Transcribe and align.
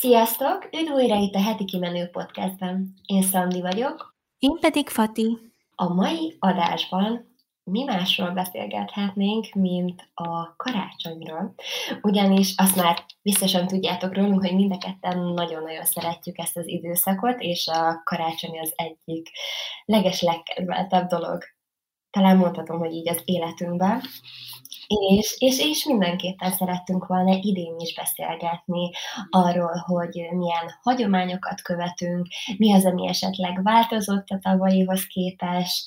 Sziasztok! 0.00 0.68
Üdv 0.72 0.92
újra 0.92 1.16
itt 1.16 1.34
a 1.34 1.42
Heti 1.42 1.64
Kimenő 1.64 2.06
Podcastben. 2.06 2.94
Én 3.06 3.22
Szandi 3.22 3.60
vagyok. 3.60 4.14
Én 4.38 4.58
pedig 4.60 4.88
Fati. 4.88 5.38
A 5.70 5.94
mai 5.94 6.36
adásban 6.38 7.34
mi 7.64 7.84
másról 7.84 8.30
beszélgethetnénk, 8.30 9.54
mint 9.54 10.10
a 10.14 10.56
karácsonyról. 10.56 11.54
Ugyanis 12.02 12.54
azt 12.56 12.76
már 12.76 13.04
biztosan 13.22 13.66
tudjátok 13.66 14.14
rólunk, 14.14 14.40
hogy 14.40 14.54
mind 14.54 14.72
a 14.72 14.78
ketten 14.78 15.18
nagyon-nagyon 15.18 15.84
szeretjük 15.84 16.38
ezt 16.38 16.56
az 16.56 16.66
időszakot, 16.66 17.40
és 17.40 17.66
a 17.66 18.02
karácsony 18.04 18.58
az 18.58 18.72
egyik 18.74 19.30
leges 19.84 20.22
legkedveltebb 20.22 21.08
dolog. 21.08 21.42
Talán 22.16 22.36
mondhatom, 22.36 22.78
hogy 22.78 22.92
így 22.92 23.08
az 23.08 23.20
életünkben. 23.24 24.00
És, 24.86 25.36
és, 25.38 25.58
és 25.58 25.84
mindenképpen 25.84 26.52
szerettünk 26.52 27.06
volna 27.06 27.38
idén 27.40 27.74
is 27.78 27.94
beszélgetni 27.94 28.90
arról, 29.30 29.84
hogy 29.86 30.14
milyen 30.14 30.78
hagyományokat 30.80 31.62
követünk, 31.62 32.26
mi 32.56 32.72
az, 32.72 32.86
ami 32.86 33.08
esetleg 33.08 33.62
változott 33.62 34.28
a 34.28 34.38
tavalyihoz 34.42 35.06
képest, 35.06 35.84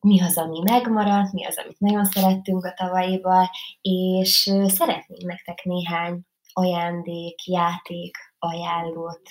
mi 0.00 0.20
az, 0.20 0.38
ami 0.38 0.60
megmaradt, 0.70 1.32
mi 1.32 1.46
az, 1.46 1.58
amit 1.64 1.78
nagyon 1.78 2.04
szerettünk 2.04 2.64
a 2.64 2.74
tavalyival, 2.76 3.50
és 3.80 4.52
szeretnénk 4.66 5.22
nektek 5.22 5.62
néhány 5.64 6.20
ajándék, 6.52 7.46
játék, 7.46 8.16
ajánlót 8.38 9.30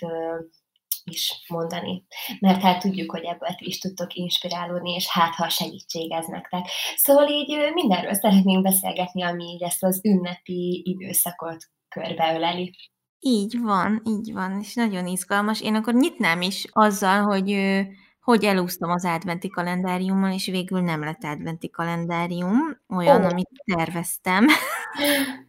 is 1.10 1.46
mondani. 1.48 2.04
Mert 2.40 2.62
hát 2.62 2.82
tudjuk, 2.82 3.12
hogy 3.12 3.24
ebből 3.24 3.50
ti 3.50 3.68
is 3.68 3.80
tudtok 3.80 4.14
inspirálódni, 4.14 4.94
és 4.94 5.08
hát 5.08 5.36
ha 5.36 5.50
segítség 5.50 6.12
ez 6.12 6.26
nektek. 6.26 6.66
Szóval 6.96 7.28
így 7.28 7.72
mindenről 7.74 8.14
szeretnénk 8.14 8.64
beszélgetni, 8.64 9.24
ami 9.24 9.44
így 9.44 9.64
ezt 9.64 9.84
az 9.84 10.02
ünnepi 10.04 10.82
időszakot 10.86 11.58
körbeöleli. 11.90 12.76
Így 13.20 13.60
van, 13.62 14.02
így 14.06 14.34
van, 14.34 14.60
és 14.60 14.74
nagyon 14.74 15.08
izgalmas. 15.08 15.62
Én 15.62 15.76
akkor 15.76 15.94
nyitnám 15.94 16.42
is 16.42 16.66
azzal, 16.72 17.22
hogy 17.22 17.78
hogy 18.22 18.44
elúsztam 18.44 18.90
az 18.90 19.06
adventi 19.06 19.50
kalendáriummal, 19.50 20.32
és 20.32 20.46
végül 20.46 20.82
nem 20.82 21.04
lett 21.04 21.24
adventi 21.24 21.70
kalendárium, 21.70 22.58
olyan, 22.90 23.24
oh. 23.24 23.32
amit 23.32 23.50
terveztem. 23.76 24.46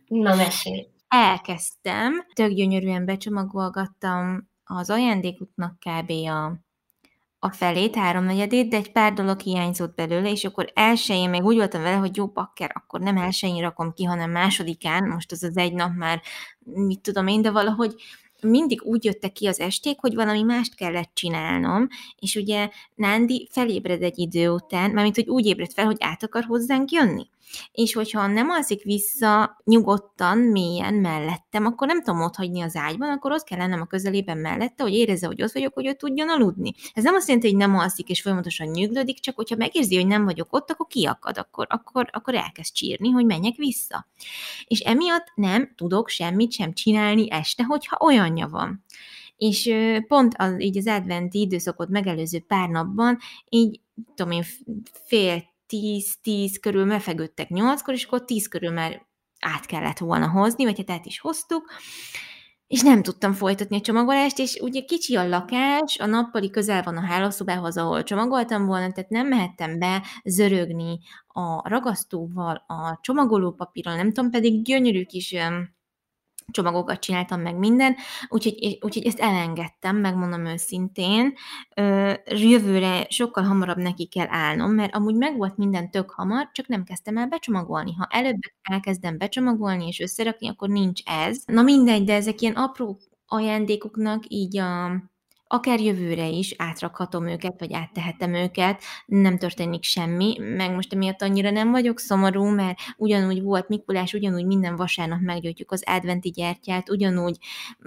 Na, 0.06 0.34
mesélj! 0.34 0.86
Elkezdtem, 1.08 2.26
tök 2.32 2.50
gyönyörűen 2.50 3.04
becsomagolgattam 3.04 4.49
az 4.76 4.90
ajándékutnak 4.90 5.78
kb. 5.78 6.10
a, 6.10 6.44
a 7.38 7.50
felét, 7.50 7.96
háromnegyedét, 7.96 8.68
de 8.68 8.76
egy 8.76 8.92
pár 8.92 9.12
dolog 9.12 9.40
hiányzott 9.40 9.94
belőle, 9.94 10.30
és 10.30 10.44
akkor 10.44 10.70
elsőjén 10.74 11.30
még 11.30 11.42
úgy 11.42 11.56
voltam 11.56 11.82
vele, 11.82 11.96
hogy 11.96 12.16
jó 12.16 12.26
bakker, 12.26 12.70
akkor 12.74 13.00
nem 13.00 13.16
elsőjén 13.16 13.62
rakom 13.62 13.92
ki, 13.92 14.04
hanem 14.04 14.30
másodikán, 14.30 15.08
most 15.08 15.32
az 15.32 15.42
az 15.42 15.56
egy 15.56 15.72
nap 15.72 15.94
már, 15.94 16.22
mit 16.64 17.00
tudom 17.00 17.26
én, 17.26 17.42
de 17.42 17.50
valahogy 17.50 17.94
mindig 18.42 18.82
úgy 18.82 19.04
jöttek 19.04 19.32
ki 19.32 19.46
az 19.46 19.60
esték, 19.60 20.00
hogy 20.00 20.14
valami 20.14 20.42
mást 20.42 20.74
kellett 20.74 21.10
csinálnom, 21.14 21.88
és 22.18 22.36
ugye 22.36 22.68
Nándi 22.94 23.48
felébred 23.50 24.02
egy 24.02 24.18
idő 24.18 24.50
után, 24.50 24.90
mármint, 24.90 25.14
hogy 25.14 25.28
úgy 25.28 25.46
ébred 25.46 25.72
fel, 25.72 25.84
hogy 25.84 25.96
át 26.00 26.22
akar 26.22 26.44
hozzánk 26.44 26.90
jönni 26.90 27.28
és 27.72 27.92
hogyha 27.92 28.26
nem 28.26 28.48
alszik 28.48 28.82
vissza 28.82 29.60
nyugodtan, 29.64 30.38
mélyen 30.38 30.94
mellettem, 30.94 31.66
akkor 31.66 31.86
nem 31.86 32.02
tudom 32.02 32.20
ott 32.20 32.36
hagyni 32.36 32.60
az 32.60 32.76
ágyban, 32.76 33.10
akkor 33.10 33.32
ott 33.32 33.44
kell 33.44 33.58
lennem 33.58 33.80
a 33.80 33.86
közelében 33.86 34.38
mellette, 34.38 34.82
hogy 34.82 34.92
érezze, 34.92 35.26
hogy 35.26 35.42
ott 35.42 35.52
vagyok, 35.52 35.74
hogy 35.74 35.86
ő 35.86 35.92
tudjon 35.92 36.28
aludni. 36.28 36.72
Ez 36.94 37.04
nem 37.04 37.14
azt 37.14 37.26
jelenti, 37.26 37.48
hogy 37.48 37.58
nem 37.58 37.76
alszik 37.76 38.08
és 38.08 38.20
folyamatosan 38.20 38.68
nyuglódik, 38.68 39.20
csak 39.20 39.36
hogyha 39.36 39.56
megérzi, 39.56 39.96
hogy 39.96 40.06
nem 40.06 40.24
vagyok 40.24 40.52
ott, 40.52 40.70
akkor 40.70 40.86
kiakad, 40.86 41.38
akkor, 41.38 41.66
akkor, 41.68 42.08
akkor 42.12 42.34
elkezd 42.34 42.74
csírni, 42.74 43.10
hogy 43.10 43.24
menjek 43.24 43.56
vissza. 43.56 44.06
És 44.66 44.80
emiatt 44.80 45.32
nem 45.34 45.72
tudok 45.76 46.08
semmit 46.08 46.52
sem 46.52 46.72
csinálni 46.72 47.30
este, 47.30 47.64
hogyha 47.64 48.04
olyanja 48.04 48.48
van. 48.48 48.84
És 49.36 49.74
pont 50.08 50.34
az, 50.38 50.60
így 50.60 50.76
az 50.76 50.86
adventi 50.86 51.40
időszakot 51.40 51.88
megelőző 51.88 52.40
pár 52.40 52.68
napban, 52.68 53.18
így 53.48 53.80
tudom 54.14 54.32
én, 54.32 54.42
fél 55.06 55.49
10-10 55.70 56.56
körül 56.60 56.84
mefegődtek 56.84 57.48
8-kor, 57.50 57.94
és 57.94 58.04
akkor 58.04 58.24
10 58.24 58.48
körül 58.48 58.70
már 58.70 59.06
át 59.40 59.66
kellett 59.66 59.98
volna 59.98 60.28
hozni, 60.28 60.64
vagy 60.64 60.76
hát 60.76 60.90
át 60.90 61.06
is 61.06 61.20
hoztuk, 61.20 61.70
és 62.66 62.80
nem 62.82 63.02
tudtam 63.02 63.32
folytatni 63.32 63.76
a 63.76 63.80
csomagolást, 63.80 64.38
és 64.38 64.58
ugye 64.62 64.80
kicsi 64.80 65.16
a 65.16 65.28
lakás, 65.28 65.98
a 65.98 66.06
nappali 66.06 66.50
közel 66.50 66.82
van 66.82 66.96
a 66.96 67.06
hálószobához, 67.06 67.76
ahol 67.76 68.02
csomagoltam 68.02 68.66
volna, 68.66 68.92
tehát 68.92 69.10
nem 69.10 69.26
mehettem 69.26 69.78
be 69.78 70.02
zörögni 70.24 70.98
a 71.26 71.68
ragasztóval, 71.68 72.64
a 72.66 72.98
csomagolópapírral, 73.00 73.96
nem 73.96 74.12
tudom, 74.12 74.30
pedig 74.30 74.64
gyönyörű 74.64 75.04
kis 75.04 75.34
csomagokat 76.50 77.00
csináltam 77.00 77.40
meg 77.40 77.56
minden, 77.56 77.96
úgyhogy, 78.28 78.78
úgyhogy 78.80 79.06
ezt 79.06 79.20
elengedtem, 79.20 79.96
megmondom 79.96 80.44
őszintén. 80.44 81.34
Jövőre 82.26 83.06
sokkal 83.08 83.44
hamarabb 83.44 83.78
neki 83.78 84.06
kell 84.06 84.26
állnom, 84.28 84.70
mert 84.70 84.94
amúgy 84.94 85.14
meg 85.14 85.36
volt 85.36 85.56
minden 85.56 85.90
tök 85.90 86.10
hamar, 86.10 86.50
csak 86.52 86.66
nem 86.66 86.84
kezdtem 86.84 87.16
el 87.16 87.26
becsomagolni. 87.26 87.92
Ha 87.92 88.06
előbb 88.10 88.38
elkezdem 88.62 89.18
becsomagolni 89.18 89.86
és 89.86 90.00
összerakni, 90.00 90.48
akkor 90.48 90.68
nincs 90.68 91.02
ez. 91.04 91.42
Na 91.46 91.62
mindegy, 91.62 92.04
de 92.04 92.14
ezek 92.14 92.40
ilyen 92.40 92.54
apró 92.54 92.98
ajándékoknak 93.26 94.24
így 94.28 94.58
a 94.58 95.02
akár 95.52 95.80
jövőre 95.80 96.28
is 96.28 96.54
átrakhatom 96.56 97.28
őket, 97.28 97.54
vagy 97.58 97.72
áttehetem 97.72 98.34
őket, 98.34 98.82
nem 99.06 99.38
történik 99.38 99.82
semmi, 99.82 100.38
meg 100.38 100.74
most 100.74 100.92
emiatt 100.92 101.22
annyira 101.22 101.50
nem 101.50 101.70
vagyok 101.70 101.98
szomorú, 101.98 102.44
mert 102.44 102.78
ugyanúgy 102.96 103.42
volt 103.42 103.68
Mikulás, 103.68 104.12
ugyanúgy 104.12 104.46
minden 104.46 104.76
vasárnap 104.76 105.20
meggyújtjuk 105.20 105.72
az 105.72 105.82
adventi 105.86 106.30
gyertyát, 106.30 106.90
ugyanúgy 106.90 107.38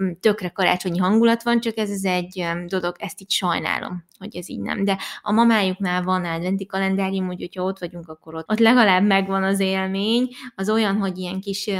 mm, 0.02 0.10
tökre 0.20 0.48
karácsonyi 0.48 0.98
hangulat 0.98 1.42
van, 1.42 1.60
csak 1.60 1.76
ez 1.76 1.90
az 1.90 2.04
egy 2.04 2.44
dolog, 2.66 2.94
ezt 2.98 3.20
így 3.20 3.30
sajnálom, 3.30 4.04
hogy 4.18 4.36
ez 4.36 4.48
így 4.48 4.60
nem. 4.60 4.84
De 4.84 4.98
a 5.22 5.32
mamájuknál 5.32 6.02
van 6.02 6.24
adventi 6.24 6.66
kalendárium, 6.66 7.26
hogy 7.26 7.40
hogyha 7.40 7.62
ott 7.62 7.78
vagyunk, 7.78 8.08
akkor 8.08 8.34
ott, 8.34 8.50
ott 8.50 8.58
legalább 8.58 9.04
megvan 9.04 9.42
az 9.42 9.60
élmény, 9.60 10.28
az 10.54 10.70
olyan, 10.70 10.96
hogy 10.96 11.18
ilyen 11.18 11.40
kis 11.40 11.70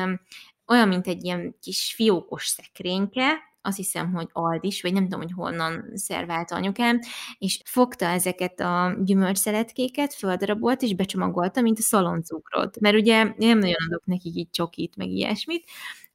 olyan, 0.67 0.89
mint 0.89 1.07
egy 1.07 1.25
ilyen 1.25 1.57
kis 1.61 1.93
fiókos 1.97 2.47
szekrényke, 2.47 3.53
azt 3.67 3.77
hiszem, 3.77 4.13
hogy 4.13 4.29
Aldis, 4.33 4.83
vagy 4.83 4.93
nem 4.93 5.03
tudom, 5.03 5.21
hogy 5.21 5.33
honnan 5.33 5.91
szervált 5.95 6.51
anyukám, 6.51 6.99
és 7.39 7.61
fogta 7.65 8.07
ezeket 8.07 8.61
a 8.61 8.97
gyümölcsszeletkéket, 9.05 10.15
földarabolt, 10.15 10.83
és 10.83 10.95
becsomagolta, 10.95 11.61
mint 11.61 11.79
a 11.79 11.83
szaloncukrot. 11.83 12.81
Mert 12.81 12.97
ugye 12.97 13.23
nem 13.23 13.59
nagyon 13.59 13.87
adok 13.89 14.07
nekik 14.07 14.35
így 14.35 14.51
csokit, 14.51 14.97
meg 14.97 15.09
ilyesmit, 15.09 15.65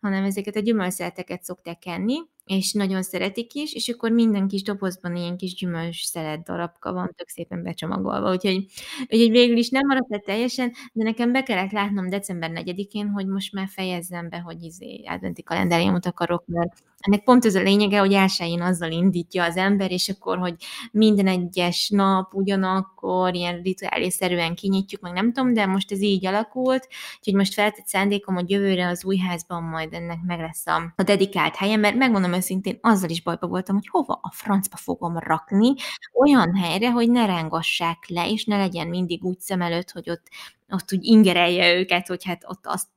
hanem 0.02 0.24
ezeket 0.24 0.56
a 0.56 0.60
gyümölcsszereteket 0.60 1.44
szokták 1.44 1.86
enni, 1.86 2.18
és 2.50 2.74
nagyon 2.74 3.04
szeretik 3.04 3.54
is, 3.54 3.74
és 3.74 3.90
akkor 3.90 4.12
minden 4.12 4.48
kis 4.48 4.62
dobozban 4.62 5.16
ilyen 5.16 5.38
kis 5.38 5.54
gyümölcs 5.54 6.06
szelet 6.06 6.44
darabka 6.44 6.94
van, 6.94 7.14
tök 7.16 7.28
szépen 7.28 7.64
becsomagolva, 7.64 8.32
úgyhogy, 8.32 8.66
úgyhogy 9.02 9.30
végül 9.30 9.58
is 9.58 9.70
nem 9.70 9.88
maradt 9.88 10.10
le 10.10 10.18
teljesen, 10.18 10.74
de 10.94 11.04
nekem 11.04 11.32
be 11.32 11.44
kellett 11.44 11.72
látnom 11.72 12.10
december 12.10 12.52
4-én, 12.54 13.10
hogy 13.10 13.28
most 13.28 13.54
már 13.54 13.68
fejezzem 13.68 14.30
be, 14.30 14.40
hogy 14.40 14.64
izé 14.64 15.04
adventi 15.06 15.44
kalendáriumot 15.44 16.06
akarok, 16.06 16.44
mert 16.46 16.84
ennek 17.00 17.24
pont 17.24 17.46
ez 17.46 17.56
a 17.56 17.62
lényege, 17.62 18.00
hogy 18.00 18.14
elsőjén 18.14 18.62
azzal 18.62 18.92
indítja 18.92 19.44
az 19.44 19.58
ember, 19.58 19.92
és 19.92 20.10
akkor, 20.10 20.38
hogy 20.38 20.56
minden 20.92 21.28
egyes 21.28 21.90
nap 21.90 22.34
ugyanakkor 22.34 23.36
ilyen 23.36 23.62
rituálészerűen 23.62 24.56
kinyitjuk, 24.56 25.02
meg 25.02 25.14
nem 25.14 25.34
tudom, 25.34 25.54
de 25.54 25.66
most 25.66 25.92
ez 25.92 26.02
így 26.02 26.26
alakult, 26.26 26.88
úgyhogy 27.18 27.34
most 27.34 27.54
feltett 27.54 27.86
szándékom, 27.86 28.36
hogy 28.36 28.50
jövőre 28.50 28.88
az 28.88 29.06
új 29.06 29.18
házban 29.18 29.64
majd 29.64 29.94
ennek 29.94 30.20
meg 30.26 30.40
lesz 30.40 30.68
a, 30.68 30.94
a 30.96 31.04
dedikált 31.04 31.56
helye, 31.56 31.76
mert 31.76 31.96
megmondom 31.96 32.34
őszintén, 32.40 32.78
azzal 32.82 33.10
is 33.10 33.22
bajba 33.22 33.48
voltam, 33.48 33.76
hogy 33.76 33.88
hova 33.88 34.20
a 34.22 34.32
francba 34.32 34.78
fogom 34.78 35.18
rakni, 35.18 35.74
olyan 36.14 36.56
helyre, 36.56 36.92
hogy 36.92 37.10
ne 37.10 37.26
rángassák 37.26 38.08
le, 38.08 38.30
és 38.30 38.46
ne 38.46 38.58
legyen 38.58 38.88
mindig 38.88 39.24
úgy 39.24 39.40
szem 39.40 39.62
előtt, 39.62 39.92
hogy 39.92 40.10
ott, 40.10 40.28
ott 40.70 40.94
úgy 40.94 41.04
ingerelje 41.06 41.76
őket, 41.76 42.08
hogy 42.08 42.24
hát 42.24 42.44
ott 42.48 42.66
azt, 42.66 42.88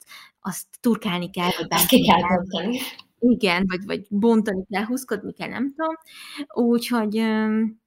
azt 0.41 0.66
turkálni 0.81 1.31
kell, 1.31 1.50
vagy 1.58 1.69
bárki 1.69 1.97
ki 1.97 2.06
kell 2.06 2.20
bontani. 2.20 2.78
Igen, 3.19 3.64
vagy, 3.66 3.84
vagy 3.84 4.06
bontani 4.08 4.64
kell, 4.70 4.84
húzkodni 4.84 5.32
kell, 5.32 5.48
nem 5.48 5.75
tudom. 5.76 5.94
Úgyhogy 6.69 7.22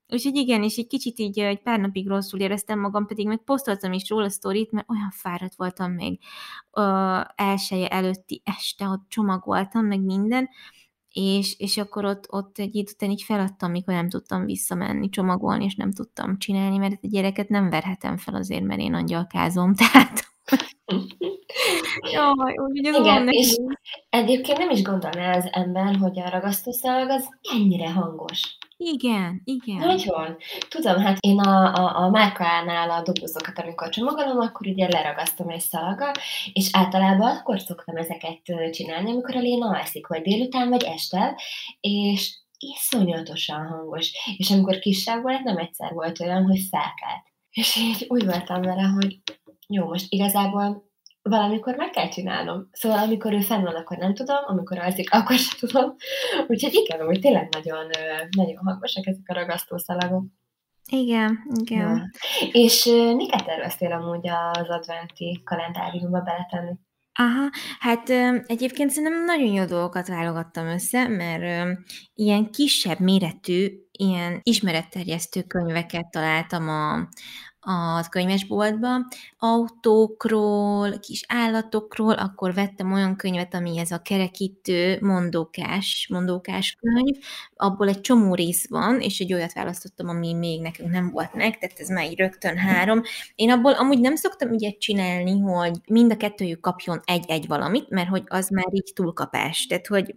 Úgyhogy 0.10 0.36
igen, 0.36 0.64
és 0.64 0.78
egy 0.78 0.88
kicsit 0.88 1.20
így 1.20 1.40
egy 1.40 1.62
pár 1.62 1.80
napig 1.80 2.08
rosszul 2.08 2.40
éreztem 2.40 2.80
magam, 2.80 3.06
pedig 3.06 3.28
meg 3.28 3.44
posztoltam 3.44 3.94
is 3.94 4.10
róla 4.10 4.26
a 4.26 4.30
sztorit, 4.30 4.72
mert 4.72 4.90
olyan 4.90 5.12
fáradt 5.12 5.56
voltam 5.56 5.92
még 5.92 6.20
ö, 6.72 6.82
elsője 7.36 7.88
előtti 7.88 8.42
este, 8.46 8.88
ott 8.88 9.06
csomagoltam, 9.08 9.86
meg 9.86 10.02
minden, 10.02 10.50
és, 11.18 11.56
és 11.58 11.78
akkor 11.78 12.06
ott, 12.06 12.26
ott 12.30 12.58
egy 12.58 12.76
idő 12.76 12.92
után 12.94 13.10
így 13.10 13.22
feladtam, 13.22 13.72
mikor 13.72 13.94
nem 13.94 14.10
tudtam 14.10 14.46
visszamenni, 14.46 15.10
csomagolni, 15.10 15.64
és 15.64 15.76
nem 15.76 15.92
tudtam 15.92 16.38
csinálni, 16.38 16.78
mert 16.78 16.94
a 16.94 17.08
gyereket 17.08 17.50
nem 17.50 17.70
verhetem 17.70 18.18
fel 18.18 18.36
azért, 18.36 18.64
mert 18.64 18.80
én 18.80 18.94
angyalkázom, 18.94 19.76
tehát... 19.82 20.34
Jaj, 22.12 22.54
úgy, 22.68 22.86
ez 22.86 22.96
Igen, 22.96 23.28
és 23.28 23.56
egyébként 24.10 24.58
nem 24.58 24.70
is 24.70 24.82
gondolná 24.82 25.38
az 25.38 25.48
ember, 25.52 25.96
hogy 25.96 26.20
a 26.20 26.30
ragasztószalag 26.30 27.10
az 27.10 27.30
ennyire 27.54 27.92
hangos. 27.92 28.58
Igen, 28.78 29.42
igen. 29.44 29.76
Nagyon. 29.76 30.38
Tudom, 30.70 31.00
hát 31.00 31.18
én 31.20 31.40
a, 31.40 31.74
a, 31.74 32.04
a 32.04 32.10
márkánál 32.10 32.90
a 32.90 33.02
dobozokat, 33.02 33.60
amikor 33.60 33.90
csomagolom, 33.90 34.40
akkor 34.40 34.68
ugye 34.68 34.88
leragasztom 34.92 35.50
egy 35.50 35.60
szalaga, 35.60 36.12
és 36.54 36.70
általában 36.72 37.38
akkor 37.38 37.60
szoktam 37.60 37.96
ezeket 37.96 38.42
csinálni, 38.72 39.12
amikor 39.12 39.36
a 39.36 39.40
Léna 39.40 39.68
alszik, 39.68 40.08
vagy 40.08 40.22
délután, 40.22 40.70
vagy 40.70 40.84
este, 40.84 41.40
és 41.80 42.36
iszonyatosan 42.58 43.68
hangos. 43.68 44.12
És 44.38 44.52
amikor 44.52 44.80
kisebb 44.80 45.22
volt, 45.22 45.44
nem 45.44 45.58
egyszer 45.58 45.94
volt 45.94 46.20
olyan, 46.20 46.44
hogy 46.44 46.60
felkelt. 46.70 47.24
És 47.52 47.76
így 47.76 48.06
úgy 48.08 48.26
voltam 48.26 48.62
vele, 48.62 48.82
hogy 48.82 49.20
jó, 49.68 49.86
most 49.88 50.06
igazából 50.10 50.85
valamikor 51.30 51.76
meg 51.76 51.90
kell 51.90 52.10
csinálnom. 52.10 52.70
Szóval 52.72 52.98
amikor 52.98 53.34
ő 53.34 53.42
fenn 53.42 53.64
van, 53.64 53.76
akkor 53.76 53.98
nem 53.98 54.14
tudom, 54.14 54.44
amikor 54.46 54.80
alszik, 54.80 55.14
akkor 55.14 55.38
sem 55.38 55.70
tudom. 55.70 55.96
Úgyhogy 56.48 56.74
igen, 56.74 57.06
hogy 57.06 57.20
tényleg 57.20 57.50
nagyon, 57.52 57.90
nagyon 58.38 58.58
hangosak 58.58 59.08
ezek 59.08 59.24
a 59.26 59.34
ragasztószalagok. 59.34 60.26
Igen, 60.92 61.40
igen. 61.60 61.80
Ja. 61.80 62.10
És 62.52 62.86
miket 63.16 63.46
terveztél 63.46 63.92
amúgy 63.92 64.28
az 64.28 64.70
adventi 64.70 65.42
kalendáriumba 65.46 66.22
beletenni? 66.22 66.74
Aha, 67.18 67.50
hát 67.80 68.10
egyébként 68.46 68.90
szerintem 68.90 69.24
nagyon 69.24 69.54
jó 69.54 69.66
dolgokat 69.66 70.08
válogattam 70.08 70.68
össze, 70.68 71.08
mert 71.08 71.78
ilyen 72.14 72.52
kisebb 72.52 73.00
méretű, 73.00 73.68
ilyen 73.92 74.40
ismeretterjesztő 74.44 75.42
könyveket 75.42 76.10
találtam 76.10 76.70
a, 76.70 77.08
a 77.66 78.10
könyvesboltba, 78.10 78.90
autókról, 79.38 81.00
kis 81.00 81.24
állatokról, 81.28 82.14
akkor 82.14 82.54
vettem 82.54 82.94
olyan 82.94 83.16
könyvet, 83.16 83.54
ami 83.54 83.78
ez 83.80 83.92
a 83.92 84.02
kerekítő 84.02 84.98
mondókás, 85.02 86.08
mondókás 86.12 86.78
könyv, 86.80 87.24
abból 87.56 87.88
egy 87.88 88.02
csomó 88.02 88.36
rész 88.36 88.70
van, 88.70 89.00
és 89.02 89.20
egy 89.20 89.34
olyat 89.34 89.54
választottam, 89.54 90.10
ami 90.10 90.34
még 90.34 90.62
nekünk 90.62 90.92
nem 90.92 91.10
volt 91.10 91.34
meg, 91.34 91.58
tehát 91.58 91.80
ez 91.80 91.90
már 91.90 92.06
így 92.06 92.18
rögtön 92.18 92.58
három. 92.58 93.02
Én 93.36 93.52
abból 93.52 93.74
amúgy 93.74 94.00
nem 94.00 94.16
szoktam 94.16 94.52
ügyet 94.52 94.78
csinálni, 94.78 95.40
hogy 95.40 95.80
mind 95.88 96.12
a 96.12 96.18
kettőjük 96.18 96.60
kapjon 96.60 97.02
egy-egy 97.06 97.48
valamit, 97.48 97.90
mert 97.90 98.10
hogy 98.10 98.24
az 98.26 98.50
már 98.50 98.68
így 98.72 98.92
túlkapás. 98.94 99.68
Tehát, 99.68 99.88
hogy 99.88 100.16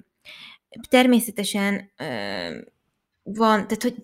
természetesen 0.89 1.91
van, 3.35 3.67
tehát 3.67 3.83
hogy 3.83 3.95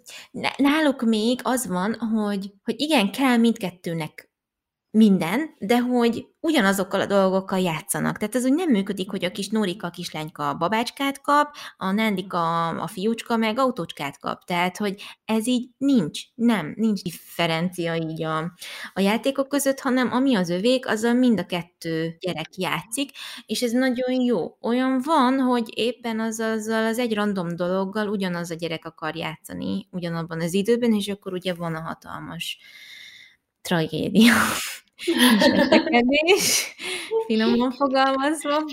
náluk 0.56 1.02
még 1.02 1.40
az 1.42 1.66
van, 1.66 1.94
hogy, 1.94 2.52
hogy 2.64 2.80
igen, 2.80 3.12
kell 3.12 3.36
mindkettőnek 3.36 4.33
minden, 4.94 5.54
de 5.58 5.78
hogy 5.78 6.26
ugyanazokkal 6.40 7.00
a 7.00 7.06
dolgokkal 7.06 7.58
játszanak. 7.58 8.18
Tehát 8.18 8.34
ez 8.34 8.44
úgy 8.44 8.54
nem 8.54 8.70
működik, 8.70 9.10
hogy 9.10 9.24
a 9.24 9.30
kis 9.30 9.48
Nórika, 9.48 9.86
a 9.86 9.90
kislányka 9.90 10.48
a 10.48 10.54
babácskát 10.54 11.20
kap, 11.20 11.54
a 11.76 11.90
Nándika, 11.90 12.68
a 12.68 12.86
fiúcska 12.86 13.36
meg 13.36 13.58
autócskát 13.58 14.18
kap. 14.18 14.44
Tehát, 14.44 14.76
hogy 14.76 15.02
ez 15.24 15.46
így 15.46 15.68
nincs. 15.76 16.20
Nem, 16.34 16.74
nincs 16.76 17.02
differencia 17.02 17.94
így 17.94 18.22
a, 18.22 18.38
a 18.94 19.00
játékok 19.00 19.48
között, 19.48 19.80
hanem 19.80 20.12
ami 20.12 20.34
az 20.34 20.50
övék, 20.50 20.86
azzal 20.86 21.12
mind 21.14 21.38
a 21.38 21.46
kettő 21.46 22.16
gyerek 22.20 22.56
játszik, 22.56 23.10
és 23.46 23.62
ez 23.62 23.72
nagyon 23.72 24.20
jó. 24.20 24.56
Olyan 24.60 25.00
van, 25.04 25.38
hogy 25.38 25.70
éppen 25.74 26.20
az, 26.20 26.40
azzal 26.40 26.84
az 26.86 26.98
egy 26.98 27.14
random 27.14 27.56
dologgal 27.56 28.08
ugyanaz 28.08 28.50
a 28.50 28.54
gyerek 28.54 28.84
akar 28.84 29.16
játszani 29.16 29.88
ugyanabban 29.90 30.40
az 30.40 30.54
időben, 30.54 30.92
és 30.92 31.08
akkor 31.08 31.32
ugye 31.32 31.54
van 31.54 31.74
a 31.74 31.80
hatalmas 31.80 32.58
tragédia. 33.60 34.34
Viselkedés, 34.96 36.74
finoman 37.26 37.70
fogalmazva. 37.70 38.64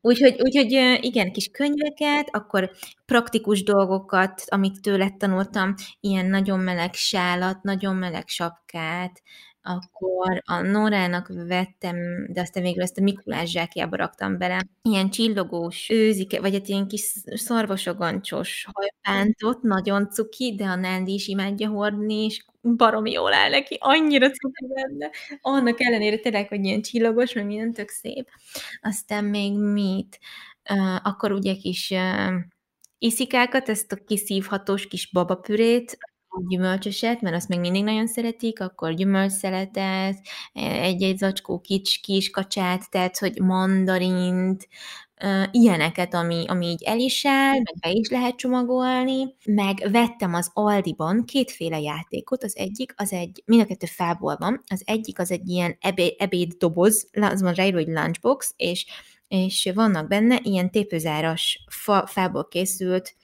Úgyhogy, 0.00 0.40
úgyhogy 0.42 0.72
igen, 1.00 1.32
kis 1.32 1.48
könyveket, 1.52 2.28
akkor 2.30 2.70
praktikus 3.06 3.62
dolgokat, 3.62 4.42
amit 4.46 4.80
tőle 4.80 5.10
tanultam, 5.18 5.74
ilyen 6.00 6.26
nagyon 6.26 6.60
meleg 6.60 6.94
sálat, 6.94 7.62
nagyon 7.62 7.96
meleg 7.96 8.28
sapkát, 8.28 9.22
akkor 9.62 10.42
a 10.44 10.60
Norának 10.60 11.28
vettem, 11.28 11.96
de 12.32 12.40
aztán 12.40 12.62
végül 12.62 12.82
ezt 12.82 12.98
a 12.98 13.02
Mikulás 13.02 13.50
zsákjába 13.50 13.96
raktam 13.96 14.38
bele, 14.38 14.60
ilyen 14.82 15.10
csillogós 15.10 15.90
őzike, 15.90 16.40
vagy 16.40 16.54
egy 16.54 16.68
ilyen 16.68 16.88
kis 16.88 17.12
szarvasogancsos 17.24 18.66
hajpántot, 18.72 19.62
nagyon 19.62 20.10
cuki, 20.10 20.54
de 20.54 20.64
a 20.64 20.74
Nándi 20.74 21.12
is 21.12 21.26
imádja 21.26 21.68
hordni, 21.68 22.24
és 22.24 22.44
baromi 22.62 23.10
jól 23.10 23.32
áll 23.32 23.50
neki, 23.50 23.76
annyira 23.80 24.30
cuki 24.30 24.66
benne. 24.74 25.10
Annak 25.40 25.80
ellenére 25.80 26.16
tényleg, 26.16 26.48
hogy 26.48 26.64
ilyen 26.64 26.82
csillagos, 26.82 27.32
mert 27.32 27.46
minden 27.46 27.72
tök 27.72 27.88
szép. 27.88 28.28
Aztán 28.80 29.24
még 29.24 29.58
mit? 29.58 30.18
Uh, 30.70 31.06
akkor 31.06 31.32
ugye 31.32 31.54
kis 31.54 31.90
uh, 31.90 32.34
iszikákat, 32.98 33.68
ezt 33.68 33.92
a 33.92 33.96
kiszívhatós 34.06 34.86
kis 34.86 35.10
babapürét, 35.12 35.98
gyümölcsöset, 36.48 37.20
mert 37.20 37.36
azt 37.36 37.48
még 37.48 37.60
mindig 37.60 37.84
nagyon 37.84 38.06
szeretik, 38.06 38.60
akkor 38.60 38.94
gyümölcsszeletet, 38.94 40.18
egy-egy 40.52 41.18
zacskó 41.18 41.60
kics, 41.60 42.00
kis 42.00 42.30
kacsát, 42.30 42.90
tehát, 42.90 43.18
hogy 43.18 43.40
mandarint, 43.40 44.68
ilyeneket, 45.50 46.14
ami, 46.14 46.44
ami 46.46 46.66
így 46.66 46.82
el 46.82 46.98
is 46.98 47.26
áll, 47.26 47.54
meg 47.54 47.74
be 47.80 47.90
is 47.90 48.08
lehet 48.08 48.36
csomagolni, 48.36 49.34
meg 49.44 49.88
vettem 49.90 50.34
az 50.34 50.50
Aldiban 50.52 51.24
kétféle 51.24 51.80
játékot, 51.80 52.44
az 52.44 52.56
egyik, 52.56 52.94
az 52.96 53.12
egy, 53.12 53.42
mind 53.46 53.60
a 53.60 53.64
kettő 53.64 53.86
fából 53.86 54.36
van, 54.38 54.62
az 54.66 54.82
egyik 54.84 55.18
az 55.18 55.30
egy 55.30 55.48
ilyen 55.48 55.76
ebé, 55.80 56.16
ebéddoboz, 56.18 57.08
az 57.12 57.42
van 57.42 57.54
ráírva, 57.54 57.78
hogy 57.78 57.88
lunchbox, 57.88 58.52
és 58.56 58.86
és 59.28 59.70
vannak 59.74 60.08
benne 60.08 60.40
ilyen 60.42 60.70
tépőzáras 60.70 61.64
fa, 61.70 62.06
fából 62.06 62.48
készült 62.48 63.14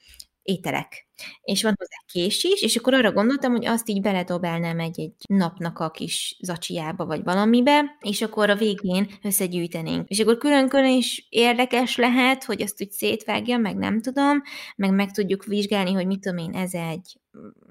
ételek. 0.45 1.07
És 1.41 1.63
van 1.63 1.73
hozzá 1.77 1.97
kés 2.11 2.43
is, 2.43 2.61
és 2.61 2.75
akkor 2.75 2.93
arra 2.93 3.11
gondoltam, 3.11 3.51
hogy 3.51 3.65
azt 3.65 3.89
így 3.89 4.01
beledobálnám 4.01 4.79
egy-egy 4.79 5.13
napnak 5.27 5.79
a 5.79 5.91
kis 5.91 6.37
zacsiába, 6.41 7.05
vagy 7.05 7.23
valamibe, 7.23 7.97
és 7.99 8.21
akkor 8.21 8.49
a 8.49 8.55
végén 8.55 9.09
összegyűjtenénk. 9.23 10.07
És 10.07 10.19
akkor 10.19 10.37
külön-külön 10.37 10.97
is 10.97 11.27
érdekes 11.29 11.95
lehet, 11.95 12.43
hogy 12.43 12.61
azt 12.61 12.81
úgy 12.81 12.91
szétvágja, 12.91 13.57
meg 13.57 13.75
nem 13.75 14.01
tudom, 14.01 14.41
meg 14.75 14.91
meg 14.91 15.11
tudjuk 15.11 15.43
vizsgálni, 15.43 15.93
hogy 15.93 16.07
mit 16.07 16.19
tudom 16.19 16.37
én, 16.37 16.53
ez 16.53 16.73
egy 16.73 17.19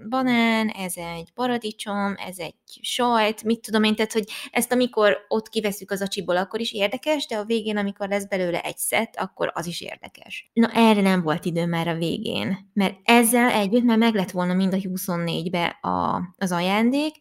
banán, 0.09 0.69
ez 0.69 0.93
egy 0.97 1.31
paradicsom, 1.35 2.15
ez 2.17 2.39
egy 2.39 2.55
sajt, 2.81 3.45
mit 3.45 3.61
tudom 3.61 3.83
én, 3.83 3.95
tehát, 3.95 4.13
hogy 4.13 4.25
ezt 4.51 4.73
amikor 4.73 5.25
ott 5.29 5.49
kiveszük 5.49 5.91
az 5.91 6.03
acsiból, 6.03 6.37
akkor 6.37 6.61
is 6.61 6.73
érdekes, 6.73 7.27
de 7.27 7.37
a 7.37 7.45
végén, 7.45 7.77
amikor 7.77 8.09
lesz 8.09 8.25
belőle 8.25 8.61
egy 8.61 8.79
szett, 8.79 9.17
akkor 9.17 9.51
az 9.55 9.67
is 9.67 9.81
érdekes. 9.81 10.51
Na 10.53 10.71
erre 10.73 11.01
nem 11.01 11.23
volt 11.23 11.45
idő 11.45 11.67
már 11.67 11.89
a 11.89 11.95
végén, 11.95 12.71
mert 12.73 12.97
ezzel 13.03 13.51
együtt 13.51 13.85
már 13.85 13.99
meg 13.99 14.15
lett 14.15 14.31
volna 14.31 14.55
mind 14.55 14.75
a 14.75 14.77
24-be 14.77 15.67
a, 15.67 16.23
az 16.39 16.53
ajándék, 16.53 17.15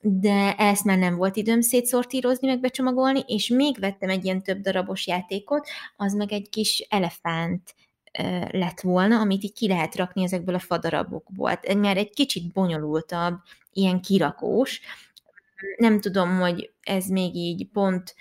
de 0.00 0.54
ezt 0.54 0.84
már 0.84 0.98
nem 0.98 1.16
volt 1.16 1.36
időm 1.36 1.60
szétszortírozni, 1.60 2.46
meg 2.46 2.60
becsomagolni, 2.60 3.20
és 3.26 3.48
még 3.48 3.78
vettem 3.78 4.08
egy 4.08 4.24
ilyen 4.24 4.42
több 4.42 4.60
darabos 4.60 5.06
játékot, 5.06 5.68
az 5.96 6.14
meg 6.14 6.32
egy 6.32 6.48
kis 6.48 6.86
elefánt 6.88 7.74
lett 8.50 8.80
volna, 8.80 9.20
amit 9.20 9.42
így 9.42 9.52
ki 9.52 9.68
lehet 9.68 9.96
rakni 9.96 10.22
ezekből 10.22 10.54
a 10.54 10.58
fadarabokból. 10.58 11.48
Hát 11.48 11.74
már 11.74 11.96
egy 11.96 12.10
kicsit 12.10 12.52
bonyolultabb, 12.52 13.38
ilyen 13.72 14.00
kirakós. 14.00 14.80
Nem 15.76 16.00
tudom, 16.00 16.38
hogy 16.38 16.70
ez 16.82 17.06
még 17.06 17.34
így 17.34 17.68
pont 17.72 18.14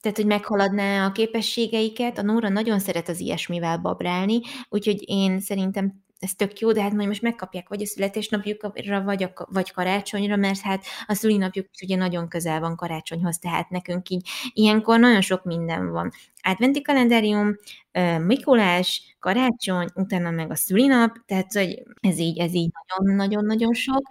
tehát, 0.00 0.20
hogy 0.20 0.30
meghaladná 0.30 1.06
a 1.06 1.12
képességeiket. 1.12 2.18
A 2.18 2.22
Nóra 2.22 2.48
nagyon 2.48 2.78
szeret 2.78 3.08
az 3.08 3.20
ilyesmivel 3.20 3.78
babrálni, 3.78 4.40
úgyhogy 4.68 5.02
én 5.08 5.40
szerintem 5.40 6.04
ez 6.18 6.34
tök 6.34 6.58
jó, 6.58 6.72
de 6.72 6.82
hát 6.82 6.92
majd 6.92 7.08
most 7.08 7.22
megkapják 7.22 7.68
vagy 7.68 7.82
a 7.82 7.86
születésnapjukra, 7.86 9.02
vagy, 9.02 9.22
a, 9.22 9.32
vagy 9.50 9.72
karácsonyra, 9.72 10.36
mert 10.36 10.60
hát 10.60 10.84
a 11.06 11.14
szülinapjuk 11.14 11.66
is 11.72 11.80
ugye 11.80 11.96
nagyon 11.96 12.28
közel 12.28 12.60
van 12.60 12.76
karácsonyhoz, 12.76 13.38
tehát 13.38 13.70
nekünk 13.70 14.08
így 14.08 14.28
ilyenkor 14.52 14.98
nagyon 14.98 15.20
sok 15.20 15.44
minden 15.44 15.90
van. 15.90 16.12
Adventi 16.48 16.82
kalendárium, 16.82 17.56
Mikulás, 18.18 19.16
karácsony, 19.18 19.86
utána 19.94 20.30
meg 20.30 20.50
a 20.50 20.54
szülinap, 20.54 21.16
tehát 21.26 21.52
hogy 21.52 21.82
ez 22.00 22.18
így, 22.18 22.38
ez 22.38 22.54
így 22.54 22.70
nagyon-nagyon-nagyon 22.88 23.72
sok. 23.72 24.02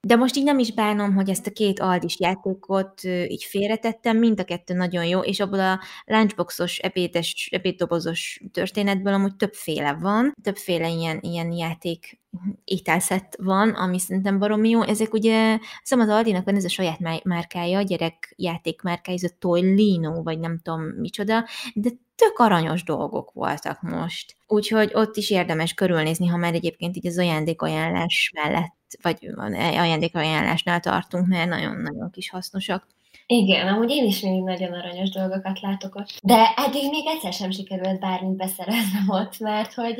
De 0.00 0.16
most 0.16 0.36
így 0.36 0.44
nem 0.44 0.58
is 0.58 0.72
bánom, 0.72 1.14
hogy 1.14 1.30
ezt 1.30 1.46
a 1.46 1.50
két 1.50 1.80
aldis 1.80 2.20
játékot 2.20 3.02
így 3.04 3.44
félretettem, 3.44 4.16
mind 4.16 4.40
a 4.40 4.44
kettő 4.44 4.74
nagyon 4.74 5.06
jó, 5.06 5.20
és 5.20 5.40
abból 5.40 5.60
a 5.60 5.80
lunchboxos, 6.04 6.78
ebédes, 6.78 7.48
ebéddobozos 7.52 8.40
történetből 8.52 9.12
amúgy 9.12 9.36
többféle 9.36 9.92
van, 9.92 10.34
többféle 10.42 10.88
ilyen, 10.88 11.18
ilyen 11.20 11.52
játék 11.52 12.19
ételszett 12.64 13.36
van, 13.38 13.68
ami 13.70 13.98
szerintem 13.98 14.38
baromi 14.38 14.68
jó. 14.68 14.82
Ezek 14.82 15.12
ugye, 15.12 15.58
szóval 15.82 16.08
az 16.08 16.14
Aldinak 16.14 16.44
van 16.44 16.56
ez 16.56 16.64
a 16.64 16.68
saját 16.68 17.24
márkája, 17.24 17.78
a 17.78 17.82
gyerekjáték 17.82 18.82
márkája, 18.82 19.18
ez 19.22 19.30
a 19.30 19.36
Toy 19.38 19.60
Lino, 19.60 20.22
vagy 20.22 20.38
nem 20.38 20.58
tudom 20.62 20.80
micsoda, 20.82 21.44
de 21.74 21.90
tök 22.14 22.38
aranyos 22.38 22.84
dolgok 22.84 23.32
voltak 23.32 23.82
most. 23.82 24.36
Úgyhogy 24.46 24.90
ott 24.94 25.16
is 25.16 25.30
érdemes 25.30 25.74
körülnézni, 25.74 26.26
ha 26.26 26.36
már 26.36 26.54
egyébként 26.54 26.96
így 26.96 27.06
az 27.06 27.18
ajándékajánlás 27.18 28.32
mellett, 28.34 28.76
vagy 29.02 29.30
ajándékajánlásnál 29.56 30.80
tartunk, 30.80 31.26
mert 31.26 31.48
nagyon-nagyon 31.48 32.10
kis 32.10 32.30
hasznosak. 32.30 32.86
Igen, 33.26 33.68
amúgy 33.68 33.90
én 33.90 34.04
is 34.04 34.20
mindig 34.20 34.42
nagyon 34.42 34.72
aranyos 34.72 35.10
dolgokat 35.10 35.60
látok 35.60 35.94
ott. 35.94 36.08
De 36.22 36.54
eddig 36.56 36.90
még 36.90 37.06
egyszer 37.06 37.32
sem 37.32 37.50
sikerült 37.50 38.00
bármit 38.00 38.36
beszereznem 38.36 39.08
ott, 39.08 39.38
mert 39.38 39.74
hogy 39.74 39.96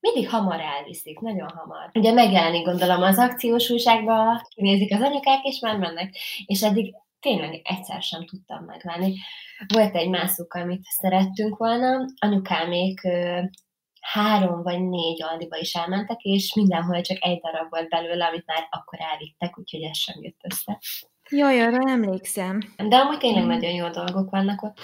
mindig 0.00 0.28
hamar 0.28 0.60
elviszik, 0.60 1.18
nagyon 1.20 1.48
hamar. 1.48 1.90
Ugye 1.94 2.12
megjelenik 2.12 2.64
gondolom 2.64 3.02
az 3.02 3.18
akciós 3.18 3.70
újságba, 3.70 4.42
kinézik 4.54 4.94
az 4.94 5.00
anyukák, 5.00 5.44
és 5.44 5.58
már 5.60 5.76
mennek. 5.76 6.16
És 6.46 6.62
eddig 6.62 6.94
tényleg 7.20 7.60
egyszer 7.64 8.02
sem 8.02 8.26
tudtam 8.26 8.64
megvenni. 8.64 9.14
Volt 9.74 9.94
egy 9.94 10.08
mászuk, 10.08 10.54
amit 10.54 10.82
szerettünk 10.82 11.56
volna, 11.56 12.04
anyukámék 12.18 13.00
három 14.00 14.62
vagy 14.62 14.88
négy 14.88 15.22
aldiba 15.22 15.56
is 15.56 15.74
elmentek, 15.74 16.20
és 16.20 16.54
mindenhol 16.54 17.00
csak 17.00 17.24
egy 17.24 17.40
darab 17.40 17.70
volt 17.70 17.88
belőle, 17.88 18.26
amit 18.26 18.46
már 18.46 18.66
akkor 18.70 18.98
elvittek, 19.00 19.58
úgyhogy 19.58 19.82
ez 19.82 19.96
sem 19.96 20.22
jött 20.22 20.40
össze. 20.42 20.78
Jaj, 21.30 21.60
arra 21.60 21.90
emlékszem. 21.90 22.58
De 22.88 22.96
amúgy 22.96 23.18
tényleg 23.18 23.46
nagyon 23.46 23.70
jó 23.70 23.88
dolgok 23.88 24.30
vannak 24.30 24.62
ott. 24.62 24.78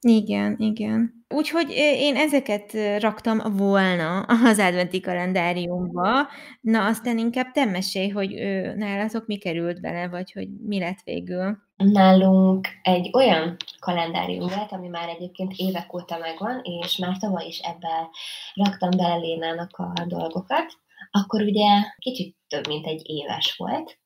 Igen, 0.00 0.56
igen. 0.58 1.24
Úgyhogy 1.28 1.70
én 1.76 2.16
ezeket 2.16 2.72
raktam 3.00 3.56
volna 3.56 4.20
az 4.20 4.58
adventi 4.58 5.00
kalendáriumba. 5.00 6.28
Na, 6.60 6.84
aztán 6.84 7.18
inkább 7.18 7.50
te 7.52 7.64
mesélj, 7.64 8.08
hogy 8.08 8.30
nálatok 8.76 9.26
mi 9.26 9.36
került 9.36 9.80
bele, 9.80 10.08
vagy 10.08 10.32
hogy 10.32 10.48
mi 10.66 10.78
lett 10.78 10.98
végül. 11.04 11.58
Nálunk 11.76 12.68
egy 12.82 13.10
olyan 13.12 13.56
kalendárium 13.78 14.48
volt, 14.48 14.72
ami 14.72 14.88
már 14.88 15.08
egyébként 15.08 15.52
évek 15.56 15.94
óta 15.94 16.18
megvan, 16.18 16.60
és 16.62 16.96
már 16.96 17.16
tavaly 17.16 17.46
is 17.46 17.58
ebbe 17.58 18.08
raktam 18.54 18.90
bele 18.96 19.16
Lénának 19.16 19.76
a 19.76 20.04
dolgokat. 20.06 20.72
Akkor 21.10 21.42
ugye 21.42 21.66
kicsit 21.98 22.36
több, 22.48 22.66
mint 22.66 22.86
egy 22.86 23.02
éves 23.04 23.54
volt, 23.56 23.98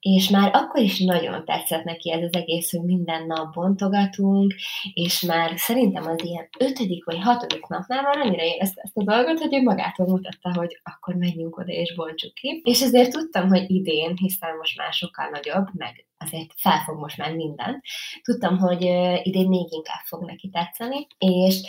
és 0.00 0.28
már 0.28 0.54
akkor 0.54 0.82
is 0.82 0.98
nagyon 0.98 1.44
tetszett 1.44 1.84
neki 1.84 2.12
ez 2.12 2.22
az 2.22 2.34
egész, 2.34 2.70
hogy 2.70 2.84
minden 2.84 3.26
nap 3.26 3.52
bontogatunk, 3.52 4.54
és 4.94 5.20
már 5.20 5.52
szerintem 5.56 6.06
az 6.06 6.24
ilyen 6.24 6.48
ötödik 6.58 7.04
vagy 7.04 7.18
hatodik 7.20 7.66
napnál 7.66 8.02
már 8.02 8.18
annyira 8.18 8.42
érezte 8.42 8.80
ezt 8.84 8.96
a 8.96 9.04
dolgot, 9.04 9.38
hogy 9.38 9.54
ő 9.54 9.62
magától 9.62 10.06
mutatta, 10.06 10.52
hogy 10.54 10.80
akkor 10.82 11.14
menjünk 11.14 11.56
oda 11.56 11.72
és 11.72 11.94
bontsuk 11.94 12.34
ki. 12.34 12.60
És 12.64 12.80
ezért 12.80 13.12
tudtam, 13.12 13.48
hogy 13.48 13.70
idén, 13.70 14.16
hiszen 14.16 14.56
most 14.56 14.76
már 14.76 14.92
sokkal 14.92 15.28
nagyobb, 15.28 15.66
meg 15.72 16.04
azért 16.18 16.52
felfog 16.56 16.98
most 16.98 17.16
már 17.16 17.34
minden. 17.34 17.82
Tudtam, 18.22 18.58
hogy 18.58 18.82
idén 19.22 19.48
még 19.48 19.72
inkább 19.72 20.02
fog 20.04 20.24
neki 20.24 20.48
tetszeni, 20.48 21.06
és 21.18 21.60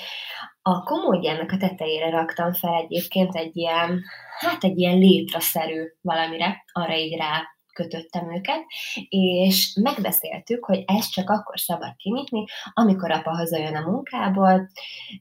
a 0.62 0.84
komódjának 0.84 1.52
a 1.52 1.58
tetejére 1.58 2.10
raktam 2.10 2.54
fel 2.54 2.74
egyébként 2.74 3.36
egy 3.36 3.58
ilyen, 3.58 4.04
hát 4.40 4.64
egy 4.64 4.78
ilyen 4.80 4.98
létraszerű 4.98 5.84
valamire, 6.02 6.64
arra 6.72 6.96
így 6.96 7.18
rá 7.18 7.44
kötöttem 7.82 8.36
őket, 8.36 8.66
és 9.10 9.78
megbeszéltük, 9.82 10.66
hogy 10.66 10.84
ezt 10.88 11.12
csak 11.12 11.30
akkor 11.30 11.60
szabad 11.60 11.96
kinyitni, 11.96 12.46
amikor 12.74 13.12
apa 13.12 13.32
hazajön 13.32 13.76
a 13.76 13.90
munkából, 13.90 14.70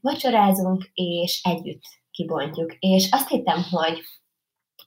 vacsorázunk, 0.01 0.89
és 0.93 1.41
együtt 1.43 1.83
kibontjuk. 2.11 2.75
És 2.79 3.07
azt 3.11 3.29
hittem, 3.29 3.63
hogy 3.69 4.01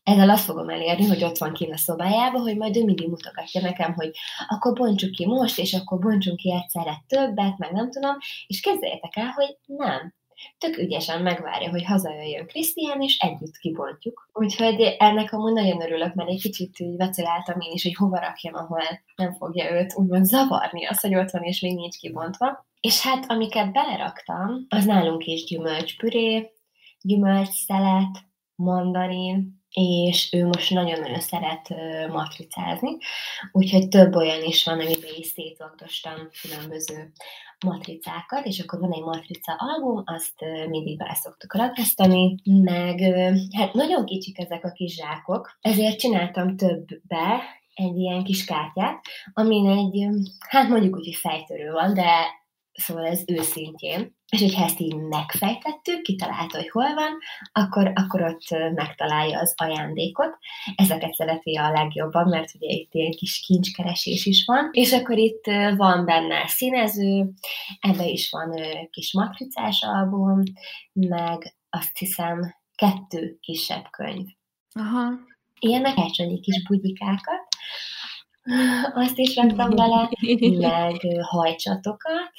ezzel 0.02 0.30
azt 0.30 0.44
fogom 0.44 0.68
elérni, 0.68 1.06
hogy 1.06 1.24
ott 1.24 1.38
van 1.38 1.52
kint 1.52 1.72
a 1.72 1.76
szobájában, 1.76 2.40
hogy 2.40 2.56
majd 2.56 2.76
ő 2.76 2.84
mindig 2.84 3.08
mutogatja 3.08 3.60
nekem, 3.60 3.92
hogy 3.94 4.10
akkor 4.48 4.72
bontsuk 4.72 5.10
ki 5.10 5.26
most, 5.26 5.58
és 5.58 5.74
akkor 5.74 5.98
bontsunk 5.98 6.36
ki 6.36 6.52
egyszerre 6.52 7.04
többet, 7.06 7.58
meg 7.58 7.72
nem 7.72 7.90
tudom, 7.90 8.16
és 8.46 8.60
képzeljétek 8.60 9.16
el, 9.16 9.30
hogy 9.30 9.56
nem 9.66 10.14
tök 10.58 10.78
ügyesen 10.78 11.22
megvárja, 11.22 11.70
hogy 11.70 11.84
hazajöjjön 11.84 12.46
Krisztián, 12.46 13.00
és 13.00 13.16
együtt 13.18 13.56
kibontjuk. 13.56 14.28
Úgyhogy 14.32 14.96
ennek 14.98 15.32
amúgy 15.32 15.52
nagyon 15.52 15.82
örülök, 15.82 16.14
mert 16.14 16.28
egy 16.28 16.40
kicsit 16.40 16.78
így 16.78 16.96
vaciláltam 16.96 17.60
én 17.60 17.72
is, 17.72 17.82
hogy 17.82 17.94
hova 17.94 18.18
rakjam, 18.18 18.54
ahol 18.54 18.82
nem 19.16 19.32
fogja 19.32 19.72
őt 19.72 19.94
úgymond 19.96 20.24
zavarni 20.24 20.86
az, 20.86 21.00
hogy 21.00 21.14
ott 21.14 21.30
van, 21.30 21.42
és 21.42 21.60
még 21.60 21.74
nincs 21.74 21.96
kibontva. 21.96 22.66
És 22.80 23.02
hát, 23.02 23.24
amiket 23.28 23.72
beleraktam, 23.72 24.66
az 24.68 24.84
nálunk 24.84 25.26
is 25.26 25.44
gyümölcspüré, 25.44 26.50
gyümölcsszelet, 27.00 28.18
mandarin, 28.54 29.63
és 29.74 30.32
ő 30.32 30.46
most 30.46 30.70
nagyon-nagyon 30.70 31.20
szeret 31.20 31.68
matricázni, 32.10 32.96
úgyhogy 33.52 33.88
több 33.88 34.14
olyan 34.14 34.42
is 34.42 34.64
van, 34.64 34.80
amiben 34.80 35.14
is 35.16 35.26
szétontostam 35.26 36.14
különböző 36.42 37.12
matricákat, 37.64 38.46
és 38.46 38.60
akkor 38.60 38.80
van 38.80 38.92
egy 38.92 39.02
matrica 39.02 39.54
album, 39.58 40.02
azt 40.06 40.40
mindig 40.68 40.98
be 40.98 41.18
szoktuk 41.22 41.54
ragasztani, 41.54 42.34
meg 42.44 43.00
hát 43.56 43.72
nagyon 43.72 44.04
kicsik 44.04 44.38
ezek 44.38 44.64
a 44.64 44.72
kis 44.72 44.94
zsákok, 44.94 45.58
ezért 45.60 45.98
csináltam 45.98 46.56
többbe 46.56 47.42
egy 47.74 47.96
ilyen 47.96 48.24
kis 48.24 48.44
kártyát, 48.44 49.00
amin 49.32 49.68
egy, 49.68 50.08
hát 50.48 50.68
mondjuk 50.68 50.96
úgy, 50.96 51.04
hogy 51.04 51.14
fejtörő 51.14 51.70
van, 51.70 51.94
de 51.94 52.42
szóval 52.74 53.06
ez 53.06 53.22
őszintjén. 53.26 54.16
És 54.28 54.40
hogyha 54.40 54.64
ezt 54.64 54.80
így 54.80 54.96
megfejtettük, 54.96 56.02
kitalálta, 56.02 56.56
hogy 56.56 56.68
hol 56.68 56.94
van, 56.94 57.18
akkor, 57.52 57.92
akkor 57.94 58.22
ott 58.22 58.72
megtalálja 58.74 59.40
az 59.40 59.54
ajándékot. 59.56 60.38
Ezeket 60.74 61.14
szereti 61.14 61.56
a 61.56 61.70
legjobban, 61.70 62.28
mert 62.28 62.54
ugye 62.54 62.68
itt 62.68 62.94
ilyen 62.94 63.10
kis 63.10 63.40
kincskeresés 63.46 64.26
is 64.26 64.44
van. 64.44 64.68
És 64.72 64.92
akkor 64.92 65.18
itt 65.18 65.44
van 65.76 66.04
benne 66.04 66.46
színező, 66.46 67.32
ebbe 67.80 68.06
is 68.06 68.30
van 68.30 68.54
kis 68.90 69.12
matricás 69.12 69.82
album, 69.82 70.42
meg 70.92 71.56
azt 71.70 71.98
hiszem 71.98 72.54
kettő 72.74 73.38
kisebb 73.40 73.86
könyv. 73.90 74.26
Aha. 74.72 75.10
Ilyenek 75.60 75.96
elsőnyi 75.96 76.40
kis 76.40 76.62
bugyikákat, 76.62 77.48
azt 78.94 79.18
is 79.18 79.36
raktam 79.36 79.70
bele, 79.70 80.10
meg 80.58 80.96
hajcsatokat, 81.20 82.32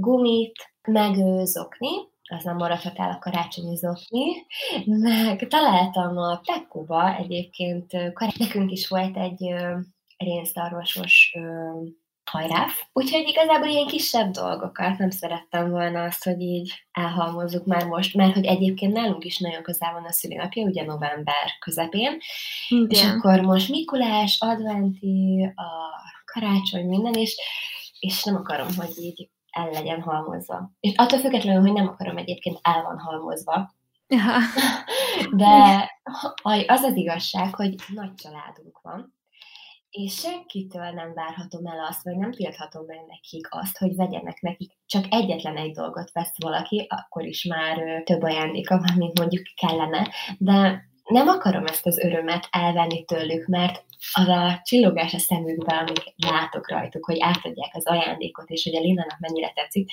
gumit, 0.00 0.72
meg 0.82 1.14
zokni, 1.44 1.88
az 2.36 2.44
nem 2.44 2.56
maradhat 2.56 2.98
el 2.98 3.10
a 3.10 3.18
karácsonyi 3.18 3.76
zokni, 3.76 4.46
meg 4.84 5.46
találtam 5.48 6.16
a 6.16 6.40
Pekkuba 6.44 7.16
egyébként, 7.16 7.92
nekünk 8.38 8.70
is 8.70 8.88
volt 8.88 9.16
egy 9.16 9.54
rénszarvasos 10.16 11.34
hajráf. 12.30 12.72
Úgyhogy 12.92 13.28
igazából 13.28 13.68
ilyen 13.68 13.86
kisebb 13.86 14.30
dolgokat 14.30 14.98
nem 14.98 15.10
szerettem 15.10 15.70
volna 15.70 16.02
azt, 16.02 16.24
hogy 16.24 16.40
így 16.40 16.72
elhalmozzuk 16.92 17.66
már 17.66 17.86
most, 17.86 18.14
mert 18.14 18.34
hogy 18.34 18.44
egyébként 18.44 18.92
nálunk 18.92 19.24
is 19.24 19.38
nagyon 19.38 19.62
közel 19.62 19.92
van 19.92 20.04
a 20.04 20.12
szülinapja, 20.12 20.62
ugye 20.62 20.84
november 20.84 21.56
közepén, 21.60 22.18
Igen. 22.68 22.86
és 22.88 23.04
akkor 23.04 23.40
most 23.40 23.68
Mikulás, 23.68 24.36
adventi, 24.40 25.52
a 25.54 25.70
karácsony, 26.32 26.86
minden, 26.86 27.12
és, 27.12 27.36
és 27.98 28.24
nem 28.24 28.36
akarom, 28.36 28.76
hogy 28.76 28.98
így 28.98 29.30
el 29.50 29.70
legyen 29.70 30.02
halmozva. 30.02 30.70
És 30.80 30.92
attól 30.96 31.18
függetlenül, 31.18 31.60
hogy 31.60 31.72
nem 31.72 31.88
akarom 31.88 32.16
egyébként 32.16 32.58
el 32.62 32.82
van 32.82 32.98
halmozva. 32.98 33.74
De 35.30 35.90
az 36.66 36.82
az 36.82 36.96
igazság, 36.96 37.54
hogy 37.54 37.74
nagy 37.94 38.14
családunk 38.14 38.80
van, 38.82 39.18
és 39.90 40.14
senkitől 40.14 40.90
nem 40.90 41.14
várhatom 41.14 41.66
el 41.66 41.86
azt, 41.88 42.02
vagy 42.02 42.16
nem 42.16 42.32
tilthatom 42.32 42.84
meg 42.86 43.04
nekik 43.08 43.46
azt, 43.50 43.78
hogy 43.78 43.96
vegyenek 43.96 44.40
nekik. 44.40 44.72
Csak 44.86 45.04
egyetlen 45.08 45.56
egy 45.56 45.72
dolgot 45.72 46.12
vesz 46.12 46.34
valaki, 46.38 46.86
akkor 46.88 47.24
is 47.24 47.44
már 47.44 48.02
több 48.02 48.22
ajándéka 48.22 48.78
van, 48.78 48.96
mint 48.96 49.18
mondjuk 49.18 49.42
kellene, 49.54 50.08
de 50.38 50.88
nem 51.10 51.28
akarom 51.28 51.66
ezt 51.66 51.86
az 51.86 51.98
örömet 51.98 52.48
elvenni 52.50 53.04
tőlük, 53.04 53.46
mert 53.46 53.84
az 54.12 54.28
a 54.28 54.60
csillogás 54.64 55.14
a 55.14 55.18
szemükben, 55.18 55.78
amik 55.78 56.14
látok 56.16 56.70
rajtuk, 56.70 57.04
hogy 57.04 57.20
átadják 57.20 57.70
az 57.74 57.86
ajándékot, 57.86 58.48
és 58.48 58.64
hogy 58.64 58.76
a 58.76 58.80
Linának 58.80 59.18
mennyire 59.18 59.52
tetszik, 59.54 59.90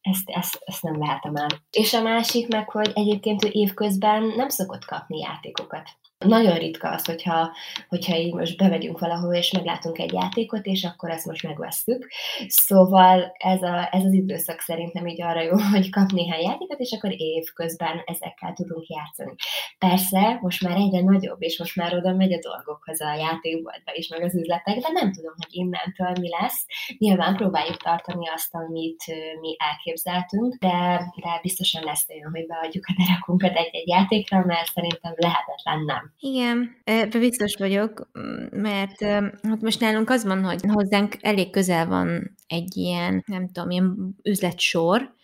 ezt, 0.00 0.30
ezt, 0.30 0.58
ezt 0.64 0.82
nem 0.82 0.98
vehetem 0.98 1.36
el. 1.36 1.48
És 1.70 1.94
a 1.94 2.02
másik 2.02 2.48
meg, 2.48 2.70
hogy 2.70 2.90
egyébként 2.94 3.44
ő 3.44 3.48
évközben 3.52 4.22
nem 4.22 4.48
szokott 4.48 4.84
kapni 4.84 5.18
játékokat. 5.18 5.88
Nagyon 6.24 6.58
ritka 6.58 6.88
az, 6.88 7.04
hogyha, 7.04 7.52
hogyha 7.88 8.16
így 8.16 8.34
most 8.34 8.56
bevegyünk 8.56 8.98
valahol, 8.98 9.34
és 9.34 9.52
meglátunk 9.52 9.98
egy 9.98 10.12
játékot, 10.12 10.66
és 10.66 10.84
akkor 10.84 11.10
ezt 11.10 11.26
most 11.26 11.42
megvesztük. 11.42 12.08
Szóval 12.46 13.32
ez, 13.38 13.62
a, 13.62 13.88
ez 13.90 14.04
az 14.04 14.12
időszak 14.12 14.60
szerintem 14.60 15.06
így 15.06 15.22
arra 15.22 15.42
jó, 15.42 15.56
hogy 15.74 15.90
kap 15.90 16.10
néhány 16.10 16.42
játékot, 16.42 16.78
és 16.78 16.92
akkor 16.92 17.10
évközben 17.16 18.02
ezekkel 18.04 18.52
tudunk 18.52 18.86
játszani. 18.86 19.34
Persze, 19.78 20.38
most 20.40 20.62
már 20.62 20.76
egyre 20.76 21.02
nagyobb, 21.02 21.42
és 21.42 21.58
most 21.58 21.76
már 21.76 21.94
oda 21.94 22.12
megy 22.12 22.32
a 22.32 22.38
dolgokhoz 22.38 23.00
a 23.00 23.14
játékboltba 23.14 23.92
is, 23.94 24.08
meg 24.08 24.22
az 24.22 24.34
üzletekbe, 24.34 24.88
nem 24.92 25.12
tudom, 25.12 25.32
hogy 25.36 25.48
innentől 25.50 26.12
mi 26.20 26.28
lesz. 26.40 26.66
Nyilván 26.98 27.36
próbáljuk 27.36 27.76
tartani 27.76 28.28
azt, 28.28 28.54
amit 28.54 29.04
mi 29.40 29.56
elképzeltünk, 29.58 30.54
de, 30.54 31.04
de 31.22 31.38
biztosan 31.42 31.84
lesz 31.84 32.08
olyan, 32.08 32.30
hogy 32.30 32.46
beadjuk 32.46 32.84
a 32.86 32.94
derekunkat 32.98 33.56
egy-egy 33.56 33.88
játékra, 33.88 34.44
mert 34.44 34.72
szerintem 34.72 35.14
lehetetlen 35.16 35.84
nem. 35.84 36.11
Igen, 36.18 36.76
ebbe 36.84 37.18
biztos 37.18 37.54
vagyok, 37.58 38.10
mert 38.50 39.02
hát 39.42 39.60
most 39.60 39.80
nálunk 39.80 40.10
az 40.10 40.24
van, 40.24 40.44
hogy 40.44 40.60
hozzánk 40.68 41.16
elég 41.20 41.50
közel 41.50 41.86
van 41.86 42.36
egy 42.46 42.76
ilyen, 42.76 43.24
nem 43.26 43.48
tudom, 43.48 43.70
ilyen 43.70 44.16
üzletsor. 44.22 45.14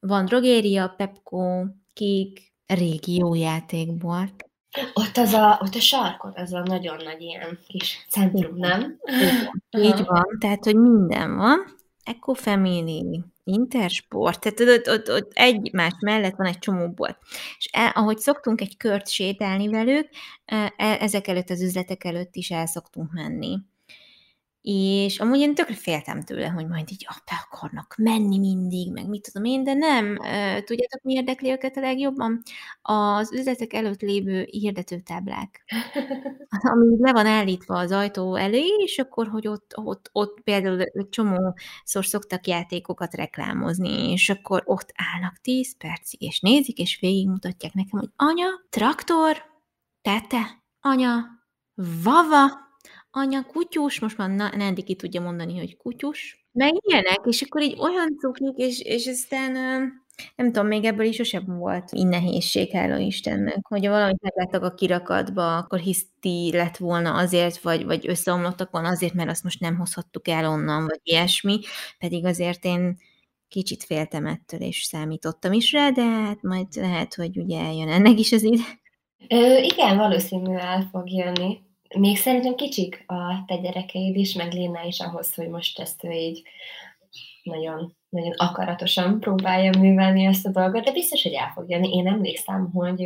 Van 0.00 0.24
drogéria, 0.24 0.94
Pepco, 0.96 1.64
Kék, 1.92 2.52
régió 2.66 3.34
játékbolt. 3.34 4.50
Ott, 4.94 5.16
az 5.16 5.32
a, 5.32 5.58
ott 5.62 5.74
a 5.74 5.80
sarkon, 5.80 6.32
az 6.34 6.52
a 6.52 6.62
nagyon 6.62 6.96
nagy 7.04 7.20
ilyen 7.20 7.58
kis 7.66 8.06
centrum, 8.08 8.56
nem? 8.56 8.98
Igen, 9.70 9.84
így 9.84 10.04
van, 10.04 10.36
tehát, 10.40 10.64
hogy 10.64 10.76
minden 10.76 11.36
van. 11.36 11.58
Eco-family, 12.04 13.24
Intersport, 13.48 14.40
tehát 14.40 14.78
ott, 14.78 14.88
ott, 14.88 15.10
ott 15.10 15.32
egymás 15.34 15.92
mellett 16.00 16.36
van 16.36 16.46
egy 16.46 16.58
csomó 16.58 16.90
bolt. 16.90 17.18
És 17.58 17.68
el, 17.72 17.90
ahogy 17.94 18.18
szoktunk 18.18 18.60
egy 18.60 18.76
kört 18.76 19.08
sétálni 19.08 19.68
velük, 19.68 20.08
e, 20.44 20.74
ezek 20.76 21.28
előtt 21.28 21.50
az 21.50 21.62
üzletek 21.62 22.04
előtt 22.04 22.34
is 22.34 22.50
el 22.50 22.66
szoktunk 22.66 23.12
menni. 23.12 23.58
És 24.68 25.18
amúgy 25.18 25.38
én 25.38 25.54
tökre 25.54 25.74
féltem 25.74 26.22
tőle, 26.22 26.46
hogy 26.48 26.66
majd 26.66 26.90
így 26.90 27.06
ah, 27.08 27.16
be 27.24 27.46
akarnak 27.50 27.94
menni 27.98 28.38
mindig, 28.38 28.92
meg 28.92 29.08
mit 29.08 29.22
tudom 29.22 29.44
én, 29.44 29.64
de 29.64 29.74
nem. 29.74 30.16
Tudjátok, 30.64 31.02
mi 31.02 31.12
érdekli 31.12 31.50
őket 31.50 31.76
a 31.76 31.80
legjobban? 31.80 32.42
Az 32.82 33.32
üzletek 33.32 33.72
előtt 33.72 34.00
lévő 34.00 34.46
hirdetőtáblák. 34.50 35.64
Ami 36.72 36.96
le 36.98 37.12
van 37.12 37.26
állítva 37.26 37.78
az 37.78 37.92
ajtó 37.92 38.34
elé, 38.34 38.66
és 38.66 38.98
akkor, 38.98 39.28
hogy 39.28 39.48
ott, 39.48 39.72
ott, 39.74 40.10
ott 40.12 40.40
például 40.40 40.80
egy 40.80 41.08
csomószor 41.08 42.04
szoktak 42.04 42.46
játékokat 42.46 43.14
reklámozni, 43.14 44.10
és 44.10 44.28
akkor 44.28 44.62
ott 44.64 44.92
állnak 44.94 45.38
10 45.40 45.76
percig, 45.76 46.22
és 46.22 46.40
nézik, 46.40 46.78
és 46.78 46.98
végigmutatják 47.00 47.72
nekem, 47.72 47.98
hogy 47.98 48.10
anya, 48.16 48.48
traktor, 48.70 49.36
tete, 50.02 50.64
anya, 50.80 51.24
vava, 52.02 52.65
anya 53.16 53.42
kutyus, 53.42 54.00
most 54.00 54.16
már 54.16 54.30
Nandi 54.56 54.82
ki 54.82 54.94
tudja 54.94 55.20
mondani, 55.20 55.58
hogy 55.58 55.76
kutyus, 55.76 56.48
meg 56.52 56.72
ilyenek, 56.80 57.20
és 57.24 57.42
akkor 57.42 57.62
így 57.62 57.76
olyan 57.78 58.16
cukik, 58.18 58.56
és, 58.56 58.80
és 58.80 59.06
aztán 59.06 59.52
nem 60.36 60.52
tudom, 60.52 60.66
még 60.66 60.84
ebből 60.84 61.06
is 61.06 61.16
sosem 61.16 61.44
volt 61.46 61.92
így 61.92 62.06
nehézség, 62.06 62.70
hála 62.70 62.96
Istennek, 62.96 63.66
hogy 63.68 63.86
valamit 63.86 64.20
megláttak 64.20 64.62
a 64.62 64.74
kirakatba, 64.74 65.56
akkor 65.56 65.78
hiszti 65.78 66.50
lett 66.52 66.76
volna 66.76 67.14
azért, 67.14 67.60
vagy, 67.60 67.84
vagy 67.84 68.08
összeomlottak 68.08 68.70
volna 68.70 68.88
azért, 68.88 69.14
mert 69.14 69.30
azt 69.30 69.44
most 69.44 69.60
nem 69.60 69.76
hozhattuk 69.76 70.28
el 70.28 70.50
onnan, 70.50 70.84
vagy 70.84 71.00
ilyesmi, 71.02 71.58
pedig 71.98 72.24
azért 72.24 72.64
én 72.64 72.98
kicsit 73.48 73.84
féltem 73.84 74.26
ettől, 74.26 74.60
és 74.60 74.82
számítottam 74.82 75.52
is 75.52 75.72
rá, 75.72 75.90
de 75.90 76.02
hát 76.02 76.42
majd 76.42 76.66
lehet, 76.74 77.14
hogy 77.14 77.38
ugye 77.38 77.60
eljön 77.60 77.88
ennek 77.88 78.18
is 78.18 78.32
az 78.32 78.42
ide. 78.42 78.62
Ö, 79.28 79.58
igen, 79.58 79.96
valószínű 79.96 80.54
el 80.54 80.88
fog 80.92 81.10
jönni 81.10 81.65
még 81.98 82.16
szerintem 82.16 82.54
kicsik 82.54 83.04
a 83.06 83.44
te 83.46 83.56
gyerekeid 83.56 84.16
is, 84.16 84.34
meg 84.34 84.52
Léna 84.52 84.84
is 84.84 85.00
ahhoz, 85.00 85.34
hogy 85.34 85.48
most 85.48 85.78
ezt 85.78 86.04
ő 86.04 86.10
így 86.10 86.42
nagyon 87.42 87.96
nagyon 88.16 88.34
akaratosan 88.36 89.20
próbálja 89.20 89.70
művelni 89.78 90.24
ezt 90.24 90.46
a 90.46 90.50
dolgot, 90.50 90.84
de 90.84 90.92
biztos, 90.92 91.22
hogy 91.22 91.32
el 91.32 91.50
fog 91.54 91.70
jönni. 91.70 91.96
Én 91.96 92.06
emlékszem, 92.06 92.70
hogy 92.72 93.02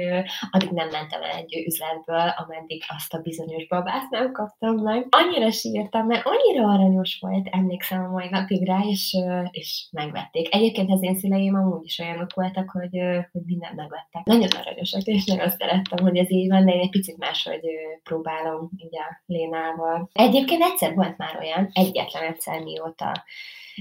addig 0.50 0.70
nem 0.70 0.88
mentem 0.88 1.22
el 1.22 1.30
egy 1.30 1.64
üzletből, 1.66 2.34
ameddig 2.36 2.82
azt 2.88 3.14
a 3.14 3.20
bizonyos 3.20 3.66
babát 3.66 4.10
nem 4.10 4.32
kaptam 4.32 4.74
meg. 4.74 5.06
Annyira 5.10 5.50
sírtam, 5.50 6.06
mert 6.06 6.26
annyira 6.26 6.68
aranyos 6.68 7.18
volt, 7.20 7.48
emlékszem 7.50 8.04
a 8.04 8.10
mai 8.10 8.28
napig 8.28 8.66
rá, 8.66 8.78
és, 8.88 9.16
és 9.50 9.88
megvették. 9.90 10.54
Egyébként 10.54 10.90
az 10.90 11.02
én 11.02 11.18
szüleim 11.18 11.54
amúgy 11.54 11.84
is 11.84 11.98
olyanok 11.98 12.34
voltak, 12.34 12.70
hogy, 12.70 12.98
hogy 13.32 13.42
mindent 13.44 13.74
megvettek. 13.74 14.24
Nagyon 14.24 14.48
aranyosak, 14.60 15.02
és 15.02 15.24
nagyon 15.24 15.50
szerettem, 15.50 15.98
hogy 16.04 16.16
ez 16.16 16.30
így 16.30 16.48
van, 16.48 16.64
de 16.64 16.72
én 16.72 16.80
egy 16.80 16.90
picit 16.90 17.18
máshogy 17.18 17.60
próbálom 18.02 18.70
így 18.76 18.96
a 18.96 19.22
Lénával. 19.26 20.08
Egyébként 20.12 20.62
egyszer 20.62 20.94
volt 20.94 21.16
már 21.16 21.38
olyan, 21.40 21.70
egyetlen 21.72 22.22
egyszer 22.22 22.62
mióta 22.62 23.24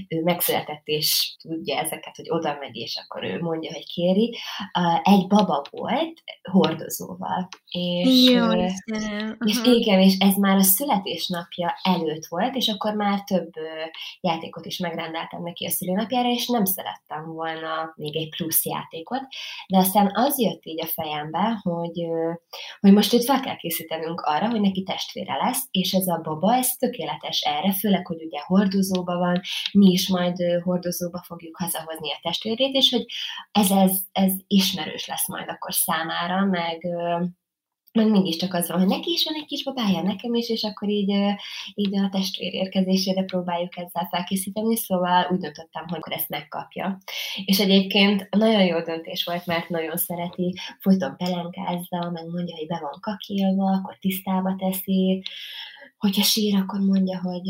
ő 0.08 0.22
megszületett 0.22 0.82
és 0.84 1.34
tudja 1.42 1.78
ezeket, 1.78 2.16
hogy 2.16 2.30
oda 2.30 2.56
megy, 2.60 2.76
és 2.76 2.96
akkor 3.04 3.24
ő 3.24 3.40
mondja, 3.40 3.72
hogy 3.72 3.86
kéri. 3.86 4.38
Egy 5.02 5.26
baba 5.26 5.64
volt 5.70 6.22
hordozóval. 6.50 7.48
És, 7.70 8.30
Jó, 8.30 8.52
és 9.44 9.60
igen, 9.64 10.00
és 10.00 10.16
ez 10.18 10.34
már 10.36 10.56
a 10.56 10.62
születésnapja 10.62 11.74
előtt 11.82 12.26
volt, 12.26 12.54
és 12.54 12.68
akkor 12.68 12.94
már 12.94 13.24
több 13.24 13.50
játékot 14.20 14.66
is 14.66 14.78
megrendeltem 14.78 15.42
neki 15.42 15.66
a 15.66 15.70
szülinapjára, 15.70 16.28
és 16.28 16.46
nem 16.46 16.64
szerettem 16.64 17.32
volna 17.32 17.92
még 17.96 18.16
egy 18.16 18.28
plusz 18.36 18.64
játékot, 18.64 19.22
de 19.68 19.78
aztán 19.78 20.10
az 20.14 20.40
jött 20.40 20.64
így 20.64 20.80
a 20.80 20.86
fejembe, 20.86 21.60
hogy, 21.62 22.06
hogy 22.80 22.92
most 22.92 23.12
őt 23.12 23.24
fel 23.24 23.40
kell 23.40 23.56
készítenünk 23.56 24.20
arra, 24.20 24.48
hogy 24.48 24.60
neki 24.60 24.82
testvére 24.82 25.34
lesz, 25.34 25.68
és 25.70 25.92
ez 25.92 26.06
a 26.06 26.20
baba, 26.22 26.54
ez 26.54 26.68
tökéletes 26.76 27.40
erre, 27.40 27.72
főleg, 27.72 28.06
hogy 28.06 28.22
ugye 28.22 28.40
hordozóban 28.40 29.18
van, 29.18 29.40
mi 29.90 29.96
is 29.96 30.08
majd 30.08 30.36
hordozóba 30.62 31.22
fogjuk 31.26 31.56
hazahozni 31.56 32.12
a 32.12 32.18
testvérét, 32.22 32.74
és 32.74 32.90
hogy 32.90 33.04
ez, 33.52 33.70
ez, 33.70 33.92
ez 34.12 34.32
ismerős 34.46 35.06
lesz 35.06 35.28
majd 35.28 35.48
akkor 35.48 35.74
számára, 35.74 36.44
meg, 36.44 36.86
meg 37.92 38.10
mindig 38.10 38.38
csak 38.38 38.54
az 38.54 38.68
van, 38.68 38.78
hogy 38.78 38.88
neki 38.88 39.10
is 39.10 39.24
van 39.24 39.34
egy 39.34 39.46
kis 39.46 39.64
babája, 39.64 40.02
nekem 40.02 40.34
is, 40.34 40.48
és 40.48 40.62
akkor 40.62 40.88
így, 40.88 41.10
így 41.74 41.96
a 41.96 42.08
testvér 42.12 42.54
érkezésére 42.54 43.22
próbáljuk 43.24 43.76
ezzel 43.76 44.08
felkészíteni, 44.10 44.76
szóval 44.76 45.26
úgy 45.30 45.38
döntöttem, 45.38 45.84
hogy 45.88 45.98
akkor 45.98 46.12
ezt 46.12 46.28
megkapja. 46.28 46.98
És 47.44 47.60
egyébként 47.60 48.28
nagyon 48.30 48.64
jó 48.64 48.80
döntés 48.82 49.24
volt, 49.24 49.46
mert 49.46 49.68
nagyon 49.68 49.96
szereti, 49.96 50.54
folyton 50.80 51.16
pelenkázza, 51.16 52.10
meg 52.10 52.26
mondja, 52.26 52.56
hogy 52.56 52.66
be 52.66 52.78
van 52.80 53.00
kakilva, 53.00 53.72
akkor 53.72 53.96
tisztába 54.00 54.56
teszi, 54.58 55.22
hogyha 55.98 56.22
sír, 56.22 56.56
akkor 56.56 56.80
mondja, 56.80 57.20
hogy 57.20 57.48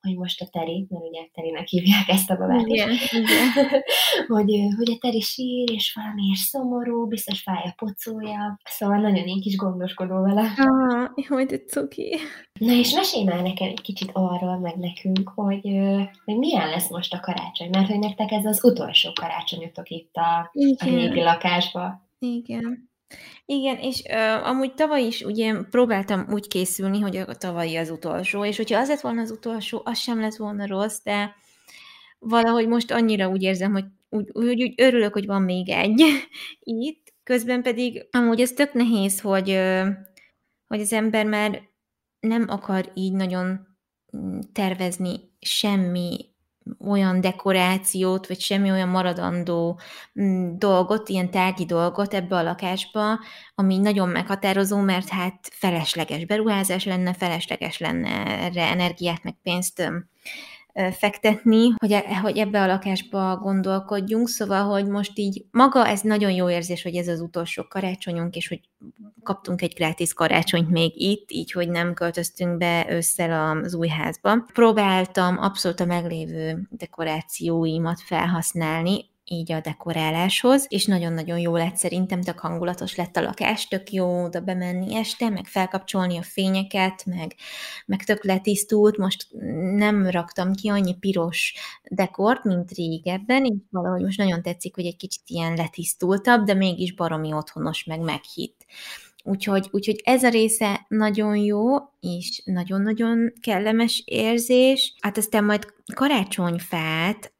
hogy 0.00 0.16
most 0.16 0.40
a 0.40 0.46
Teri, 0.50 0.86
mert 0.88 1.04
ugye 1.04 1.20
Terinek 1.32 1.66
hívják 1.66 2.08
ezt 2.08 2.30
a 2.30 2.36
babát 2.36 2.66
igen, 2.66 2.90
is, 2.90 3.12
igen. 3.12 3.48
hogy, 4.34 4.50
hogy 4.76 4.90
a 4.90 4.98
Teri 5.00 5.20
sír, 5.20 5.70
és 5.70 5.92
valamiért 5.94 6.38
szomorú, 6.38 7.06
biztos 7.06 7.40
fáj 7.42 7.62
a 7.64 7.74
pocója, 7.76 8.60
szóval 8.64 8.96
nagyon 8.96 9.26
én 9.26 9.40
kis 9.40 9.56
gondoskodó 9.56 10.22
vele. 10.22 10.52
Ah, 10.56 11.26
hogy 11.28 11.46
de 11.46 11.58
cuki. 11.58 12.16
Na 12.60 12.72
és 12.72 12.92
mesélj 12.94 13.24
már 13.24 13.42
nekem 13.42 13.68
egy 13.68 13.80
kicsit 13.80 14.10
arról, 14.12 14.58
meg 14.58 14.76
nekünk, 14.76 15.28
hogy, 15.34 15.68
hogy 16.24 16.36
milyen 16.38 16.68
lesz 16.68 16.90
most 16.90 17.14
a 17.14 17.20
karácsony, 17.20 17.68
mert 17.70 17.88
hogy 17.88 17.98
nektek 17.98 18.30
ez 18.30 18.44
az 18.44 18.64
utolsó 18.64 19.12
karácsonyotok 19.20 19.88
itt 19.88 20.14
a, 20.14 20.50
a 20.76 20.84
régi 20.84 21.22
lakásba. 21.22 22.08
Igen. 22.18 22.89
Igen, 23.44 23.76
és 23.76 24.02
ö, 24.10 24.16
amúgy 24.18 24.74
tavaly 24.74 25.02
is 25.02 25.22
ugye 25.22 25.54
próbáltam 25.70 26.26
úgy 26.30 26.48
készülni, 26.48 27.00
hogy 27.00 27.16
a 27.16 27.34
tavalyi 27.34 27.76
az 27.76 27.90
utolsó, 27.90 28.44
és 28.44 28.56
hogyha 28.56 28.78
az 28.78 28.88
lett 28.88 29.00
volna 29.00 29.20
az 29.20 29.30
utolsó, 29.30 29.82
az 29.84 29.98
sem 29.98 30.20
lett 30.20 30.36
volna 30.36 30.66
rossz, 30.66 30.98
de 31.04 31.34
valahogy 32.18 32.68
most 32.68 32.90
annyira 32.90 33.28
úgy 33.28 33.42
érzem, 33.42 33.72
hogy 33.72 33.84
úgy, 34.08 34.30
úgy, 34.32 34.62
úgy 34.62 34.74
örülök, 34.76 35.12
hogy 35.12 35.26
van 35.26 35.42
még 35.42 35.68
egy 35.68 36.02
itt, 36.60 37.12
közben 37.22 37.62
pedig 37.62 38.06
amúgy 38.10 38.40
ez 38.40 38.52
tök 38.52 38.72
nehéz, 38.72 39.20
hogy, 39.20 39.50
ö, 39.50 39.88
hogy 40.66 40.80
az 40.80 40.92
ember 40.92 41.26
már 41.26 41.62
nem 42.20 42.44
akar 42.48 42.90
így 42.94 43.12
nagyon 43.12 43.66
mm, 44.16 44.38
tervezni 44.52 45.20
semmi 45.40 46.29
olyan 46.78 47.20
dekorációt, 47.20 48.26
vagy 48.26 48.40
semmi 48.40 48.70
olyan 48.70 48.88
maradandó 48.88 49.80
mm, 50.20 50.56
dolgot, 50.58 51.08
ilyen 51.08 51.30
tárgyi 51.30 51.64
dolgot 51.64 52.14
ebbe 52.14 52.36
a 52.36 52.42
lakásba, 52.42 53.18
ami 53.54 53.78
nagyon 53.78 54.08
meghatározó, 54.08 54.78
mert 54.78 55.08
hát 55.08 55.48
felesleges 55.52 56.24
beruházás 56.24 56.84
lenne, 56.84 57.14
felesleges 57.14 57.78
lenne 57.78 58.26
erre 58.26 58.62
energiát, 58.62 59.22
meg 59.22 59.36
pénzt 59.42 59.92
fektetni, 60.92 61.72
hogy, 61.76 61.92
e, 61.92 62.18
hogy 62.18 62.38
ebbe 62.38 62.62
a 62.62 62.66
lakásba 62.66 63.36
gondolkodjunk, 63.36 64.28
szóval, 64.28 64.64
hogy 64.64 64.86
most 64.86 65.18
így 65.18 65.44
maga 65.50 65.86
ez 65.86 66.00
nagyon 66.00 66.30
jó 66.30 66.50
érzés, 66.50 66.82
hogy 66.82 66.94
ez 66.94 67.08
az 67.08 67.20
utolsó 67.20 67.66
karácsonyunk, 67.68 68.36
és 68.36 68.48
hogy 68.48 68.60
kaptunk 69.22 69.62
egy 69.62 69.72
gratis 69.74 70.12
karácsonyt 70.12 70.70
még 70.70 70.92
itt, 71.00 71.30
így, 71.30 71.52
hogy 71.52 71.68
nem 71.68 71.94
költöztünk 71.94 72.56
be 72.56 72.86
ősszel 72.90 73.60
az 73.62 73.74
új 73.74 73.88
házba. 73.88 74.44
Próbáltam 74.52 75.38
abszolút 75.38 75.80
a 75.80 75.84
meglévő 75.84 76.68
dekorációimat 76.70 78.00
felhasználni, 78.00 79.09
így 79.32 79.52
a 79.52 79.60
dekoráláshoz, 79.60 80.66
és 80.68 80.84
nagyon-nagyon 80.84 81.38
jó 81.38 81.56
lett 81.56 81.76
szerintem, 81.76 82.22
tök 82.22 82.38
hangulatos 82.38 82.96
lett 82.96 83.16
a 83.16 83.20
lakás, 83.20 83.68
tök 83.68 83.92
jó 83.92 84.24
oda 84.24 84.40
bemenni 84.40 84.94
este, 84.94 85.28
meg 85.28 85.46
felkapcsolni 85.46 86.18
a 86.18 86.22
fényeket, 86.22 87.04
meg, 87.04 87.34
meg 87.86 88.04
tök 88.04 88.24
letisztult, 88.24 88.96
most 88.96 89.26
nem 89.76 90.08
raktam 90.08 90.54
ki 90.54 90.68
annyi 90.68 90.96
piros 90.96 91.54
dekort, 91.90 92.44
mint 92.44 92.70
régebben, 92.70 93.44
és 93.44 93.56
valahogy 93.70 94.02
most 94.02 94.18
nagyon 94.18 94.42
tetszik, 94.42 94.74
hogy 94.74 94.86
egy 94.86 94.96
kicsit 94.96 95.22
ilyen 95.26 95.54
letisztultabb, 95.54 96.44
de 96.44 96.54
mégis 96.54 96.94
baromi 96.94 97.32
otthonos, 97.32 97.84
meg 97.84 98.00
meghitt. 98.00 98.66
Úgyhogy, 99.24 99.68
úgyhogy 99.70 100.00
ez 100.04 100.22
a 100.22 100.28
része 100.28 100.86
nagyon 100.88 101.36
jó, 101.36 101.76
és 102.00 102.42
nagyon-nagyon 102.44 103.32
kellemes 103.40 104.02
érzés. 104.04 104.94
Hát 105.00 105.16
aztán 105.16 105.44
majd 105.44 105.66
karácsonyfát 105.94 107.32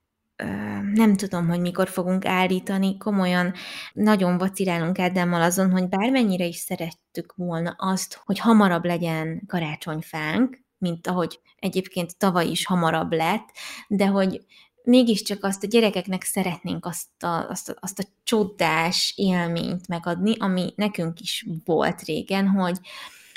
nem 0.94 1.16
tudom, 1.16 1.48
hogy 1.48 1.60
mikor 1.60 1.88
fogunk 1.88 2.24
állítani, 2.24 2.96
komolyan 2.96 3.54
nagyon 3.92 4.38
vacilálunk 4.38 4.98
Ádámmal 4.98 5.42
azon, 5.42 5.70
hogy 5.70 5.88
bármennyire 5.88 6.44
is 6.44 6.56
szerettük 6.56 7.34
volna 7.36 7.74
azt, 7.78 8.20
hogy 8.24 8.38
hamarabb 8.38 8.84
legyen 8.84 9.42
karácsonyfánk, 9.46 10.58
mint 10.78 11.06
ahogy 11.06 11.40
egyébként 11.58 12.18
tavaly 12.18 12.46
is 12.46 12.66
hamarabb 12.66 13.12
lett, 13.12 13.48
de 13.88 14.06
hogy 14.06 14.44
mégiscsak 14.82 15.44
azt 15.44 15.64
a 15.64 15.66
gyerekeknek 15.66 16.22
szeretnénk 16.22 16.86
azt 16.86 17.22
a, 17.22 17.48
azt, 17.48 17.68
a, 17.68 17.74
azt 17.80 17.98
a 17.98 18.04
csodás 18.24 19.12
élményt 19.16 19.88
megadni, 19.88 20.34
ami 20.38 20.72
nekünk 20.76 21.20
is 21.20 21.46
volt 21.64 22.02
régen, 22.02 22.48
hogy, 22.48 22.78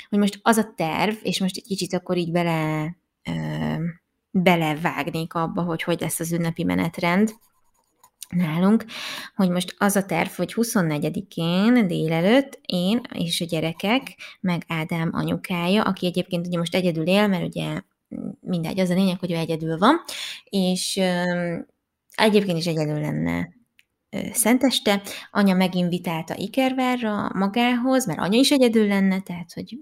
hogy 0.08 0.18
most 0.18 0.38
az 0.42 0.56
a 0.56 0.72
terv, 0.76 1.14
és 1.22 1.40
most 1.40 1.56
egy 1.56 1.64
kicsit 1.66 1.92
akkor 1.92 2.16
így 2.16 2.32
bele, 2.32 2.96
belevágnék 4.34 5.34
abba, 5.34 5.62
hogy 5.62 5.82
hogy 5.82 6.00
lesz 6.00 6.20
az 6.20 6.32
ünnepi 6.32 6.64
menetrend, 6.64 7.34
nálunk, 8.28 8.84
hogy 9.34 9.50
most 9.50 9.74
az 9.78 9.96
a 9.96 10.04
terv, 10.04 10.28
hogy 10.28 10.52
24-én 10.56 11.86
délelőtt 11.86 12.58
én 12.66 13.00
és 13.12 13.40
a 13.40 13.44
gyerekek, 13.44 14.16
meg 14.40 14.64
Ádám 14.68 15.10
anyukája, 15.12 15.82
aki 15.82 16.06
egyébként 16.06 16.46
ugye 16.46 16.58
most 16.58 16.74
egyedül 16.74 17.06
él, 17.06 17.26
mert 17.26 17.44
ugye 17.44 17.80
mindegy, 18.40 18.80
az 18.80 18.90
a 18.90 18.94
lényeg, 18.94 19.18
hogy 19.18 19.32
ő 19.32 19.34
egyedül 19.34 19.78
van, 19.78 20.00
és 20.44 21.00
egyébként 22.14 22.58
is 22.58 22.66
egyedül 22.66 23.00
lenne 23.00 23.48
szenteste. 24.32 25.02
Anya 25.30 25.54
meginvitálta 25.54 26.36
Ikervárra 26.36 27.30
magához, 27.34 28.06
mert 28.06 28.18
anya 28.18 28.38
is 28.38 28.50
egyedül 28.50 28.86
lenne, 28.86 29.20
tehát 29.20 29.52
hogy 29.52 29.78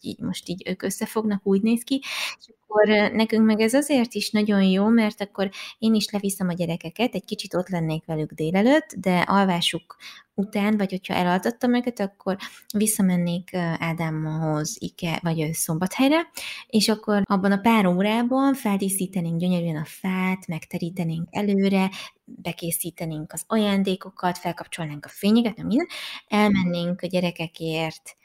így 0.00 0.18
most 0.18 0.48
így 0.48 0.62
ők 0.68 0.82
összefognak, 0.82 1.40
úgy 1.46 1.62
néz 1.62 1.82
ki, 1.82 2.02
és 2.38 2.54
akkor 2.72 3.12
nekünk 3.12 3.46
meg 3.46 3.60
ez 3.60 3.74
azért 3.74 4.14
is 4.14 4.30
nagyon 4.30 4.62
jó, 4.62 4.88
mert 4.88 5.20
akkor 5.20 5.50
én 5.78 5.94
is 5.94 6.10
leviszem 6.10 6.48
a 6.48 6.52
gyerekeket, 6.52 7.14
egy 7.14 7.24
kicsit 7.24 7.54
ott 7.54 7.68
lennék 7.68 8.04
velük 8.04 8.32
délelőtt, 8.32 8.94
de 8.96 9.18
alvásuk 9.18 9.96
után, 10.34 10.76
vagy 10.76 10.90
hogyha 10.90 11.14
elaltattam 11.14 11.74
őket, 11.74 12.00
akkor 12.00 12.36
visszamennék 12.76 13.54
Ádámhoz, 13.78 14.76
Ike, 14.78 15.18
vagy 15.22 15.52
Szombathelyre, 15.52 16.30
és 16.66 16.88
akkor 16.88 17.22
abban 17.24 17.52
a 17.52 17.60
pár 17.60 17.86
órában 17.86 18.54
feldíszítenénk 18.54 19.40
gyönyörűen 19.40 19.76
a 19.76 19.84
fát, 19.84 20.46
megterítenénk 20.46 21.28
előre, 21.30 21.90
bekészítenénk 22.24 23.32
az 23.32 23.44
ajándékokat, 23.46 24.38
felkapcsolnánk 24.38 25.04
a 25.04 25.08
fényeket, 25.08 25.56
nem 25.56 25.66
minden, 25.66 25.88
elmennénk 26.28 27.02
a 27.02 27.06
gyerekekért 27.06 28.16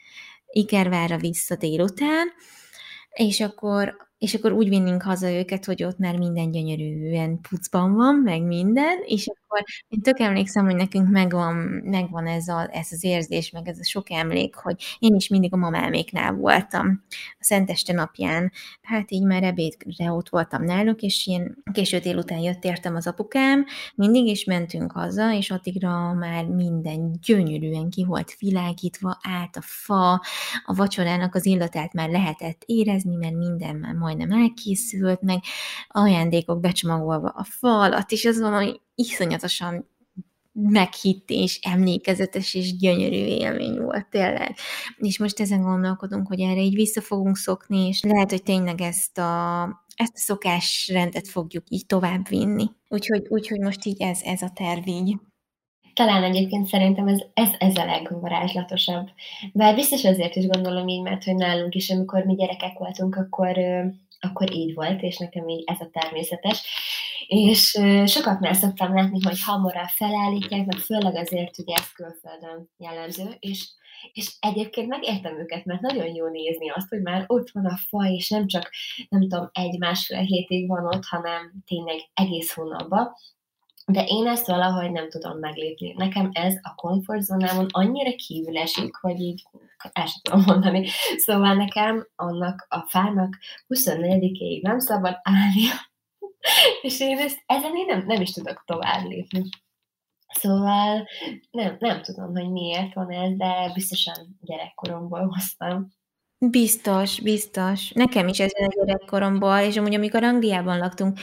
Ikervára 0.50 1.16
vissza 1.16 1.56
délután, 1.56 2.28
és 3.10 3.40
akkor 3.40 4.07
és 4.18 4.34
akkor 4.34 4.52
úgy 4.52 4.68
vinnénk 4.68 5.02
haza 5.02 5.30
őket, 5.30 5.64
hogy 5.64 5.84
ott 5.84 5.98
már 5.98 6.18
minden 6.18 6.50
gyönyörűen 6.50 7.40
pucban 7.40 7.94
van, 7.94 8.14
meg 8.14 8.42
minden, 8.42 8.98
és 9.04 9.26
akkor 9.26 9.62
én 9.88 10.00
tök 10.00 10.18
emlékszem, 10.18 10.64
hogy 10.64 10.76
nekünk 10.76 11.08
megvan, 11.08 11.54
megvan 11.84 12.26
ez, 12.26 12.48
a, 12.48 12.68
ez 12.72 12.88
az 12.90 13.04
érzés, 13.04 13.50
meg 13.50 13.68
ez 13.68 13.78
a 13.78 13.84
sok 13.84 14.10
emlék, 14.10 14.54
hogy 14.54 14.96
én 14.98 15.14
is 15.14 15.28
mindig 15.28 15.52
a 15.52 15.56
mamáméknál 15.56 16.32
voltam 16.32 17.04
a 17.38 17.44
Szenteste 17.44 17.92
napján. 17.92 18.52
Hát 18.82 19.10
így 19.10 19.24
már 19.24 19.42
ebédre 19.42 20.12
ott 20.12 20.28
voltam 20.28 20.64
náluk, 20.64 21.02
és 21.02 21.26
ilyen 21.26 21.62
késő 21.72 21.98
délután 21.98 22.38
jött 22.38 22.64
értem 22.64 22.94
az 22.94 23.06
apukám, 23.06 23.64
mindig 23.94 24.26
is 24.26 24.44
mentünk 24.44 24.92
haza, 24.92 25.32
és 25.32 25.50
addigra 25.50 26.12
már 26.12 26.44
minden 26.44 27.18
gyönyörűen 27.26 27.90
ki 27.90 28.04
volt 28.04 28.36
világítva, 28.38 29.18
át 29.22 29.56
a 29.56 29.62
fa, 29.62 30.12
a 30.64 30.74
vacsorának 30.74 31.34
az 31.34 31.46
illatát 31.46 31.92
már 31.92 32.08
lehetett 32.08 32.62
érezni, 32.66 33.16
mert 33.16 33.34
minden 33.34 33.76
már 33.76 33.94
majdnem 34.08 34.40
elkészült, 34.42 35.22
meg 35.22 35.38
ajándékok 35.88 36.60
becsomagolva 36.60 37.28
a 37.28 37.44
falat, 37.44 38.12
és 38.12 38.24
az 38.24 38.40
valami 38.40 38.80
iszonyatosan 38.94 39.88
meghittés, 40.52 41.60
emlékezetes 41.62 42.54
és 42.54 42.76
gyönyörű 42.76 43.16
élmény 43.16 43.78
volt 43.80 44.06
tényleg. 44.06 44.56
És 44.96 45.18
most 45.18 45.40
ezen 45.40 45.62
gondolkodunk, 45.62 46.26
hogy 46.26 46.40
erre 46.40 46.60
így 46.60 46.74
vissza 46.74 47.00
fogunk 47.00 47.36
szokni, 47.36 47.86
és 47.86 48.02
lehet, 48.02 48.30
hogy 48.30 48.42
tényleg 48.42 48.80
ezt 48.80 49.18
a, 49.18 49.62
ezt 49.96 50.14
a 50.14 50.18
szokásrendet 50.18 51.28
fogjuk 51.28 51.64
így 51.68 51.86
tovább 51.86 52.28
vinni. 52.28 52.70
Úgyhogy, 52.88 53.26
úgyhogy 53.28 53.60
most 53.60 53.84
így 53.84 54.02
ez, 54.02 54.20
ez 54.22 54.42
a 54.42 54.50
terv 54.54 54.86
így. 54.86 55.16
Talán 55.98 56.22
egyébként 56.22 56.66
szerintem 56.66 57.06
ez, 57.06 57.20
ez, 57.34 57.50
ez 57.58 57.76
a 57.76 57.84
legvarázslatosabb. 57.84 59.08
Bár 59.52 59.74
biztos 59.74 60.04
azért 60.04 60.36
is 60.36 60.46
gondolom 60.46 60.88
így, 60.88 61.02
mert 61.02 61.24
hogy 61.24 61.34
nálunk 61.34 61.74
is, 61.74 61.90
amikor 61.90 62.24
mi 62.24 62.34
gyerekek 62.34 62.78
voltunk, 62.78 63.16
akkor, 63.16 63.58
akkor 64.20 64.54
így 64.54 64.74
volt, 64.74 65.02
és 65.02 65.16
nekem 65.16 65.48
így 65.48 65.62
ez 65.66 65.80
a 65.80 65.90
természetes. 65.92 66.62
És 67.26 67.78
sokat 68.06 68.40
már 68.40 68.54
szoktam 68.54 68.94
látni, 68.94 69.18
hogy 69.22 69.42
hamarabb 69.42 69.88
felállítják, 69.88 70.66
meg 70.66 70.78
főleg 70.78 71.14
azért 71.14 71.58
ugye 71.58 71.74
ez 71.74 71.92
külföldön 71.92 72.70
jellemző, 72.76 73.36
és, 73.38 73.68
és 74.12 74.36
egyébként 74.40 74.88
megértem 74.88 75.38
őket, 75.38 75.64
mert 75.64 75.80
nagyon 75.80 76.14
jó 76.14 76.28
nézni 76.28 76.70
azt, 76.70 76.88
hogy 76.88 77.02
már 77.02 77.24
ott 77.26 77.50
van 77.50 77.66
a 77.66 77.78
fa, 77.88 78.04
és 78.04 78.28
nem 78.28 78.46
csak, 78.46 78.70
nem 79.08 79.20
tudom, 79.20 79.50
egy-másfél 79.52 80.20
hétig 80.20 80.68
van 80.68 80.86
ott, 80.86 81.04
hanem 81.04 81.52
tényleg 81.66 81.96
egész 82.14 82.54
hónapban, 82.54 83.12
de 83.90 84.04
én 84.04 84.26
ezt 84.26 84.46
valahogy 84.46 84.90
nem 84.90 85.10
tudom 85.10 85.38
meglépni. 85.38 85.92
Nekem 85.96 86.30
ez 86.32 86.54
a 86.62 86.74
komfortzónámon 86.74 87.66
annyira 87.70 88.14
kívül 88.16 88.58
esik, 88.58 88.96
hogy 88.96 89.20
így 89.20 89.42
el 89.92 90.06
tudom 90.22 90.42
mondani. 90.46 90.88
Szóval 91.16 91.54
nekem 91.54 92.06
annak 92.16 92.66
a 92.68 92.80
fának 92.88 93.36
24-ig 93.68 94.62
nem 94.62 94.78
szabad 94.78 95.18
állni, 95.22 95.62
és 96.82 97.00
én 97.00 97.18
ezt, 97.18 97.42
ezen 97.46 97.76
én 97.76 97.86
nem, 97.86 98.04
nem 98.06 98.20
is 98.20 98.32
tudok 98.32 98.62
tovább 98.66 99.04
lépni. 99.04 99.42
Szóval 100.34 101.06
nem, 101.50 101.76
nem 101.78 102.02
tudom, 102.02 102.32
hogy 102.32 102.50
miért 102.50 102.94
van 102.94 103.10
ez, 103.10 103.36
de 103.36 103.70
biztosan 103.74 104.38
gyerekkoromból 104.40 105.26
hoztam. 105.26 105.88
Biztos, 106.38 107.20
biztos. 107.20 107.90
Nekem 107.90 108.28
is 108.28 108.40
ez 108.40 108.50
a 108.54 108.84
gyerekkoromból, 108.84 109.58
és 109.58 109.76
amúgy 109.76 109.94
amikor 109.94 110.22
Angliában 110.22 110.78
laktunk, 110.78 111.18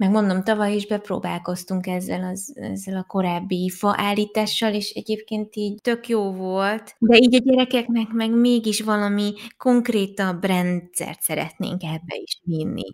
meg 0.00 0.10
mondom, 0.10 0.42
tavaly 0.42 0.74
is 0.74 0.86
bepróbálkoztunk 0.86 1.86
ezzel, 1.86 2.24
az, 2.24 2.52
ezzel 2.54 2.96
a 2.96 3.04
korábbi 3.04 3.68
faállítással, 3.68 4.74
és 4.74 4.90
egyébként 4.90 5.56
így 5.56 5.80
tök 5.80 6.08
jó 6.08 6.32
volt, 6.32 6.94
de 6.98 7.16
így 7.16 7.34
a 7.34 7.38
gyerekeknek 7.38 8.08
meg 8.08 8.34
mégis 8.34 8.80
valami 8.80 9.32
konkrétabb 9.56 10.44
rendszert 10.44 11.20
szeretnénk 11.20 11.82
ebbe 11.82 12.16
is 12.22 12.40
vinni. 12.44 12.88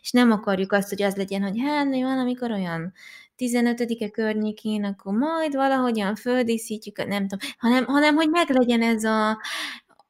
És 0.00 0.10
nem 0.10 0.30
akarjuk 0.30 0.72
azt, 0.72 0.88
hogy 0.88 1.02
az 1.02 1.16
legyen, 1.16 1.42
hogy 1.42 1.60
hát 1.60 1.86
van, 1.86 2.18
amikor 2.18 2.50
olyan 2.50 2.92
15-e 3.36 4.10
környékén, 4.10 4.84
akkor 4.84 5.12
majd 5.12 5.54
valahogyan 5.54 6.14
földíszítjük, 6.14 7.06
nem 7.06 7.28
tudom, 7.28 7.48
hanem, 7.58 7.84
hanem 7.84 8.14
hogy 8.14 8.28
meglegyen 8.30 8.82
ez 8.82 9.04
a, 9.04 9.38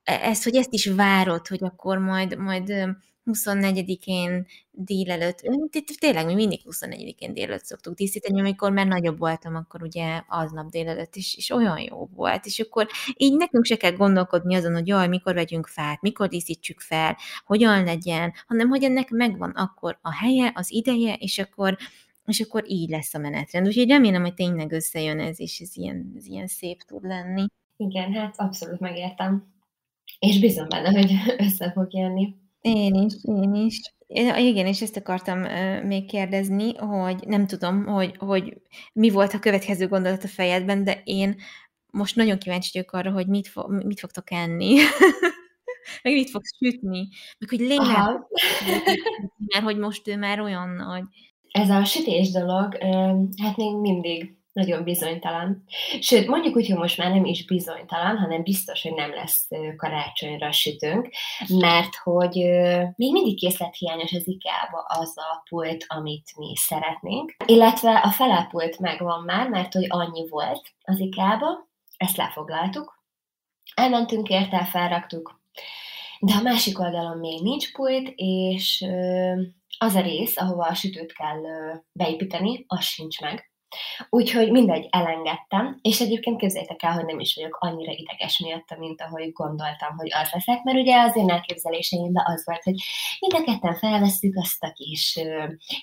ez, 0.02 0.44
hogy 0.44 0.57
ezt 0.57 0.72
is 0.72 0.87
várod, 0.87 1.46
hogy 1.46 1.64
akkor 1.64 1.98
majd, 1.98 2.38
majd 2.38 2.72
24-én 3.25 4.47
délelőtt, 4.71 5.41
tényleg 5.99 6.27
mi 6.27 6.35
mindig 6.35 6.61
24-én 6.65 7.35
délelőtt 7.35 7.65
szoktuk 7.65 7.95
díszíteni, 7.95 8.41
amikor 8.41 8.73
már 8.73 8.87
nagyobb 8.87 9.19
voltam, 9.19 9.55
akkor 9.55 9.83
ugye 9.83 10.23
aznap 10.29 10.71
délelőtt 10.71 11.15
is, 11.17 11.37
és 11.37 11.51
olyan 11.51 11.79
jó 11.79 12.09
volt, 12.15 12.47
és 12.47 12.61
akkor 12.61 12.87
így 13.17 13.37
nekünk 13.37 13.65
se 13.65 13.77
kell 13.77 13.93
gondolkodni 13.93 14.55
azon, 14.55 14.73
hogy 14.73 14.87
jaj, 14.87 15.09
mikor 15.09 15.35
vegyünk 15.35 15.67
fát, 15.67 16.01
mikor 16.01 16.29
díszítsük 16.29 16.81
fel, 16.81 17.17
hogyan 17.45 17.85
legyen, 17.85 18.33
hanem 18.47 18.69
hogy 18.69 18.85
ennek 18.85 19.11
megvan 19.11 19.51
akkor 19.51 19.99
a 20.03 20.15
helye, 20.15 20.53
az 20.55 20.73
ideje, 20.73 21.15
és 21.15 21.39
akkor 21.39 21.77
és 22.27 22.41
akkor 22.41 22.65
így 22.67 22.89
lesz 22.91 23.15
a 23.15 23.19
menetrend. 23.19 23.67
Úgyhogy 23.67 23.89
remélem, 23.89 24.23
hogy 24.23 24.35
tényleg 24.35 24.73
összejön 24.73 25.21
ez, 25.21 25.41
és 25.41 25.61
ez 25.61 25.77
ilyen, 25.77 26.13
ez 26.17 26.27
ilyen 26.27 26.47
szép 26.47 26.83
tud 26.83 27.05
lenni. 27.05 27.47
Igen, 27.77 28.13
hát 28.13 28.35
abszolút 28.39 28.81
megértem. 28.81 29.53
És 30.19 30.41
bízom 30.41 30.69
benne, 30.69 30.91
hogy 30.91 31.13
össze 31.47 31.73
fog 31.73 31.95
jönni. 31.95 32.35
Én 32.62 32.94
is, 32.94 33.14
én 33.22 33.55
is. 33.55 33.81
Igen, 34.37 34.66
és 34.66 34.83
ezt 34.83 34.96
akartam 34.96 35.38
még 35.87 36.07
kérdezni, 36.07 36.75
hogy 36.77 37.25
nem 37.27 37.46
tudom, 37.46 37.87
hogy, 37.87 38.16
hogy 38.16 38.61
mi 38.92 39.11
volt 39.11 39.33
a 39.33 39.38
következő 39.38 39.88
gondolat 39.88 40.25
a 40.25 40.29
fejedben, 40.29 40.85
de 40.85 41.03
én 41.05 41.37
most 41.92 42.16
nagyon 42.16 42.38
kíváncsi 42.38 42.70
vagyok 42.72 42.92
arra, 42.92 43.11
hogy 43.11 43.27
mit, 43.27 43.48
fo- 43.48 43.85
mit 43.85 44.01
fogtok 44.01 44.31
enni. 44.31 44.77
meg 46.03 46.12
mit 46.12 46.31
fogsz 46.31 46.57
sütni. 46.57 47.09
Meg 47.38 47.48
hogy 47.48 47.61
lényeg, 47.61 48.20
mert 49.53 49.64
hogy 49.64 49.79
most 49.79 50.09
ő 50.09 50.16
már 50.16 50.40
olyan 50.40 50.68
nagy. 50.68 51.05
Ez 51.51 51.70
a 51.70 51.85
sütés 51.85 52.31
dolog, 52.31 52.77
hát 53.42 53.57
még 53.57 53.77
mindig 53.77 54.41
nagyon 54.53 54.85
bizonytalan. 54.85 55.65
Sőt, 56.01 56.27
mondjuk 56.27 56.57
úgy, 56.57 56.67
hogy 56.67 56.77
most 56.77 56.99
már 56.99 57.11
nem 57.11 57.25
is 57.25 57.45
bizonytalan, 57.45 58.19
hanem 58.19 58.43
biztos, 58.43 58.83
hogy 58.83 58.95
nem 58.95 59.11
lesz 59.11 59.49
karácsonyra 59.77 60.53
sütünk, 60.53 61.09
mert 61.49 61.95
hogy 61.95 62.35
még 62.97 63.12
mindig 63.12 63.38
készlethiányos 63.38 64.12
az 64.12 64.29
IKEA-ba 64.29 64.85
az 64.88 65.15
a 65.17 65.43
pult, 65.49 65.85
amit 65.88 66.37
mi 66.37 66.53
szeretnénk, 66.57 67.37
illetve 67.47 67.99
a 67.99 68.11
felelpult 68.11 68.79
megvan 68.79 69.23
már, 69.25 69.49
mert 69.49 69.73
hogy 69.73 69.87
annyi 69.88 70.29
volt 70.29 70.62
az 70.83 70.99
IKEA-ba, 70.99 71.71
ezt 71.97 72.17
lefoglaltuk, 72.17 73.03
elmentünk 73.75 74.29
érte, 74.29 74.65
felraktuk, 74.65 75.41
de 76.21 76.33
a 76.35 76.43
másik 76.43 76.79
oldalon 76.79 77.19
még 77.19 77.43
nincs 77.43 77.73
pult, 77.73 78.12
és 78.15 78.85
az 79.79 79.95
a 79.95 80.01
rész, 80.01 80.37
ahova 80.37 80.67
a 80.67 80.75
sütőt 80.75 81.12
kell 81.12 81.41
beépíteni, 81.93 82.65
az 82.67 82.85
sincs 82.85 83.21
meg. 83.21 83.52
Úgyhogy 84.11 84.51
mindegy, 84.51 84.87
elengedtem, 84.91 85.79
és 85.83 86.01
egyébként 86.01 86.41
képzeljétek 86.41 86.83
el, 86.83 86.93
hogy 86.93 87.05
nem 87.05 87.21
is 87.21 87.35
vagyok 87.35 87.57
annyira 87.61 87.93
ideges 87.93 88.39
miatta, 88.39 88.77
mint 88.79 89.01
ahogy 89.01 89.33
gondoltam, 89.33 89.97
hogy 89.97 90.11
az 90.23 90.31
leszek, 90.33 90.63
mert 90.63 90.79
ugye 90.79 91.01
az 91.01 91.17
én 91.17 91.31
elképzeléseimben 91.31 92.25
az 92.27 92.43
volt, 92.45 92.63
hogy 92.63 92.75
mind 93.21 93.35
a 93.35 93.43
ketten 93.43 93.75
felveszünk 93.75 94.37
azt 94.37 94.63
a 94.63 94.73
kis 94.73 95.19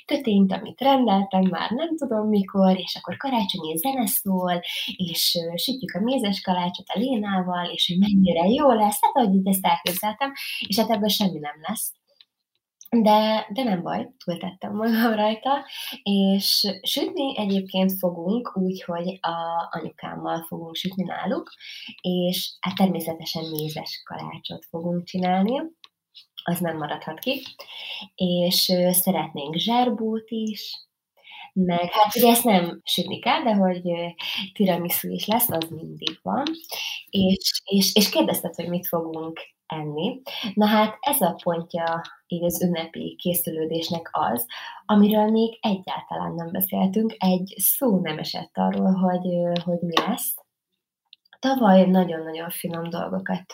kötényt, 0.05 0.51
amit 0.51 0.81
rendeltem 0.81 1.41
már 1.41 1.69
nem 1.69 1.97
tudom 1.97 2.27
mikor, 2.27 2.77
és 2.77 2.95
akkor 2.95 3.17
karácsonyi 3.17 3.77
zene 3.77 4.07
szól, 4.07 4.61
és 4.95 5.37
sütjük 5.55 5.95
a 5.95 6.03
mézes 6.03 6.41
kalácsot 6.41 6.87
a 6.87 6.99
Lénával, 6.99 7.69
és 7.69 7.87
hogy 7.87 7.97
mennyire 7.97 8.47
jó 8.47 8.71
lesz, 8.71 8.99
hát 9.01 9.11
ahogy 9.13 9.35
így 9.35 9.47
ezt 9.47 9.65
elképzeltem, 9.65 10.33
és 10.67 10.79
hát 10.79 10.89
ebből 10.89 11.09
semmi 11.09 11.39
nem 11.39 11.55
lesz. 11.67 11.98
De, 12.89 13.47
de 13.53 13.63
nem 13.63 13.81
baj, 13.81 14.09
túltettem 14.25 14.75
magam 14.75 15.13
rajta, 15.13 15.65
és 16.03 16.77
sütni 16.81 17.37
egyébként 17.37 17.91
fogunk 17.99 18.57
úgy, 18.57 18.83
hogy 18.83 19.19
a 19.21 19.67
anyukámmal 19.69 20.45
fogunk 20.47 20.75
sütni 20.75 21.03
náluk, 21.03 21.49
és 22.01 22.57
hát 22.59 22.75
természetesen 22.75 23.43
mézes 23.49 24.01
kalácsot 24.05 24.65
fogunk 24.65 25.03
csinálni, 25.03 25.61
az 26.43 26.59
nem 26.59 26.77
maradhat 26.77 27.19
ki, 27.19 27.45
és 28.15 28.73
szeretnénk 28.91 29.55
zserbót 29.55 30.29
is, 30.29 30.88
meg 31.53 31.91
hát 31.91 32.15
ugye 32.15 32.29
ezt 32.29 32.43
nem 32.43 32.81
sütni 32.83 33.19
kell, 33.19 33.43
de 33.43 33.53
hogy 33.53 33.81
tiramisu 34.53 35.09
is 35.09 35.27
lesz, 35.27 35.49
az 35.49 35.69
mindig 35.69 36.19
van, 36.21 36.43
és, 37.09 37.61
és, 37.65 37.95
és 37.95 38.09
kérdezted, 38.09 38.55
hogy 38.55 38.69
mit 38.69 38.87
fogunk 38.87 39.39
enni. 39.65 40.21
Na 40.53 40.65
hát 40.65 40.97
ez 40.99 41.21
a 41.21 41.39
pontja 41.43 42.01
így 42.27 42.43
az 42.43 42.61
ünnepi 42.61 43.15
készülődésnek 43.15 44.09
az, 44.11 44.45
amiről 44.85 45.29
még 45.31 45.57
egyáltalán 45.61 46.33
nem 46.33 46.51
beszéltünk, 46.51 47.15
egy 47.17 47.53
szó 47.57 47.99
nem 47.99 48.17
esett 48.17 48.51
arról, 48.53 48.91
hogy, 48.91 49.27
hogy 49.63 49.79
mi 49.79 49.97
lesz. 50.07 50.35
Tavaly 51.39 51.85
nagyon-nagyon 51.85 52.49
finom 52.49 52.89
dolgokat 52.89 53.45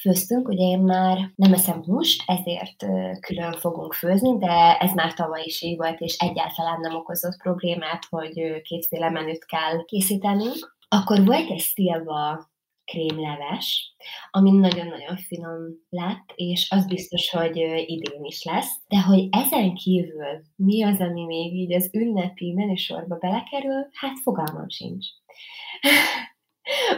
főztünk, 0.00 0.48
ugye 0.48 0.64
én 0.64 0.78
már 0.78 1.30
nem 1.34 1.52
eszem 1.52 1.82
húst, 1.82 2.22
ezért 2.26 2.86
külön 3.20 3.52
fogunk 3.52 3.92
főzni, 3.92 4.38
de 4.38 4.76
ez 4.78 4.92
már 4.92 5.14
tavaly 5.14 5.42
is 5.44 5.62
így 5.62 5.76
volt, 5.76 6.00
és 6.00 6.16
egyáltalán 6.16 6.80
nem 6.80 6.94
okozott 6.94 7.36
problémát, 7.42 8.04
hogy 8.08 8.60
kétféle 8.62 9.10
menüt 9.10 9.44
kell 9.44 9.84
készítenünk. 9.84 10.76
Akkor 10.88 11.24
volt 11.24 11.50
egy 11.50 11.58
szilva 11.58 12.52
krémleves, 12.84 13.94
ami 14.30 14.50
nagyon-nagyon 14.50 15.16
finom 15.16 15.60
lett, 15.88 16.32
és 16.34 16.70
az 16.70 16.86
biztos, 16.86 17.30
hogy 17.30 17.56
idén 17.86 18.24
is 18.24 18.44
lesz. 18.44 18.72
De 18.88 19.00
hogy 19.00 19.28
ezen 19.30 19.74
kívül 19.74 20.42
mi 20.56 20.82
az, 20.82 21.00
ami 21.00 21.24
még 21.24 21.54
így 21.54 21.74
az 21.74 21.90
ünnepi 21.92 22.52
menüsorba 22.52 23.16
belekerül, 23.16 23.88
hát 23.92 24.18
fogalmam 24.22 24.68
sincs. 24.68 25.06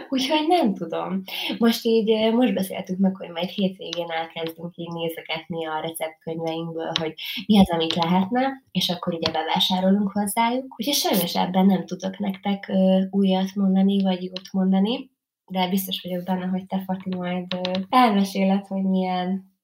Úgyhogy 0.08 0.46
nem 0.46 0.74
tudom. 0.74 1.22
Most 1.58 1.84
így, 1.84 2.32
most 2.32 2.54
beszéltük 2.54 2.98
meg, 2.98 3.16
hogy 3.16 3.28
majd 3.28 3.48
hétvégén 3.48 4.10
elkezdünk 4.10 4.76
így 4.76 4.92
nézegetni 4.92 5.66
a 5.66 5.80
receptkönyveinkből, 5.80 6.92
hogy 7.00 7.14
mi 7.46 7.58
az, 7.58 7.70
amit 7.70 7.94
lehetne, 7.94 8.62
és 8.70 8.88
akkor 8.88 9.14
ugye 9.14 9.30
bevásárolunk 9.32 10.10
hozzájuk. 10.12 10.74
Úgyhogy 10.76 10.94
sajnos 10.94 11.34
ebben 11.34 11.66
nem 11.66 11.86
tudok 11.86 12.18
nektek 12.18 12.72
újat 13.10 13.54
mondani, 13.54 14.02
vagy 14.02 14.22
jót 14.22 14.52
mondani 14.52 15.14
de 15.50 15.68
biztos 15.68 16.00
vagyok 16.02 16.24
benne, 16.24 16.46
hogy 16.46 16.66
te, 16.66 16.82
Fati, 16.84 17.14
majd 17.14 17.46
elmeséled, 17.88 18.66
hogy 18.66 18.82
milyen, 18.82 19.54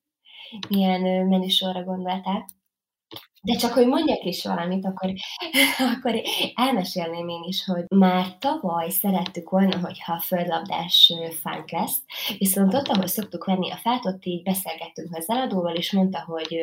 milyen 0.68 1.26
menüsorra 1.26 1.84
gondoltál. 1.84 2.46
De 3.44 3.56
csak, 3.56 3.72
hogy 3.72 3.86
mondjak 3.86 4.24
is 4.24 4.44
valamit, 4.44 4.86
akkor, 4.86 5.12
akkor 5.96 6.22
elmesélném 6.54 7.28
én 7.28 7.42
is, 7.46 7.64
hogy 7.64 7.84
már 7.88 8.38
tavaly 8.38 8.90
szerettük 8.90 9.50
volna, 9.50 9.78
hogyha 9.78 10.20
földlabdás 10.20 11.12
fánk 11.42 11.70
lesz, 11.70 11.96
viszont 12.38 12.74
ott, 12.74 12.88
ahol 12.88 13.06
szoktuk 13.06 13.44
venni 13.44 13.70
a 13.70 13.76
fát, 13.76 14.06
ott 14.06 14.24
így 14.24 14.42
beszélgettünk 14.42 15.16
az 15.16 15.30
eladóval, 15.30 15.74
és 15.74 15.92
mondta, 15.92 16.24
hogy 16.26 16.58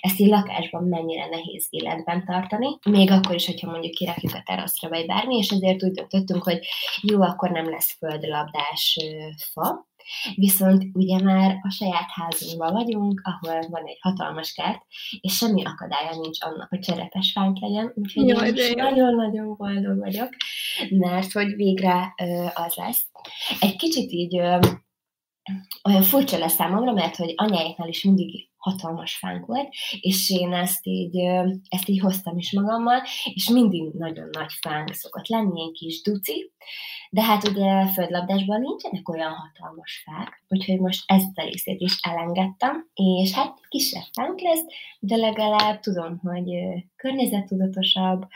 ezt 0.00 0.20
így 0.20 0.28
lakásban 0.28 0.84
mennyire 0.84 1.26
nehéz 1.26 1.66
életben 1.70 2.24
tartani, 2.24 2.78
még 2.90 3.10
akkor 3.10 3.34
is, 3.34 3.46
hogyha 3.46 3.70
mondjuk 3.70 3.94
kirakjuk 3.94 4.34
a 4.34 4.42
teraszra, 4.44 4.88
vagy 4.88 5.06
bármi, 5.06 5.36
és 5.36 5.50
ezért 5.50 5.84
úgy 5.84 5.92
döntöttünk, 5.92 6.42
hogy 6.42 6.66
jó, 7.02 7.22
akkor 7.22 7.50
nem 7.50 7.70
lesz 7.70 7.96
földlabdás 7.98 8.98
fa, 9.52 9.88
Viszont 10.34 10.84
ugye 10.92 11.22
már 11.22 11.58
a 11.62 11.70
saját 11.70 12.08
házunkban 12.12 12.72
vagyunk, 12.72 13.20
ahol 13.24 13.60
van 13.68 13.82
egy 13.84 13.98
hatalmas 14.00 14.52
kert, 14.52 14.82
és 15.20 15.36
semmi 15.36 15.64
akadálya 15.64 16.20
nincs 16.20 16.38
annak, 16.44 16.68
hogy 16.68 16.78
cserepes 16.78 17.32
fánk 17.32 17.58
legyen, 17.58 17.92
úgyhogy 17.94 18.28
Jaj, 18.28 18.48
én 18.48 18.54
is 18.54 18.72
nagyon-nagyon 18.74 19.56
boldog 19.56 19.98
vagyok, 19.98 20.28
mert 20.88 21.32
hogy 21.32 21.54
végre 21.54 22.14
ö, 22.22 22.46
az 22.54 22.74
lesz. 22.74 23.06
Egy 23.60 23.76
kicsit 23.76 24.12
így 24.12 24.38
ö, 24.38 24.58
olyan 25.88 26.02
furcsa 26.02 26.38
lesz 26.38 26.54
számomra, 26.54 26.92
mert 26.92 27.16
hogy 27.16 27.32
anyáiknál 27.36 27.88
is 27.88 28.02
mindig 28.04 28.49
hatalmas 28.60 29.16
fánk 29.16 29.46
volt, 29.46 29.68
és 30.00 30.30
én 30.30 30.52
ezt 30.52 30.86
így, 30.86 31.16
ezt 31.68 31.88
így 31.88 32.00
hoztam 32.00 32.38
is 32.38 32.52
magammal, 32.52 33.02
és 33.34 33.48
mindig 33.48 33.92
nagyon 33.92 34.28
nagy 34.32 34.52
fánk 34.60 34.92
szokott 34.92 35.28
lenni, 35.28 35.60
ilyen 35.60 35.72
kis 35.72 36.02
duci, 36.02 36.52
de 37.10 37.22
hát 37.22 37.48
ugye 37.48 37.86
földlabdásban 37.86 38.60
nincsenek 38.60 39.08
olyan 39.08 39.32
hatalmas 39.32 40.04
fák, 40.04 40.44
úgyhogy 40.48 40.78
most 40.78 41.02
ezt 41.06 41.38
a 41.38 41.42
részét 41.42 41.80
is 41.80 41.98
elengedtem, 42.00 42.90
és 42.94 43.32
hát 43.32 43.58
kisebb 43.68 44.06
fánk 44.12 44.40
lesz, 44.40 44.64
de 45.00 45.16
legalább 45.16 45.80
tudom, 45.80 46.18
hogy 46.18 46.50
környezettudatosabb, 46.96 48.26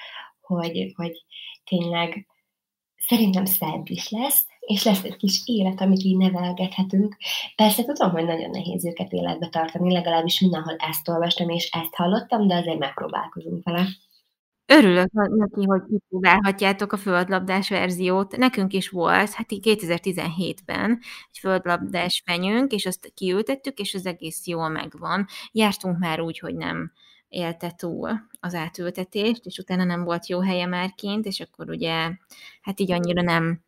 hogy, 0.41 0.93
hogy 0.97 1.25
tényleg 1.65 2.27
szerintem 2.97 3.45
szebb 3.45 3.89
is 3.89 4.11
lesz, 4.11 4.47
és 4.67 4.85
lesz 4.85 5.05
egy 5.05 5.17
kis 5.17 5.43
élet, 5.45 5.81
amit 5.81 6.03
így 6.03 6.17
nevelgethetünk. 6.17 7.17
Persze 7.57 7.85
tudom, 7.85 8.11
hogy 8.11 8.25
nagyon 8.25 8.51
nehéz 8.51 8.85
őket 8.85 9.13
életbe 9.13 9.49
tartani, 9.49 9.93
legalábbis 9.93 10.41
mindenhol 10.41 10.77
ezt 10.77 11.09
olvastam 11.09 11.49
és 11.49 11.71
ezt 11.73 11.95
hallottam, 11.95 12.47
de 12.47 12.55
azért 12.55 12.79
megpróbálkozunk 12.79 13.65
vele. 13.65 13.87
Örülök 14.67 15.11
neki, 15.13 15.65
hogy 15.65 15.83
kipróbálhatjátok 15.89 16.93
a 16.93 16.97
földlabdás 16.97 17.69
verziót. 17.69 18.37
Nekünk 18.37 18.73
is 18.73 18.89
volt, 18.89 19.33
hát 19.33 19.47
2017-ben 19.49 20.91
egy 21.31 21.39
földlabdás 21.39 22.23
fenyőnk, 22.25 22.73
és 22.73 22.87
azt 22.87 23.13
kiültettük, 23.15 23.79
és 23.79 23.95
az 23.95 24.07
egész 24.07 24.47
jól 24.47 24.69
megvan. 24.69 25.27
Jártunk 25.53 25.99
már 25.99 26.21
úgy, 26.21 26.39
hogy 26.39 26.55
nem 26.55 26.93
élte 27.29 27.71
túl 27.77 28.11
az 28.41 28.55
átültetést, 28.55 29.45
és 29.45 29.59
utána 29.59 29.85
nem 29.85 30.05
volt 30.05 30.29
jó 30.29 30.41
helye 30.41 30.67
már 30.67 30.95
kint, 30.95 31.27
és 31.27 31.41
akkor 31.41 31.71
ugye, 31.71 32.11
hát 32.63 32.81
így 32.81 32.93
annyira 32.93 33.23
nem 33.23 33.63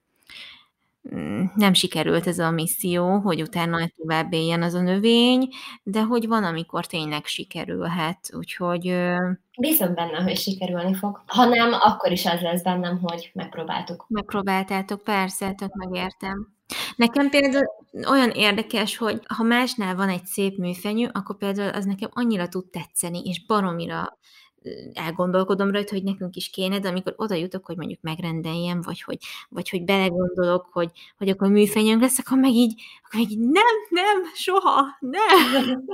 nem 1.55 1.73
sikerült 1.73 2.27
ez 2.27 2.39
a 2.39 2.51
misszió, 2.51 3.19
hogy 3.19 3.43
utána 3.43 3.89
tovább 3.97 4.33
éljen 4.33 4.63
az 4.63 4.75
a 4.75 4.81
növény, 4.81 5.49
de 5.83 6.03
hogy 6.03 6.27
van, 6.27 6.45
amikor 6.45 6.87
tényleg 6.87 7.25
sikerülhet, 7.25 8.31
úgyhogy... 8.33 8.95
Bízom 9.61 9.95
benne, 9.95 10.23
hogy 10.23 10.37
sikerülni 10.37 10.95
fog. 10.95 11.23
Ha 11.27 11.45
nem, 11.45 11.73
akkor 11.73 12.13
is 12.13 12.27
az 12.27 12.41
lesz 12.41 12.63
bennem, 12.63 12.99
hogy 13.03 13.31
megpróbáltuk. 13.35 14.05
Megpróbáltátok, 14.09 15.03
persze, 15.03 15.53
tök 15.53 15.75
megértem. 15.75 16.55
Nekem 16.97 17.31
például 17.31 17.67
olyan 18.09 18.31
érdekes, 18.31 18.97
hogy 18.97 19.21
ha 19.37 19.43
másnál 19.43 19.95
van 19.95 20.09
egy 20.09 20.25
szép 20.25 20.59
műfenyő, 20.59 21.11
akkor 21.13 21.37
például 21.37 21.75
az 21.75 21.85
nekem 21.85 22.11
annyira 22.13 22.49
tud 22.49 22.65
tetszeni, 22.71 23.23
és 23.25 23.47
baromira 23.47 24.19
elgondolkodom 24.95 25.71
rajta, 25.71 25.95
hogy 25.95 26.03
nekünk 26.03 26.37
is 26.37 26.51
kéne, 26.51 26.79
de 26.79 26.89
amikor 26.89 27.15
oda 27.17 27.35
jutok, 27.35 27.67
hogy 27.67 27.77
mondjuk 27.77 28.01
megrendeljem, 28.03 28.81
vagy 28.83 29.03
hogy, 29.03 29.19
vagy 29.49 29.69
hogy 29.71 29.85
belegondolok, 29.85 30.69
hogy, 30.73 30.91
hogy 31.19 31.29
akkor 31.29 31.49
műfenyőnk 31.49 32.01
lesz, 32.01 32.19
akkor 32.19 32.39
meg 32.39 32.53
így, 32.53 32.83
akkor 33.05 33.21
meg 33.21 33.31
így 33.31 33.39
nem, 33.39 33.75
nem, 33.89 34.23
soha, 34.35 34.85
nem. 35.01 35.85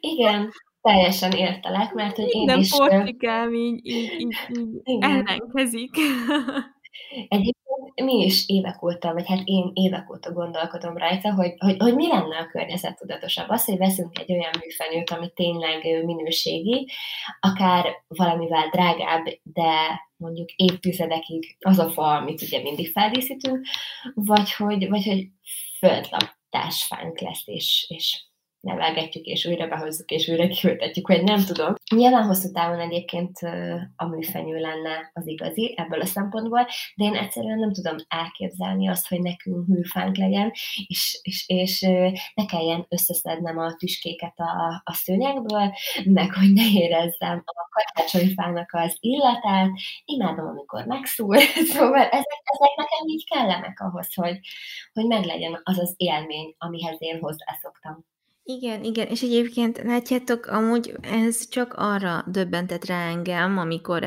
Igen, 0.00 0.52
teljesen 0.82 1.32
értelek, 1.32 1.94
mert 1.94 2.16
hogy 2.16 2.34
én 2.34 2.44
nem 2.44 2.58
is... 2.58 2.70
Nem 2.70 2.88
portikám 2.88 3.54
így, 3.54 3.86
így, 3.86 4.12
így, 4.18 4.36
így 4.84 5.02
ellenkezik. 5.02 5.96
Egyébként 7.28 8.00
mi 8.04 8.24
is 8.24 8.48
évek 8.48 8.82
óta, 8.82 9.12
vagy 9.12 9.26
hát 9.26 9.40
én 9.44 9.70
évek 9.74 10.10
óta 10.10 10.32
gondolkodom 10.32 10.96
rajta, 10.96 11.34
hogy, 11.34 11.54
hogy, 11.58 11.76
hogy 11.78 11.94
mi 11.94 12.08
lenne 12.08 12.36
a 12.36 12.46
környezettudatosabb. 12.46 13.48
Az, 13.48 13.64
hogy 13.64 13.76
veszünk 13.76 14.18
egy 14.18 14.32
olyan 14.32 14.50
műfenyőt, 14.60 15.10
ami 15.10 15.30
tényleg 15.34 16.04
minőségi, 16.04 16.88
akár 17.40 17.86
valamivel 18.08 18.68
drágább, 18.68 19.24
de 19.42 20.00
mondjuk 20.16 20.50
évtizedekig 20.50 21.56
az 21.58 21.78
a 21.78 21.90
fa, 21.90 22.14
amit 22.14 22.42
ugye 22.42 22.62
mindig 22.62 22.90
feldíszítünk, 22.90 23.66
vagy 24.14 24.52
hogy, 24.52 24.88
vagy 24.88 25.04
hogy 25.04 25.26
földlaptás 25.78 26.84
fánk 26.84 27.20
lesz, 27.20 27.42
és, 27.46 27.86
és 27.88 28.24
nevelgetjük, 28.60 29.24
és 29.24 29.46
újra 29.46 29.66
behozzuk, 29.66 30.10
és 30.10 30.28
újra 30.28 30.48
kiültetjük, 30.48 31.08
vagy 31.08 31.22
nem 31.22 31.44
tudom. 31.44 31.74
Nyilván 31.94 32.26
hosszú 32.26 32.52
távon 32.52 32.80
egyébként 32.80 33.38
a 33.96 34.06
műfenyő 34.06 34.58
lenne 34.58 35.10
az 35.14 35.26
igazi 35.26 35.74
ebből 35.76 36.00
a 36.00 36.06
szempontból, 36.06 36.66
de 36.94 37.04
én 37.04 37.14
egyszerűen 37.14 37.58
nem 37.58 37.72
tudom 37.72 37.96
elképzelni 38.08 38.88
azt, 38.88 39.08
hogy 39.08 39.20
nekünk 39.20 39.66
műfánk 39.66 40.16
legyen, 40.16 40.52
és, 40.86 41.20
és, 41.22 41.44
és 41.46 41.80
ne 42.34 42.46
kelljen 42.46 42.86
összeszednem 42.88 43.58
a 43.58 43.74
tüskéket 43.74 44.38
a, 44.38 44.82
a 44.84 44.92
szőnyegből, 44.92 45.72
meg 46.04 46.34
hogy 46.34 46.52
ne 46.52 46.66
érezzem 46.72 47.42
a 47.44 47.68
karácsonyfának 47.70 48.72
az 48.72 48.96
illatát, 49.00 49.70
imádom, 50.04 50.46
amikor 50.46 50.84
megszúr, 50.84 51.38
szóval 51.72 52.02
ezek, 52.02 52.40
ezek 52.44 52.76
nekem 52.76 53.06
így 53.06 53.24
kellenek 53.30 53.80
ahhoz, 53.80 54.14
hogy, 54.14 54.38
hogy 54.92 55.06
meglegyen 55.06 55.60
az 55.62 55.78
az 55.78 55.94
élmény, 55.96 56.54
amihez 56.58 56.96
én 56.98 57.18
hozzászoktam. 57.20 58.09
Igen, 58.56 58.84
igen, 58.84 59.06
és 59.06 59.22
egyébként 59.22 59.82
látjátok, 59.82 60.46
amúgy 60.46 60.94
ez 61.00 61.48
csak 61.48 61.74
arra 61.76 62.24
döbbentett 62.26 62.84
rá 62.84 63.10
engem, 63.10 63.58
amikor 63.58 64.06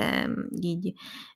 így 0.62 0.94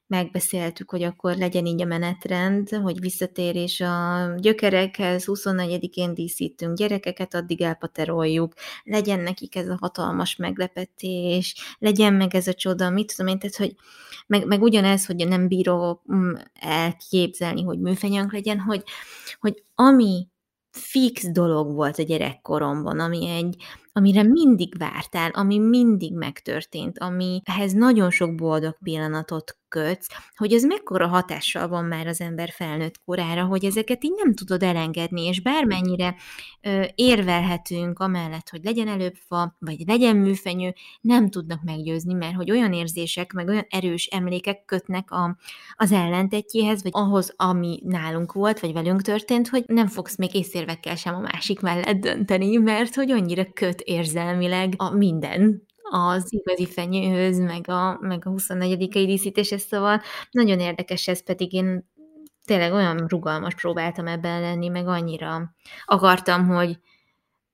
megbeszéltük, 0.08 0.89
hogy 0.89 1.04
akkor 1.04 1.36
legyen 1.36 1.65
így 1.65 1.82
a 1.82 1.86
menetrend, 1.86 2.70
hogy 2.70 3.00
visszatérés 3.00 3.82
a 3.82 4.34
gyökerekhez, 4.38 5.24
24-én 5.28 6.13
díszítünk 6.13 6.78
gyerekeket, 6.78 7.34
addig 7.34 7.62
elpateroljuk, 7.62 8.54
legyen 8.84 9.20
nekik 9.20 9.56
ez 9.56 9.67
a 9.67 9.78
hatalmas 9.80 10.36
meglepetés, 10.36 11.76
legyen 11.80 12.13
meg 12.13 12.36
ez 12.36 12.48
a 12.48 12.54
csoda, 12.54 12.89
mit 12.89 13.13
tudom 13.15 13.32
én, 13.32 13.39
tehát, 13.39 13.56
hogy 13.56 13.76
meg, 14.28 14.46
meg 14.46 14.62
ugyanez, 14.62 15.06
hogy 15.06 15.28
nem 15.28 15.48
bírok 15.48 16.02
mm, 16.13 16.34
elképzelni, 16.54 17.63
hogy 17.63 17.80
műfenyank 17.80 18.34
legyen, 18.34 18.60
hogy, 18.60 18.84
hogy 19.39 19.63
ami 19.76 20.28
fix 20.71 21.32
dolog 21.32 21.73
volt 21.73 21.97
a 21.97 22.03
gyerekkoromban, 22.03 22.99
ami 22.99 23.27
egy, 23.27 23.56
amire 23.97 24.23
mindig 24.23 24.77
vártál, 24.77 25.29
ami 25.29 25.57
mindig 25.57 26.13
megtörtént, 26.13 26.99
amihez 26.99 27.73
nagyon 27.73 28.10
sok 28.10 28.36
boldog 28.36 28.77
pillanatot 28.83 29.57
kötsz, 29.69 30.07
hogy 30.36 30.53
ez 30.53 30.63
mekkora 30.63 31.07
hatással 31.07 31.67
van 31.67 31.86
már 31.86 32.07
az 32.07 32.21
ember 32.21 32.49
felnőtt 32.49 33.01
korára, 33.05 33.45
hogy 33.45 33.65
ezeket 33.65 34.03
így 34.03 34.13
nem 34.23 34.33
tudod 34.33 34.63
elengedni, 34.63 35.25
és 35.25 35.41
bármennyire 35.41 36.15
ö, 36.62 36.83
érvelhetünk 36.95 37.99
amellett, 37.99 38.49
hogy 38.49 38.63
legyen 38.63 38.88
előbb 38.88 39.15
fa, 39.27 39.55
vagy 39.60 39.83
legyen 39.88 40.15
műfenyő, 40.15 40.73
nem 41.01 41.29
tudnak 41.29 41.63
meggyőzni, 41.63 42.13
mert 42.13 42.36
hogy 42.36 42.51
olyan 42.51 42.73
érzések, 42.73 43.33
meg 43.33 43.47
olyan 43.47 43.65
erős 43.69 44.05
emlékek 44.05 44.65
kötnek 44.65 45.12
a, 45.12 45.38
az 45.75 45.91
ellentetjéhez, 45.91 46.83
vagy 46.83 46.91
ahhoz, 46.93 47.33
ami 47.36 47.79
nálunk 47.83 48.33
volt, 48.33 48.60
vagy 48.60 48.73
velünk 48.73 49.01
történt, 49.01 49.47
hogy 49.47 49.63
nem 49.67 49.88
fogsz 49.88 50.17
még 50.17 50.36
észérvekkel 50.36 50.95
sem 50.95 51.15
a 51.15 51.19
másik 51.19 51.60
mellett 51.60 51.99
dönteni, 51.99 52.57
mert 52.57 52.95
hogy 52.95 53.12
annyira 53.12 53.45
köt 53.53 53.81
érzelmileg 53.88 54.73
a 54.78 54.89
minden, 54.89 55.65
az 55.89 56.34
igazi 56.34 56.65
fenyőhöz, 56.65 57.39
meg 57.39 57.69
a, 57.69 57.97
meg 58.02 58.26
a 58.26 58.30
24. 58.30 58.88
díszítéshez, 58.88 59.62
szóval 59.62 60.02
nagyon 60.32 60.60
érdekes 60.60 61.08
ez, 61.08 61.23
pedig 61.23 61.54
én 61.54 61.89
tényleg 62.45 62.73
olyan 62.73 63.06
rugalmas 63.08 63.56
próbáltam 63.56 64.08
ebben 64.08 64.41
lenni, 64.41 64.67
meg 64.67 64.88
annyira 64.88 65.54
akartam, 65.86 66.47
hogy, 66.47 66.78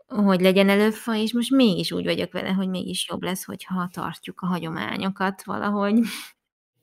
hogy 0.07 0.41
legyen 0.41 0.69
előfa, 0.69 1.15
és 1.15 1.33
most 1.33 1.51
mégis 1.51 1.91
úgy 1.91 2.05
vagyok 2.05 2.31
vele, 2.31 2.49
hogy 2.49 2.69
mégis 2.69 3.07
jobb 3.09 3.23
lesz, 3.23 3.45
hogyha 3.45 3.89
tartjuk 3.93 4.41
a 4.41 4.45
hagyományokat 4.45 5.43
valahogy. 5.43 5.99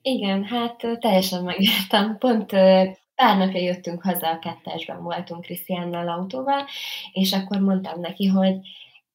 Igen, 0.03 0.45
hát 0.45 0.87
teljesen 1.01 1.45
megértem. 1.45 2.19
Pont 2.19 2.51
pár 3.21 3.37
napja 3.37 3.61
jöttünk 3.61 4.03
haza, 4.03 4.29
a 4.29 4.39
kettesben 4.39 5.03
voltunk 5.03 5.45
Krisztiánnal 5.45 6.09
autóval, 6.09 6.67
és 7.13 7.33
akkor 7.33 7.61
mondtam 7.61 8.01
neki, 8.01 8.27
hogy 8.27 8.57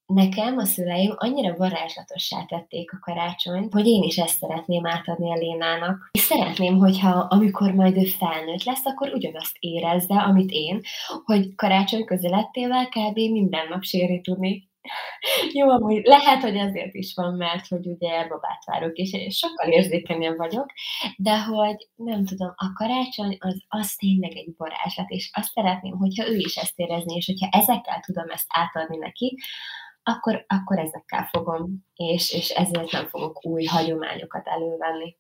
Nekem 0.06 0.58
a 0.58 0.65
szüleim 0.65 1.13
annyira 1.15 1.56
varázslatossá 1.56 2.46
tették 2.46 2.94
a 2.94 3.00
karácsonyt, 3.00 3.74
hogy 3.74 3.88
én 3.88 4.04
is 4.04 4.18
ezt 4.18 4.38
szeretném 4.38 4.86
átadni 4.86 5.32
a 5.32 5.36
Lénának. 5.36 6.10
És 6.12 6.22
szeretném, 6.22 6.78
hogyha 6.78 7.10
amikor 7.10 7.74
majd 7.74 7.98
ő 7.98 8.04
felnőtt 8.04 8.63
lesz, 8.63 8.86
akkor 8.86 9.13
ugyanazt 9.13 9.56
érezze, 9.60 10.15
amit 10.15 10.52
én, 10.52 10.82
hogy 11.24 11.56
karácsony 11.56 12.06
közelettével 12.06 12.88
kb. 12.88 13.15
minden 13.15 13.68
nap 13.68 13.84
sérni 13.84 14.22
tudni. 14.22 14.70
Jó, 15.58 15.70
amúgy 15.70 16.06
lehet, 16.06 16.41
hogy 16.41 16.56
ezért 16.56 16.94
is 16.94 17.13
van, 17.13 17.34
mert 17.34 17.68
hogy 17.68 17.88
ugye 17.88 18.28
babát 18.28 18.65
várok, 18.65 18.96
és 18.96 19.13
én 19.13 19.30
sokkal 19.30 19.72
érzékenyebb 19.72 20.38
vagyok, 20.38 20.65
de 21.18 21.44
hogy 21.44 21.88
nem 21.96 22.26
tudom, 22.26 22.54
a 22.56 22.74
karácsony 22.74 23.38
az, 23.39 23.63
az 23.68 23.96
tényleg 23.96 24.36
egy 24.36 24.54
varázslat, 24.58 25.10
és 25.10 25.30
azt 25.34 25.52
szeretném, 25.52 25.98
hogyha 25.98 26.28
ő 26.28 26.36
is 26.36 26.56
ezt 26.56 26.80
érezni, 26.80 27.15
és 27.15 27.26
hogyha 27.26 27.60
ezekkel 27.60 28.00
tudom 28.00 28.30
ezt 28.30 28.48
átadni 28.48 28.98
neki, 28.98 29.38
akkor, 30.06 30.46
akkor 30.48 30.80
ezekkel 30.80 31.28
fogom, 31.32 31.86
és, 31.96 32.34
és 32.34 32.50
ezért 32.50 32.91
nem 32.91 33.06
fogok 33.06 33.46
új 33.46 33.65
hagyományokat 33.65 34.48
elővenni. 34.48 35.18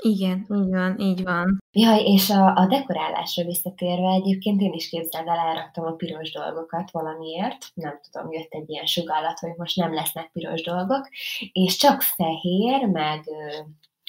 Igen, 0.00 0.46
így 0.54 0.70
van, 0.70 0.98
így 0.98 1.22
van. 1.22 1.62
Ja, 1.72 1.96
és 1.96 2.30
a, 2.30 2.56
a 2.56 2.66
dekorálásra 2.66 3.44
visszatérve 3.44 4.12
egyébként 4.12 4.60
én 4.60 4.72
is 4.72 4.88
képzeld 4.88 5.28
el, 5.28 5.38
elraktam 5.38 5.84
a 5.84 5.92
piros 5.92 6.32
dolgokat 6.32 6.90
valamiért, 6.90 7.66
nem 7.74 8.00
tudom, 8.10 8.32
jött 8.32 8.52
egy 8.52 8.70
ilyen 8.70 8.86
sugallat, 8.86 9.38
hogy 9.38 9.52
most 9.56 9.76
nem 9.76 9.94
lesznek 9.94 10.30
piros 10.32 10.62
dolgok, 10.62 11.08
és 11.52 11.76
csak 11.76 12.02
fehér, 12.02 12.86
meg 12.86 13.24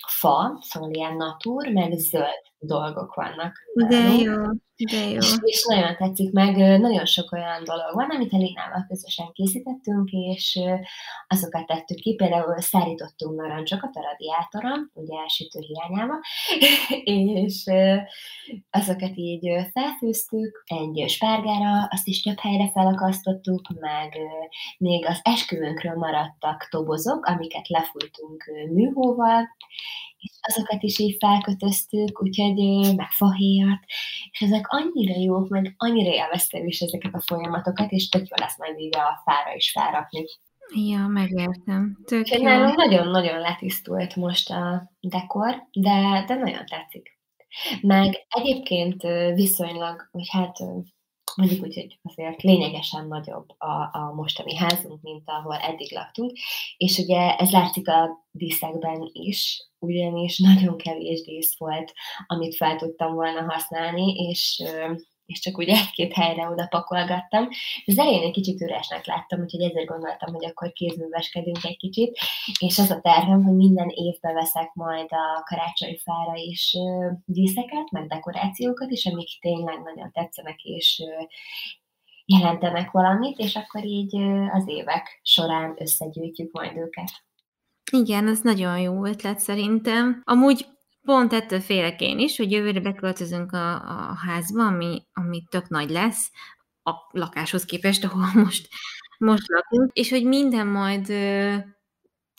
fa, 0.08 0.58
szóval 0.62 0.91
ilyen 0.91 1.15
natúr, 1.15 1.67
meg 1.67 1.91
zöld 1.91 2.43
dolgok 2.60 3.13
vannak. 3.13 3.56
De 3.88 3.97
jó, 3.97 4.43
de 4.91 5.09
jó. 5.09 5.17
És, 5.17 5.35
és 5.41 5.65
nagyon 5.67 5.95
tetszik, 5.95 6.31
meg 6.31 6.55
nagyon 6.79 7.05
sok 7.05 7.31
olyan 7.31 7.63
dolog 7.63 7.93
van, 7.93 8.09
amit 8.09 8.33
a 8.33 8.37
Lénával 8.37 8.85
közösen 8.87 9.31
készítettünk, 9.33 10.09
és 10.09 10.59
azokat 11.27 11.65
tettük 11.65 11.97
ki, 11.97 12.15
például 12.15 12.61
szárítottunk 12.61 13.41
narancsokat 13.41 13.95
a 13.95 14.01
radiátoron, 14.01 14.91
ugye 14.93 15.19
elsütő 15.21 15.59
hiányába, 15.59 16.13
és 17.27 17.63
azokat 18.69 19.11
így 19.15 19.49
felfűztük 19.71 20.63
egy 20.65 21.09
spárgára, 21.09 21.87
azt 21.89 22.07
is 22.07 22.21
több 22.21 22.39
helyre 22.39 22.71
felakasztottuk, 22.71 23.67
meg 23.79 24.17
még 24.77 25.05
az 25.05 25.19
esküvőnkről 25.23 25.95
maradtak 25.95 26.67
tobozok, 26.69 27.25
amiket 27.25 27.67
lefújtunk 27.67 28.43
műhóval, 28.71 29.47
és 30.23 30.31
azokat 30.41 30.83
is 30.83 30.99
így 30.99 31.15
felkötöztük, 31.19 32.21
úgyhogy 32.21 32.55
meg 32.95 33.12
fahéjat, 33.12 33.79
és 34.31 34.41
ezek 34.41 34.67
annyira 34.67 35.19
jók, 35.19 35.49
meg 35.49 35.73
annyira 35.77 36.09
élveztem 36.09 36.67
is 36.67 36.79
ezeket 36.79 37.13
a 37.13 37.21
folyamatokat, 37.21 37.91
és 37.91 38.09
tök 38.09 38.27
jó 38.29 38.36
lesz 38.39 38.57
majd 38.57 38.79
így 38.79 38.95
a 38.95 39.21
fára 39.25 39.55
is 39.55 39.71
felrakni. 39.71 40.25
Ja, 40.75 41.07
megértem. 41.07 41.97
Tök 42.05 42.29
jó. 42.29 42.73
nagyon-nagyon 42.75 43.39
letisztult 43.39 44.15
most 44.15 44.49
a 44.49 44.91
dekor, 44.99 45.67
de, 45.71 46.23
de 46.27 46.36
nagyon 46.36 46.65
tetszik. 46.65 47.19
Meg 47.81 48.25
egyébként 48.29 49.01
viszonylag, 49.33 50.07
hogy 50.12 50.29
hát 50.31 50.57
mondjuk 51.35 51.63
úgy, 51.63 51.73
hogy 51.73 51.99
azért 52.03 52.41
lényegesen 52.41 53.07
nagyobb 53.07 53.49
a, 53.57 53.89
a 53.91 54.11
mostani 54.15 54.55
házunk, 54.55 55.01
mint 55.01 55.23
ahol 55.25 55.55
eddig 55.55 55.91
laktunk, 55.91 56.31
és 56.77 56.97
ugye 56.97 57.35
ez 57.35 57.51
látszik 57.51 57.87
a 57.87 58.25
díszekben 58.31 59.09
is, 59.13 59.67
ugyanis 59.79 60.39
nagyon 60.39 60.77
kevés 60.77 61.21
dísz 61.21 61.57
volt, 61.57 61.93
amit 62.27 62.55
fel 62.55 62.75
tudtam 62.75 63.13
volna 63.13 63.53
használni, 63.53 64.13
és 64.29 64.63
és 65.25 65.39
csak 65.39 65.57
úgy 65.57 65.69
egy-két 65.69 66.13
helyre 66.13 66.49
oda 66.49 66.67
pakolgattam. 66.67 67.47
Az 67.86 67.99
elején 67.99 68.23
egy 68.23 68.31
kicsit 68.31 68.62
üresnek 68.62 69.05
láttam, 69.05 69.41
úgyhogy 69.41 69.62
ezért 69.62 69.88
gondoltam, 69.88 70.33
hogy 70.33 70.45
akkor 70.45 70.71
kézműveskedünk 70.71 71.63
egy 71.63 71.77
kicsit, 71.77 72.17
és 72.59 72.77
az 72.77 72.89
a 72.91 73.01
tervem, 73.01 73.43
hogy 73.43 73.55
minden 73.55 73.89
évben 73.89 74.33
veszek 74.33 74.73
majd 74.73 75.07
a 75.09 75.43
karácsonyfára 75.43 76.36
is 76.36 76.77
díszeket, 77.25 77.91
meg 77.91 78.07
dekorációkat 78.07 78.91
is, 78.91 79.05
amik 79.05 79.29
tényleg 79.39 79.81
nagyon 79.83 80.12
tetszenek, 80.12 80.63
és 80.63 81.03
jelentenek 82.25 82.91
valamit, 82.91 83.38
és 83.38 83.55
akkor 83.55 83.86
így 83.86 84.15
az 84.51 84.63
évek 84.65 85.19
során 85.23 85.75
összegyűjtjük 85.77 86.51
majd 86.51 86.77
őket. 86.77 87.09
Igen, 87.91 88.27
ez 88.27 88.41
nagyon 88.41 88.79
jó 88.79 89.05
ötlet 89.05 89.39
szerintem. 89.39 90.21
Amúgy 90.23 90.65
Pont 91.05 91.33
ettől 91.33 91.59
félek 91.59 92.01
én 92.01 92.19
is, 92.19 92.37
hogy 92.37 92.51
jövőre 92.51 92.79
beköltözünk 92.79 93.51
a, 93.51 93.73
a 94.09 94.15
házba, 94.25 94.65
ami, 94.65 95.05
ami 95.13 95.43
tök 95.49 95.67
nagy 95.69 95.89
lesz, 95.89 96.31
a 96.83 96.91
lakáshoz 97.11 97.65
képest, 97.65 98.03
ahol 98.03 98.29
most, 98.33 98.67
most 99.17 99.49
lakunk, 99.49 99.91
és 99.93 100.09
hogy 100.09 100.25
minden 100.25 100.67
majd 100.67 101.07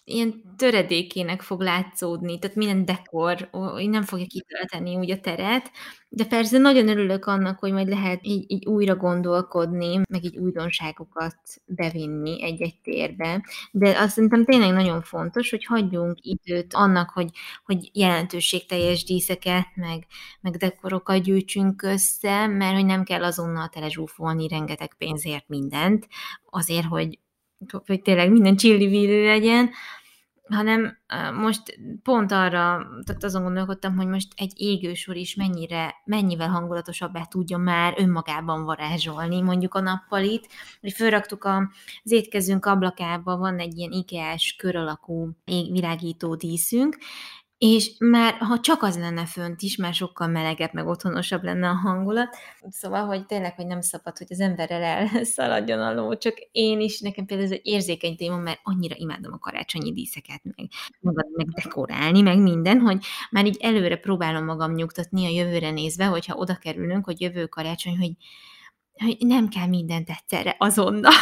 ilyen 0.05 0.43
töredékének 0.57 1.43
fog 1.43 1.61
látszódni, 1.61 2.39
tehát 2.39 2.57
minden 2.57 2.85
dekor 2.85 3.49
nem 3.77 4.03
fogja 4.03 4.27
kitölteni 4.27 4.97
úgy 4.97 5.11
a 5.11 5.21
teret, 5.21 5.71
de 6.09 6.25
persze 6.25 6.59
nagyon 6.59 6.89
örülök 6.89 7.27
annak, 7.27 7.59
hogy 7.59 7.73
majd 7.73 7.89
lehet 7.89 8.19
így, 8.23 8.45
így 8.51 8.67
újra 8.67 8.97
gondolkodni, 8.97 10.01
meg 10.09 10.25
így 10.25 10.37
újdonságokat 10.37 11.37
bevinni 11.67 12.43
egy-egy 12.43 12.81
térbe, 12.83 13.45
de 13.71 13.99
azt 13.99 14.13
szerintem 14.15 14.45
tényleg 14.45 14.73
nagyon 14.73 15.03
fontos, 15.03 15.51
hogy 15.51 15.65
hagyjunk 15.65 16.19
időt 16.21 16.75
annak, 16.75 17.11
hogy, 17.11 17.31
hogy 17.65 17.91
jelentőségteljes 17.93 19.05
díszeket, 19.05 19.67
meg, 19.75 20.07
meg 20.41 20.57
dekorokat 20.57 21.23
gyűjtsünk 21.23 21.83
össze, 21.83 22.47
mert 22.47 22.75
hogy 22.75 22.87
nem 22.87 23.05
kell 23.05 23.25
azonnal 23.25 23.69
telezsúfolni 23.69 24.49
rengeteg 24.49 24.95
pénzért 24.99 25.49
mindent, 25.49 26.09
azért, 26.51 26.87
hogy 26.87 27.19
hogy 27.87 28.03
tényleg 28.03 28.31
minden 28.31 28.57
csilli 28.57 29.25
legyen, 29.25 29.71
hanem 30.49 30.99
most 31.41 31.63
pont 32.03 32.33
arra, 32.33 32.87
tehát 33.05 33.25
azon 33.25 33.43
gondolkodtam, 33.43 33.97
hogy 33.97 34.07
most 34.07 34.29
egy 34.37 34.53
égősor 34.57 35.17
is 35.17 35.35
mennyire, 35.35 35.95
mennyivel 36.05 36.49
hangulatosabbá 36.49 37.25
tudja 37.25 37.57
már 37.57 37.95
önmagában 37.97 38.65
varázsolni, 38.65 39.41
mondjuk 39.41 39.75
a 39.75 39.81
nappalit, 39.81 40.49
hogy 40.81 40.93
fölraktuk 40.93 41.45
az 41.45 42.13
étkezünk 42.13 42.67
ablakába, 42.67 43.37
van 43.37 43.59
egy 43.59 43.77
ilyen 43.77 43.91
IKEA-s 43.91 44.55
kör 44.57 44.77
alakú 44.77 45.31
világító 45.45 46.35
díszünk, 46.35 46.99
és 47.59 47.91
már 47.99 48.35
ha 48.35 48.61
csak 48.61 48.83
az 48.83 48.99
lenne 48.99 49.27
fönt 49.27 49.63
is, 49.63 49.77
már 49.77 49.95
sokkal 49.95 50.29
melegebb, 50.29 50.73
meg 50.73 50.87
otthonosabb 50.87 51.43
lenne 51.43 51.69
a 51.69 51.75
hangulat. 51.75 52.37
Szóval, 52.69 53.07
hogy 53.07 53.27
tényleg, 53.27 53.55
hogy 53.55 53.67
nem 53.67 53.81
szabad, 53.81 54.19
hogy 54.19 54.27
az 54.31 54.41
emberrel 54.41 54.83
elszaladjon 54.83 55.81
a 55.81 55.95
ló, 55.95 56.17
csak 56.17 56.35
én 56.53 56.81
is, 56.81 57.01
nekem 57.01 57.25
például 57.25 57.49
ez 57.49 57.55
egy 57.55 57.67
érzékeny 57.67 58.17
téma, 58.17 58.37
mert 58.37 58.61
annyira 58.63 58.95
imádom 58.99 59.33
a 59.33 59.39
karácsonyi 59.39 59.93
díszeket, 59.93 60.41
meg 60.43 60.69
magad 61.01 61.27
meg 61.37 61.47
dekorálni, 61.47 62.21
meg 62.21 62.39
minden, 62.39 62.81
hogy 62.81 63.05
már 63.31 63.47
így 63.47 63.59
előre 63.61 63.97
próbálom 63.97 64.45
magam 64.45 64.73
nyugtatni 64.73 65.27
a 65.27 65.43
jövőre 65.43 65.71
nézve, 65.71 66.05
hogyha 66.05 66.37
oda 66.37 66.57
kerülünk, 66.57 67.05
hogy 67.05 67.21
jövő 67.21 67.47
karácsony, 67.47 67.99
hogy 67.99 68.13
hogy 69.03 69.17
nem 69.19 69.49
kell 69.49 69.67
mindent 69.67 70.11
egyszerre 70.11 70.57
azonnal. 70.59 71.13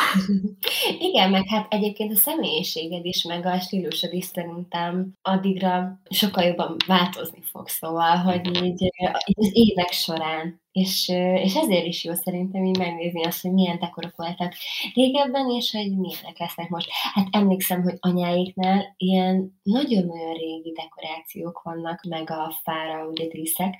Igen, 1.09 1.31
meg 1.31 1.49
hát 1.49 1.73
egyébként 1.73 2.13
a 2.13 2.17
személyiséged 2.17 3.05
is, 3.05 3.25
meg 3.25 3.47
a 3.47 3.61
stílusod 3.61 4.13
is 4.13 4.25
szerintem 4.25 5.13
addigra 5.23 6.01
sokkal 6.11 6.45
jobban 6.45 6.77
változni 6.87 7.43
fog, 7.43 7.69
szóval, 7.69 8.17
hogy 8.17 8.63
így, 8.63 8.83
így 8.83 9.37
az 9.37 9.51
évek 9.53 9.93
során 9.93 10.62
és, 10.73 11.09
és 11.43 11.55
ezért 11.55 11.87
is 11.87 12.05
jó 12.05 12.15
szerintem 12.15 12.65
így 12.65 12.79
megnézni 12.79 13.25
azt, 13.25 13.43
hogy 13.43 13.53
milyen 13.53 13.79
dekorok 13.79 14.17
voltak 14.17 14.55
régebben, 14.95 15.51
és 15.51 15.71
hogy 15.71 15.99
milyenek 15.99 16.39
lesznek 16.39 16.69
most. 16.69 16.89
Hát 16.91 17.27
emlékszem, 17.31 17.83
hogy 17.83 17.97
anyáiknál 18.01 18.95
ilyen 18.97 19.61
nagyon-nagyon 19.63 20.33
régi 20.33 20.73
dekorációk 20.73 21.63
vannak, 21.63 22.03
meg 22.09 22.31
a 22.31 22.55
fára 22.63 23.07
ugye 23.07 23.27
díszek, 23.27 23.75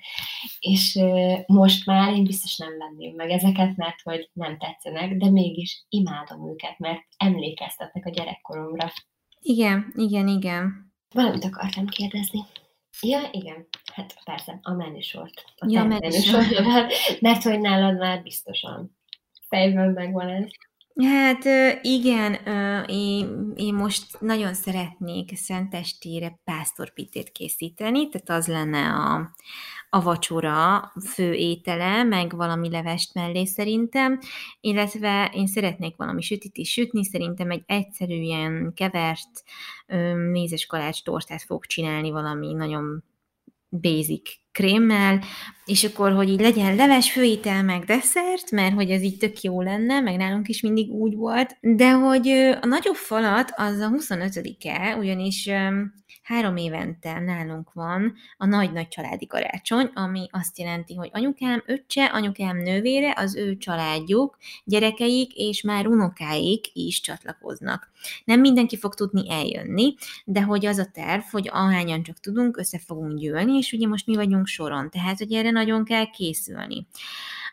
és 0.59 0.99
most 1.45 1.85
már 1.85 2.13
én 2.13 2.23
biztos 2.23 2.57
nem 2.57 2.77
venném 2.77 3.15
meg 3.15 3.29
ezeket, 3.29 3.75
mert 3.75 4.01
hogy 4.03 4.29
nem 4.33 4.57
tetszenek, 4.57 5.17
de 5.17 5.29
mégis 5.29 5.85
imádom 5.89 6.49
őket, 6.49 6.79
mert 6.79 7.01
emlékeztetnek 7.17 8.05
a 8.05 8.09
gyerekkoromra. 8.09 8.91
Igen, 9.39 9.93
igen, 9.95 10.27
igen. 10.27 10.93
Valamit 11.13 11.43
akartam 11.43 11.85
kérdezni. 11.85 12.39
Ja, 13.01 13.29
igen. 13.31 13.67
Hát 13.93 14.13
persze, 14.23 14.59
a 14.61 14.73
menüsort. 14.73 15.43
A 15.55 15.65
ja, 15.69 15.83
menüsort. 15.83 16.59
Mert 17.19 17.43
hogy 17.43 17.59
nálad 17.59 17.97
már 17.97 18.21
biztosan 18.21 18.97
fejből 19.47 19.91
megvan 19.91 20.29
ez. 20.29 20.49
Hát 20.95 21.43
igen, 21.81 22.33
én, 22.87 23.51
én 23.55 23.73
most 23.73 24.19
nagyon 24.19 24.53
szeretnék 24.53 25.35
szentestére 25.35 26.39
pásztorpitét 26.43 27.31
készíteni, 27.31 28.09
tehát 28.09 28.29
az 28.29 28.47
lenne 28.47 28.89
a, 28.89 29.35
a 29.93 30.01
vacsora 30.01 30.91
fő 31.13 31.33
étele, 31.33 32.03
meg 32.03 32.35
valami 32.35 32.69
levest 32.69 33.13
mellé 33.13 33.45
szerintem, 33.45 34.19
illetve 34.61 35.31
én 35.33 35.47
szeretnék 35.47 35.95
valami 35.95 36.21
sütit 36.21 36.57
is 36.57 36.71
sütni, 36.71 37.05
szerintem 37.05 37.51
egy 37.51 37.63
egyszerűen 37.65 38.71
kevert 38.75 39.43
mézes 40.31 40.65
kalács 40.65 41.03
tortát 41.03 41.41
fog 41.41 41.65
csinálni 41.65 42.11
valami 42.11 42.53
nagyon 42.53 43.03
basic 43.69 44.31
krémmel, 44.51 45.23
és 45.65 45.83
akkor, 45.83 46.11
hogy 46.11 46.29
így 46.29 46.39
legyen 46.39 46.75
leves, 46.75 47.11
főétel, 47.11 47.63
meg 47.63 47.83
desszert, 47.83 48.51
mert 48.51 48.73
hogy 48.73 48.89
ez 48.89 49.01
így 49.01 49.17
tök 49.17 49.41
jó 49.41 49.61
lenne, 49.61 49.99
meg 49.99 50.17
nálunk 50.17 50.47
is 50.47 50.61
mindig 50.61 50.89
úgy 50.89 51.15
volt, 51.15 51.57
de 51.61 51.91
hogy 51.91 52.27
a 52.61 52.65
nagyobb 52.65 52.95
falat 52.95 53.53
az 53.55 53.79
a 53.79 53.89
25-e, 53.89 54.95
ugyanis 54.95 55.49
három 56.23 56.57
évente 56.57 57.19
nálunk 57.19 57.73
van 57.73 58.13
a 58.37 58.45
nagy-nagy 58.45 58.87
családi 58.87 59.27
karácsony, 59.27 59.91
ami 59.93 60.27
azt 60.31 60.59
jelenti, 60.59 60.95
hogy 60.95 61.09
anyukám 61.13 61.63
öccse, 61.65 62.05
anyukám 62.05 62.57
nővére, 62.57 63.13
az 63.17 63.35
ő 63.35 63.57
családjuk, 63.57 64.37
gyerekeik 64.63 65.33
és 65.35 65.61
már 65.61 65.87
unokáik 65.87 66.65
is 66.73 67.01
csatlakoznak. 67.01 67.91
Nem 68.25 68.39
mindenki 68.39 68.77
fog 68.77 68.93
tudni 68.93 69.31
eljönni, 69.31 69.95
de 70.25 70.41
hogy 70.41 70.65
az 70.65 70.77
a 70.77 70.91
terv, 70.93 71.21
hogy 71.31 71.49
ahányan 71.51 72.03
csak 72.03 72.19
tudunk, 72.19 72.57
össze 72.57 72.79
fogunk 72.79 73.19
gyűlni, 73.19 73.57
és 73.57 73.71
ugye 73.71 73.87
most 73.87 74.07
mi 74.07 74.15
vagyunk 74.15 74.47
soron, 74.47 74.89
tehát 74.89 75.17
hogy 75.17 75.33
erre 75.33 75.51
nagyon 75.51 75.85
kell 75.85 76.05
készülni. 76.09 76.87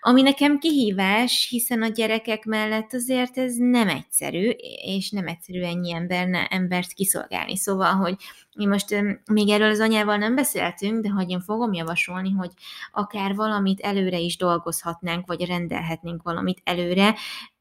Ami 0.01 0.22
nekem 0.22 0.59
kihívás, 0.59 1.46
hiszen 1.51 1.82
a 1.82 1.88
gyerekek 1.88 2.44
mellett 2.44 2.92
azért 2.92 3.38
ez 3.38 3.57
nem 3.57 3.88
egyszerű, 3.88 4.48
és 4.84 5.11
nem 5.11 5.26
egyszerű 5.26 5.61
ennyi 5.62 5.92
emberne, 5.92 6.46
embert 6.46 6.92
kiszolgálni. 6.92 7.57
Szóval, 7.57 7.92
hogy 7.92 8.14
mi 8.57 8.66
most 8.66 8.96
még 9.32 9.48
erről 9.48 9.70
az 9.70 9.80
anyával 9.80 10.16
nem 10.16 10.34
beszéltünk, 10.34 11.03
de 11.03 11.09
hogy 11.09 11.30
én 11.30 11.40
fogom 11.40 11.72
javasolni, 11.72 12.30
hogy 12.30 12.51
akár 12.92 13.34
valamit 13.34 13.80
előre 13.80 14.18
is 14.18 14.36
dolgozhatnánk, 14.36 15.26
vagy 15.26 15.46
rendelhetnénk 15.46 16.22
valamit 16.22 16.61
előre, 16.64 17.14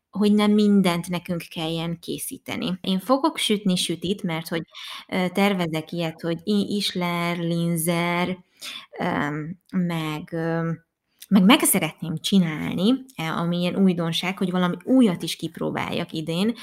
hogy 0.10 0.34
nem 0.34 0.52
mindent 0.52 1.10
nekünk 1.10 1.44
kelljen 1.50 2.00
készíteni. 2.00 2.78
Én 2.82 3.00
fogok 3.00 3.38
sütni 3.38 3.76
sütit, 3.76 4.24
mert 4.24 4.48
hogy 4.48 4.62
tervezek 5.08 5.92
ilyet, 5.92 6.22
hogy 6.22 6.38
isler, 6.46 7.38
linzer, 7.38 8.38
meg 9.72 10.36
meg 11.30 11.44
meg 11.44 11.60
szeretném 11.64 12.18
csinálni, 12.18 13.06
e, 13.16 13.34
ami 13.34 13.58
ilyen 13.58 13.76
újdonság, 13.76 14.38
hogy 14.38 14.52
valami 14.52 14.76
újat 14.84 15.24
is 15.24 15.36
kipróbáljak 15.36 16.12
idén. 16.12 16.56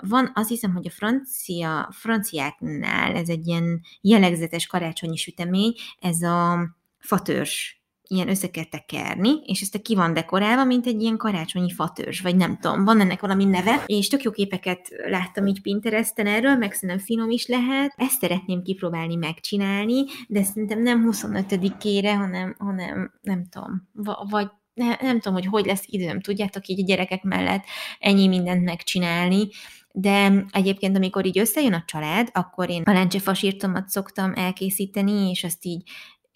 van, 0.00 0.32
azt 0.34 0.48
hiszem, 0.48 0.74
hogy 0.74 0.86
a 0.86 0.90
francia, 0.90 1.88
franciáknál 1.92 3.14
ez 3.14 3.28
egy 3.28 3.46
ilyen 3.46 3.80
jellegzetes 4.00 4.66
karácsonyi 4.66 5.16
sütemény, 5.16 5.72
ez 6.00 6.22
a 6.22 6.58
fatörs 6.98 7.77
ilyen 8.08 8.28
össze 8.28 8.50
kell 8.50 8.64
tekerni, 8.64 9.30
és 9.44 9.60
ezt 9.60 9.82
ki 9.82 9.94
van 9.94 10.14
dekorálva, 10.14 10.64
mint 10.64 10.86
egy 10.86 11.02
ilyen 11.02 11.16
karácsonyi 11.16 11.72
fatörzs, 11.72 12.20
vagy 12.20 12.36
nem 12.36 12.58
tudom, 12.58 12.84
van 12.84 13.00
ennek 13.00 13.20
valami 13.20 13.44
neve, 13.44 13.82
és 13.86 14.08
tök 14.08 14.22
jó 14.22 14.30
képeket 14.30 14.88
láttam 15.08 15.46
így 15.46 15.62
Pinteresten 15.62 16.26
erről, 16.26 16.56
meg 16.56 16.72
szerintem 16.72 17.04
finom 17.04 17.30
is 17.30 17.46
lehet. 17.46 17.94
Ezt 17.96 18.20
szeretném 18.20 18.62
kipróbálni, 18.62 19.14
megcsinálni, 19.14 20.04
de 20.28 20.42
szerintem 20.42 20.82
nem 20.82 21.08
25-ére, 21.10 22.14
hanem, 22.16 22.56
hanem 22.58 23.12
nem 23.20 23.46
tudom, 23.50 23.88
vagy 24.30 24.48
ne, 24.74 24.96
nem 25.00 25.20
tudom, 25.20 25.32
hogy 25.32 25.46
hogy 25.46 25.66
lesz 25.66 25.84
időm, 25.86 26.20
tudjátok 26.20 26.66
így 26.66 26.80
a 26.80 26.84
gyerekek 26.84 27.22
mellett 27.22 27.64
ennyi 27.98 28.28
mindent 28.28 28.64
megcsinálni, 28.64 29.48
de 29.92 30.44
egyébként, 30.50 30.96
amikor 30.96 31.26
így 31.26 31.38
összejön 31.38 31.72
a 31.72 31.84
család, 31.86 32.28
akkor 32.32 32.70
én 32.70 32.82
a 32.82 32.92
lencsefasírtomat 32.92 33.88
szoktam 33.88 34.32
elkészíteni, 34.34 35.30
és 35.30 35.44
azt 35.44 35.64
így 35.64 35.82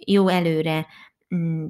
jó 0.07 0.29
előre 0.29 0.87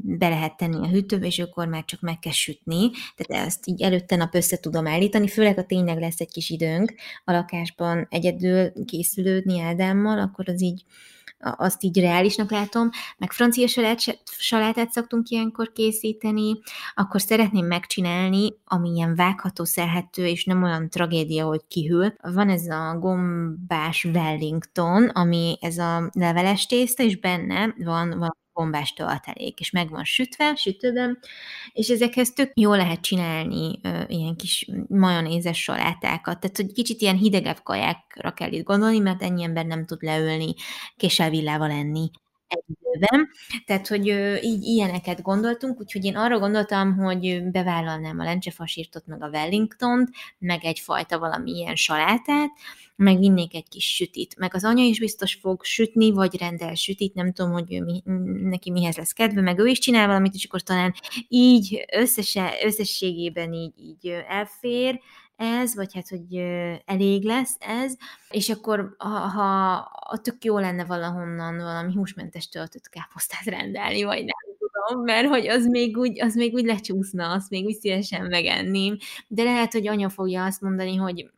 be 0.03 0.29
lehet 0.29 0.57
tenni 0.57 0.77
a 0.77 0.89
hűtőbe, 0.89 1.27
és 1.27 1.39
akkor 1.39 1.67
már 1.67 1.85
csak 1.85 2.01
meg 2.01 2.19
kell 2.19 2.33
sütni. 2.33 2.91
Tehát 3.17 3.47
ezt 3.47 3.69
így 3.69 3.83
előtte 3.83 4.17
nap 4.17 4.35
össze 4.35 4.57
tudom 4.57 4.87
állítani, 4.87 5.29
főleg 5.29 5.55
ha 5.55 5.63
tényleg 5.63 5.99
lesz 5.99 6.21
egy 6.21 6.33
kis 6.33 6.51
időnk 6.51 6.95
a 7.25 7.33
lakásban 7.33 8.07
egyedül 8.11 8.73
készülődni 8.85 9.61
Ádámmal, 9.61 10.19
akkor 10.19 10.49
az 10.49 10.63
így 10.63 10.85
azt 11.43 11.83
így 11.83 12.01
reálisnak 12.01 12.51
látom, 12.51 12.91
meg 13.19 13.33
francia 13.33 13.67
salát, 13.67 13.99
salátát 14.25 14.91
szoktunk 14.91 15.29
ilyenkor 15.29 15.73
készíteni, 15.73 16.59
akkor 16.95 17.21
szeretném 17.21 17.67
megcsinálni, 17.67 18.55
ami 18.65 18.91
ilyen 18.91 19.15
vágható, 19.15 19.65
szelhető, 19.65 20.27
és 20.27 20.45
nem 20.45 20.63
olyan 20.63 20.89
tragédia, 20.89 21.47
hogy 21.47 21.61
kihűl. 21.69 22.15
Van 22.21 22.49
ez 22.49 22.67
a 22.67 22.97
gombás 22.99 24.05
Wellington, 24.05 25.09
ami 25.09 25.57
ez 25.61 25.79
a 25.79 26.11
leveles 26.13 26.67
tészta, 26.67 27.03
és 27.03 27.19
benne 27.19 27.75
van, 27.79 28.19
van 28.19 28.41
bombás 28.53 28.93
töltelék, 28.93 29.61
és 29.61 29.71
meg 29.71 29.91
van 29.91 30.05
sütve, 30.05 30.55
sütőben, 30.55 31.19
és 31.73 31.89
ezekhez 31.89 32.33
tök 32.33 32.51
jól 32.55 32.77
lehet 32.77 33.01
csinálni 33.01 33.79
ö, 33.83 34.03
ilyen 34.07 34.37
kis 34.37 34.67
majonézes 34.89 35.63
salátákat, 35.63 36.41
tehát 36.41 36.57
hogy 36.57 36.73
kicsit 36.73 37.01
ilyen 37.01 37.17
hidegebb 37.17 37.63
kajákra 37.63 38.33
kell 38.33 38.53
itt 38.53 38.65
gondolni, 38.65 38.99
mert 38.99 39.23
ennyi 39.23 39.43
ember 39.43 39.67
nem 39.67 39.85
tud 39.85 40.03
leülni 40.03 40.55
késsel 40.97 41.31
villával 41.31 41.71
enni 41.71 42.11
egy 42.53 42.77
időben. 42.83 43.29
Tehát, 43.67 43.89
hogy 43.89 44.07
így 44.43 44.63
ilyeneket 44.63 45.23
gondoltunk, 45.23 45.81
úgyhogy 45.81 46.05
én 46.05 46.17
arra 46.17 46.39
gondoltam, 46.39 46.97
hogy 46.97 47.43
bevállalnám 47.51 48.19
a 48.19 48.25
lencsefasírtot, 48.25 49.07
meg 49.07 49.23
a 49.23 49.29
Wellingtont, 49.29 50.11
meg 50.39 50.65
egyfajta 50.65 51.19
valami 51.19 51.51
ilyen 51.51 51.77
salátát, 51.77 52.51
meg 52.97 53.19
vinnék 53.19 53.55
egy 53.55 53.69
kis 53.69 53.95
sütit. 53.95 54.37
Meg 54.37 54.55
az 54.55 54.65
anya 54.65 54.85
is 54.85 54.99
biztos 54.99 55.35
fog 55.35 55.65
sütni, 55.65 56.11
vagy 56.11 56.39
rendel 56.39 56.75
sütit, 56.75 57.15
nem 57.15 57.33
tudom, 57.33 57.53
hogy 57.53 57.75
ő 57.75 57.83
mi, 57.83 58.03
neki 58.43 58.71
mihez 58.71 58.97
lesz 58.97 59.13
kedve, 59.13 59.41
meg 59.41 59.59
ő 59.59 59.67
is 59.67 59.79
csinál 59.79 60.07
valamit, 60.07 60.35
és 60.35 60.45
akkor 60.45 60.63
talán 60.63 60.95
így 61.29 61.85
összese, 61.93 62.55
összességében 62.65 63.53
így, 63.53 63.73
így 63.77 64.09
elfér, 64.29 65.01
ez, 65.43 65.75
vagy 65.75 65.95
hát, 65.95 66.09
hogy 66.09 66.37
elég 66.85 67.25
lesz 67.25 67.57
ez, 67.59 67.97
és 68.31 68.49
akkor 68.49 68.95
ha, 68.99 69.09
ha 69.09 70.17
tök 70.23 70.45
jó 70.45 70.59
lenne 70.59 70.85
valahonnan 70.85 71.57
valami 71.57 71.93
húsmentes 71.93 72.49
töltött 72.49 72.89
káposztát 72.89 73.45
rendelni, 73.45 74.03
vagy 74.03 74.25
nem 74.25 74.57
tudom, 74.59 75.05
mert 75.05 75.29
hogy 75.29 75.49
az 75.49 75.67
még 75.67 75.97
úgy, 75.97 76.21
az 76.21 76.35
még 76.35 76.55
úgy 76.55 76.65
lecsúszna, 76.65 77.31
azt 77.31 77.51
még 77.51 77.65
úgy 77.65 77.75
szívesen 77.75 78.27
megenném, 78.27 78.97
de 79.29 79.43
lehet, 79.43 79.73
hogy 79.73 79.89
anya 79.89 80.09
fogja 80.09 80.45
azt 80.45 80.61
mondani, 80.61 80.97
hogy 80.97 81.31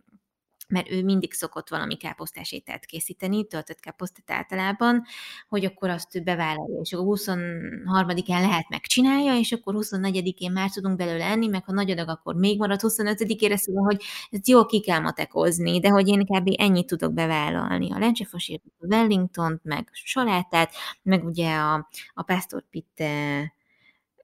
mert 0.74 0.90
ő 0.90 1.02
mindig 1.02 1.32
szokott 1.32 1.68
valami 1.68 1.96
káposztás 1.96 2.52
ételt 2.52 2.84
készíteni, 2.84 3.46
töltött 3.46 3.80
káposztát 3.80 4.30
általában, 4.30 5.04
hogy 5.48 5.64
akkor 5.64 5.88
azt 5.88 6.14
ő 6.14 6.20
bevállalja, 6.20 6.80
és 6.82 6.92
akkor 6.92 7.18
23-án 7.18 8.40
lehet 8.40 8.68
megcsinálja, 8.68 9.38
és 9.38 9.52
akkor 9.52 9.74
24-én 9.78 10.52
már 10.52 10.70
tudunk 10.70 10.96
belőle 10.96 11.24
enni, 11.24 11.46
meg 11.46 11.64
ha 11.64 11.72
nagy 11.72 11.90
adag, 11.90 12.08
akkor 12.08 12.34
még 12.34 12.58
marad 12.58 12.80
25-ére, 12.82 13.56
szóval, 13.56 13.84
hogy 13.84 14.02
ezt 14.30 14.48
jól 14.48 14.66
ki 14.66 14.80
kell 14.80 15.00
matekozni, 15.00 15.80
de 15.80 15.88
hogy 15.88 16.08
én 16.08 16.26
kb. 16.26 16.54
ennyit 16.56 16.86
tudok 16.86 17.12
bevállalni. 17.12 17.92
A 17.92 17.98
lencsefosírt, 17.98 18.62
a 18.78 18.86
Wellington-t, 18.86 19.64
meg 19.64 19.88
salátát, 19.92 20.72
meg 21.02 21.24
ugye 21.24 21.54
a, 21.54 21.88
a 22.14 22.22
pastor 22.22 22.64
pitte 22.70 23.12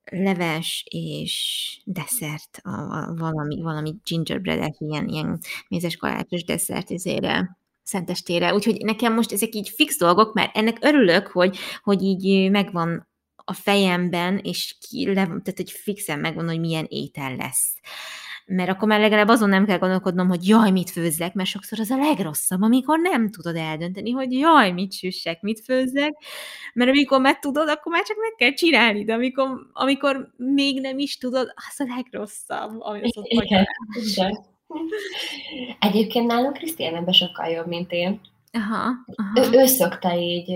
leves 0.04 0.84
és 0.90 1.80
desszert, 1.84 2.60
a, 2.62 2.70
a, 2.70 3.14
valami, 3.16 3.60
valami 3.62 3.94
gingerbread 4.04 4.74
ilyen, 4.78 5.08
ilyen 5.08 5.38
mézes 5.68 5.96
kalácsos 5.96 6.44
desszert 6.44 6.90
ezére 6.90 7.58
szentestére. 7.82 8.54
Úgyhogy 8.54 8.84
nekem 8.84 9.14
most 9.14 9.32
ezek 9.32 9.54
így 9.54 9.68
fix 9.68 9.98
dolgok, 9.98 10.34
mert 10.34 10.56
ennek 10.56 10.76
örülök, 10.80 11.26
hogy, 11.26 11.58
hogy 11.82 12.02
így 12.02 12.50
megvan 12.50 13.08
a 13.44 13.52
fejemben, 13.52 14.38
és 14.38 14.76
ki, 14.88 15.06
le, 15.06 15.12
tehát 15.14 15.52
hogy 15.56 15.70
fixen 15.70 16.18
megvan, 16.18 16.48
hogy 16.48 16.60
milyen 16.60 16.86
étel 16.88 17.36
lesz 17.36 17.74
mert 18.50 18.68
akkor 18.68 18.88
már 18.88 19.00
legalább 19.00 19.28
azon 19.28 19.48
nem 19.48 19.66
kell 19.66 19.78
gondolkodnom, 19.78 20.28
hogy 20.28 20.48
jaj, 20.48 20.70
mit 20.70 20.90
főzzek, 20.90 21.34
mert 21.34 21.48
sokszor 21.48 21.80
az 21.80 21.90
a 21.90 21.96
legrosszabb, 21.96 22.62
amikor 22.62 22.98
nem 22.98 23.30
tudod 23.30 23.56
eldönteni, 23.56 24.10
hogy 24.10 24.32
jaj, 24.32 24.70
mit 24.70 24.92
süssek, 24.92 25.40
mit 25.40 25.60
főzzek, 25.60 26.12
mert 26.74 26.90
amikor 26.90 27.20
meg 27.20 27.38
tudod, 27.38 27.68
akkor 27.68 27.92
már 27.92 28.02
csak 28.02 28.16
meg 28.16 28.32
kell 28.36 28.52
csinálni, 28.52 29.04
de 29.04 29.12
amikor, 29.12 29.48
amikor 29.72 30.32
még 30.36 30.80
nem 30.80 30.98
is 30.98 31.16
tudod, 31.16 31.52
az 31.54 31.80
a 31.80 31.94
legrosszabb, 31.96 32.80
ami 32.80 33.00
az 33.02 33.16
ott 33.16 33.26
igen. 33.26 33.66
Egyébként 35.78 36.26
nálunk 36.26 36.52
Krisztián 36.52 36.94
ebben 36.94 37.12
sokkal 37.12 37.46
jobb, 37.48 37.66
mint 37.66 37.92
én. 37.92 38.20
Aha, 38.52 38.90
aha. 39.14 39.54
Ő, 39.54 39.60
ő 39.60 39.66
szokta 39.66 40.16
így, 40.16 40.50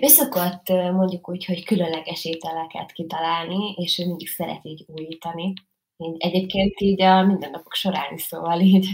ő 0.00 0.06
szokott 0.06 0.68
mondjuk 0.68 1.28
úgy, 1.28 1.44
hogy 1.44 1.64
különleges 1.64 2.24
ételeket 2.24 2.92
kitalálni, 2.92 3.74
és 3.76 3.98
ő 3.98 4.06
mindig 4.06 4.28
szeret 4.28 4.64
így 4.64 4.84
újítani. 4.86 5.52
Így, 6.02 6.16
egyébként 6.18 6.80
így 6.80 7.02
a 7.02 7.22
mindennapok 7.22 7.74
során 7.74 8.14
is, 8.14 8.22
szóval 8.22 8.60
így 8.60 8.88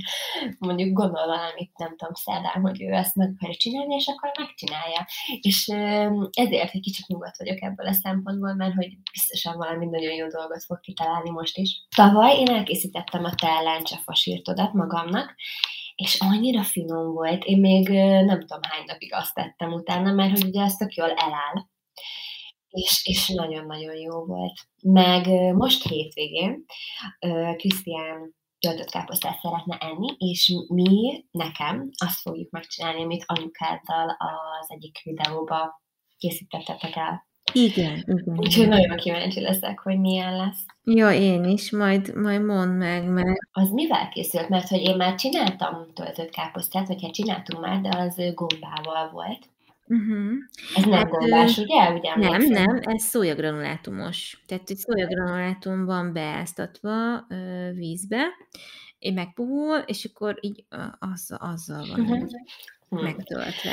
mondjuk 0.58 0.92
gondol 0.92 1.26
valamit, 1.26 1.78
nem 1.78 1.96
tudom, 1.96 2.14
szerdán, 2.14 2.60
hogy 2.60 2.82
ő 2.82 2.92
ezt 2.92 3.14
meg 3.14 3.32
akarja 3.34 3.56
csinálni, 3.56 3.94
és 3.94 4.06
akkor 4.06 4.30
megcsinálja. 4.38 5.06
És 5.40 5.68
ezért 6.32 6.74
egy 6.74 6.80
kicsit 6.80 7.06
nyugodt 7.06 7.38
vagyok 7.38 7.62
ebből 7.62 7.86
a 7.86 7.92
szempontból, 7.92 8.54
mert 8.54 8.74
hogy 8.74 8.96
biztosan 9.12 9.56
valami 9.56 9.86
nagyon 9.86 10.14
jó 10.14 10.26
dolgot 10.26 10.64
fog 10.64 10.80
kitalálni 10.80 11.30
most 11.30 11.56
is. 11.56 11.86
Tavaly 11.96 12.38
én 12.38 12.48
elkészítettem 12.48 13.24
a 13.24 13.34
te 13.34 13.60
lencsefasírtodat 13.60 14.72
magamnak, 14.72 15.34
és 15.94 16.16
annyira 16.20 16.62
finom 16.62 17.12
volt, 17.12 17.44
én 17.44 17.60
még 17.60 17.88
nem 18.24 18.40
tudom 18.40 18.60
hány 18.62 18.84
napig 18.86 19.14
azt 19.14 19.34
tettem 19.34 19.72
utána, 19.72 20.12
mert 20.12 20.30
hogy 20.30 20.44
ugye 20.44 20.62
ez 20.62 20.74
tök 20.74 20.94
jól 20.94 21.10
eláll 21.10 21.66
és, 22.76 23.00
és 23.04 23.28
nagyon-nagyon 23.28 23.96
jó 23.96 24.24
volt. 24.24 24.52
Meg 24.82 25.26
most 25.54 25.88
hétvégén 25.88 26.64
Krisztián 27.56 28.34
töltött 28.58 28.90
káposztát 28.90 29.38
szeretne 29.40 29.76
enni, 29.80 30.14
és 30.18 30.52
mi, 30.68 31.24
nekem 31.30 31.90
azt 32.04 32.20
fogjuk 32.20 32.50
megcsinálni, 32.50 33.02
amit 33.02 33.24
anyukáddal 33.26 34.16
az 34.60 34.66
egyik 34.70 35.00
videóba 35.04 35.82
készítettetek 36.18 36.96
el. 36.96 37.26
Igen, 37.52 37.96
igen. 37.96 38.38
Úgyhogy 38.38 38.68
nagyon 38.68 38.96
kíváncsi 38.96 39.40
leszek, 39.40 39.78
hogy 39.78 40.00
milyen 40.00 40.36
lesz. 40.36 40.64
Jó, 40.84 41.08
én 41.08 41.44
is, 41.44 41.70
majd, 41.70 42.16
majd 42.16 42.44
mondd 42.44 42.70
meg, 42.70 43.08
mert... 43.08 43.38
Az 43.50 43.70
mivel 43.70 44.08
készült? 44.08 44.48
Mert 44.48 44.68
hogy 44.68 44.80
én 44.80 44.96
már 44.96 45.14
csináltam 45.14 45.92
töltött 45.94 46.30
káposztát, 46.30 46.86
vagy 46.86 47.02
hát 47.02 47.12
csináltunk 47.12 47.60
már, 47.60 47.80
de 47.80 47.96
az 47.96 48.34
gombával 48.34 49.10
volt. 49.10 49.48
Uh-huh. 49.88 50.32
Ez 50.74 50.84
nem 50.84 50.92
hát, 50.92 51.08
gombás, 51.08 51.58
ugye? 51.58 51.90
ugye 51.92 52.16
nem, 52.16 52.42
nem, 52.42 52.80
ez 52.82 53.02
szójagranulátumos. 53.02 54.42
Tehát 54.46 54.70
egy 54.70 54.76
szójagranulátum 54.76 55.84
van 55.84 56.12
beáztatva 56.12 57.24
ö, 57.28 57.70
vízbe, 57.74 58.24
megpuhul, 59.14 59.76
és 59.76 60.04
akkor 60.04 60.38
így 60.40 60.64
az, 60.98 61.36
azzal 61.38 61.86
van 61.86 62.00
uh-huh. 62.00 63.02
megtöltve. 63.02 63.72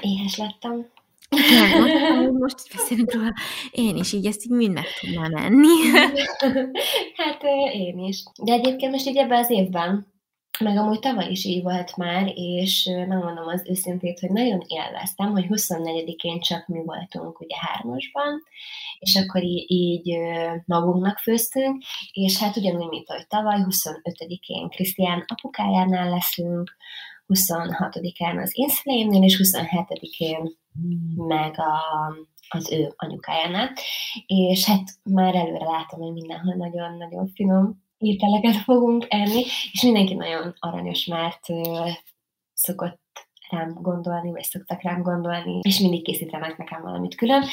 Éhes 0.00 0.36
lettem. 0.36 0.86
Igen, 1.30 2.32
most 2.42 2.76
beszélünk 2.76 3.12
róla. 3.12 3.34
Én 3.70 3.96
is 3.96 4.12
így 4.12 4.26
ezt 4.26 4.44
így 4.44 4.50
mind 4.50 4.72
meg 4.72 4.86
tudnám 5.00 5.34
enni. 5.34 5.90
hát 7.16 7.42
én 7.72 7.98
is. 7.98 8.22
De 8.42 8.52
egyébként 8.52 8.92
most 8.92 9.06
így 9.06 9.16
ebben 9.16 9.38
az 9.38 9.50
évben 9.50 10.06
meg 10.60 10.76
amúgy 10.76 10.98
tavaly 10.98 11.30
is 11.30 11.44
így 11.44 11.62
volt 11.62 11.96
már, 11.96 12.32
és 12.34 12.90
megmondom 13.08 13.46
az 13.46 13.62
őszintét, 13.68 14.20
hogy 14.20 14.30
nagyon 14.30 14.62
élveztem, 14.66 15.30
hogy 15.30 15.46
24-én 15.48 16.40
csak 16.40 16.66
mi 16.66 16.82
voltunk 16.84 17.40
ugye 17.40 17.56
hármasban, 17.58 18.42
és 18.98 19.16
akkor 19.16 19.42
így, 19.42 19.70
így 19.70 20.18
magunknak 20.64 21.18
főztünk, 21.18 21.82
és 22.12 22.38
hát 22.38 22.56
ugyanúgy, 22.56 22.88
mint 22.88 23.10
ahogy 23.10 23.26
tavaly, 23.26 23.64
25-én 23.68 24.68
Krisztián 24.68 25.24
apukájánál 25.26 26.10
leszünk, 26.10 26.76
26-án 27.28 28.42
az 28.42 28.50
én 28.54 28.68
szüleimnél, 28.68 29.22
és 29.22 29.40
27-én 29.42 30.52
meg 31.16 31.54
a, 31.58 31.80
az 32.48 32.72
ő 32.72 32.92
anyukájánál, 32.96 33.72
és 34.26 34.64
hát 34.64 34.84
már 35.02 35.34
előre 35.34 35.64
látom, 35.64 36.00
hogy 36.00 36.12
mindenhol 36.12 36.54
nagyon-nagyon 36.54 37.26
finom 37.34 37.88
ételeket 38.00 38.56
fogunk 38.56 39.06
enni, 39.08 39.44
és 39.72 39.82
mindenki 39.82 40.14
nagyon 40.14 40.54
aranyos, 40.58 41.04
mert 41.04 41.46
szokott 42.54 42.98
rám 43.50 43.72
gondolni, 43.74 44.30
vagy 44.30 44.42
szoktak 44.42 44.82
rám 44.82 45.02
gondolni, 45.02 45.58
és 45.62 45.78
mindig 45.78 46.02
készítenek 46.02 46.56
nekem 46.56 46.82
valamit 46.82 47.14
külön, 47.14 47.44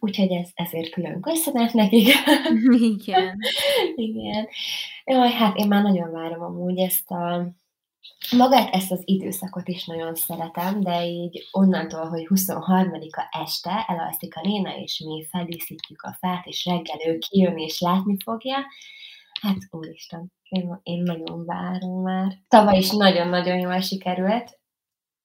úgyhogy 0.00 0.30
ez, 0.30 0.48
ezért 0.54 0.90
külön 0.90 1.20
köszönet 1.20 1.72
nekik. 1.72 2.08
Igen. 2.96 3.38
Igen. 4.08 4.48
Jaj, 5.04 5.30
hát 5.30 5.56
én 5.56 5.68
már 5.68 5.82
nagyon 5.82 6.10
várom 6.10 6.42
amúgy 6.42 6.78
ezt 6.78 7.10
a 7.10 7.54
Magát 8.36 8.74
ezt 8.74 8.92
az 8.92 9.02
időszakot 9.04 9.68
is 9.68 9.84
nagyon 9.84 10.14
szeretem, 10.14 10.80
de 10.80 11.06
így 11.06 11.48
onnantól, 11.50 12.08
hogy 12.08 12.26
23-a 12.34 13.38
este 13.42 13.84
elalszik 13.86 14.36
a 14.36 14.40
néna, 14.42 14.76
és 14.76 15.02
mi 15.06 15.26
feldíszítjük 15.30 16.02
a 16.02 16.16
fát, 16.20 16.46
és 16.46 16.64
reggel 16.64 16.98
ő 17.06 17.18
kijön 17.18 17.58
és 17.58 17.80
látni 17.80 18.16
fogja, 18.24 18.56
Hát 19.40 19.56
úristen, 19.70 20.32
én, 20.48 20.80
én 20.82 21.02
nagyon 21.02 21.44
várom 21.44 22.02
már. 22.02 22.38
Tavaly 22.48 22.78
is 22.78 22.90
nagyon-nagyon 22.90 23.58
jól 23.58 23.80
sikerült, 23.80 24.58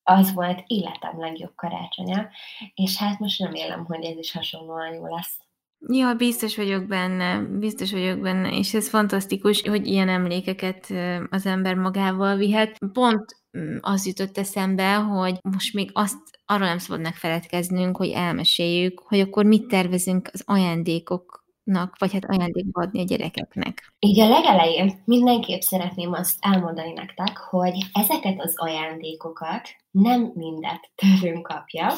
az 0.03 0.33
volt 0.33 0.63
életem 0.67 1.19
legjobb 1.19 1.55
karácsonya, 1.55 2.29
és 2.73 2.97
hát 2.97 3.19
most 3.19 3.39
nem 3.39 3.53
élem, 3.53 3.85
hogy 3.85 4.03
ez 4.03 4.17
is 4.17 4.31
hasonlóan 4.31 4.93
jó 4.93 5.15
lesz. 5.15 5.39
Ja, 5.87 6.13
biztos 6.13 6.55
vagyok 6.55 6.87
benne, 6.87 7.39
biztos 7.39 7.91
vagyok 7.91 8.19
benne, 8.19 8.57
és 8.57 8.73
ez 8.73 8.89
fantasztikus, 8.89 9.61
hogy 9.61 9.87
ilyen 9.87 10.09
emlékeket 10.09 10.87
az 11.29 11.45
ember 11.45 11.75
magával 11.75 12.35
vihet. 12.35 12.77
Pont 12.93 13.25
mm, 13.57 13.77
az 13.79 14.05
jutott 14.05 14.37
eszembe, 14.37 14.93
hogy 14.95 15.37
most 15.41 15.73
még 15.73 15.89
azt 15.93 16.17
arról 16.45 16.67
nem 16.67 16.77
szabad 16.77 17.01
megfeledkeznünk, 17.01 17.97
hogy 17.97 18.09
elmeséljük, 18.09 18.99
hogy 18.99 19.19
akkor 19.19 19.45
mit 19.45 19.67
tervezünk 19.67 20.29
az 20.31 20.43
ajándékok 20.45 21.40
nak, 21.63 21.95
vagy 21.99 22.13
hát 22.13 22.25
ajándékba 22.25 22.81
adni 22.81 22.99
a 23.01 23.03
gyerekeknek. 23.03 23.93
Így 23.99 24.19
a 24.19 24.29
legelején 24.29 25.01
mindenképp 25.05 25.59
szeretném 25.59 26.13
azt 26.13 26.37
elmondani 26.39 26.91
nektek, 26.91 27.37
hogy 27.37 27.85
ezeket 27.93 28.41
az 28.41 28.53
ajándékokat 28.55 29.69
nem 29.91 30.31
mindet 30.35 30.91
tőlünk 30.95 31.47
kapja, 31.47 31.93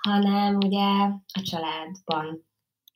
hanem 0.00 0.56
ugye 0.56 0.86
a 1.32 1.42
családban 1.42 2.46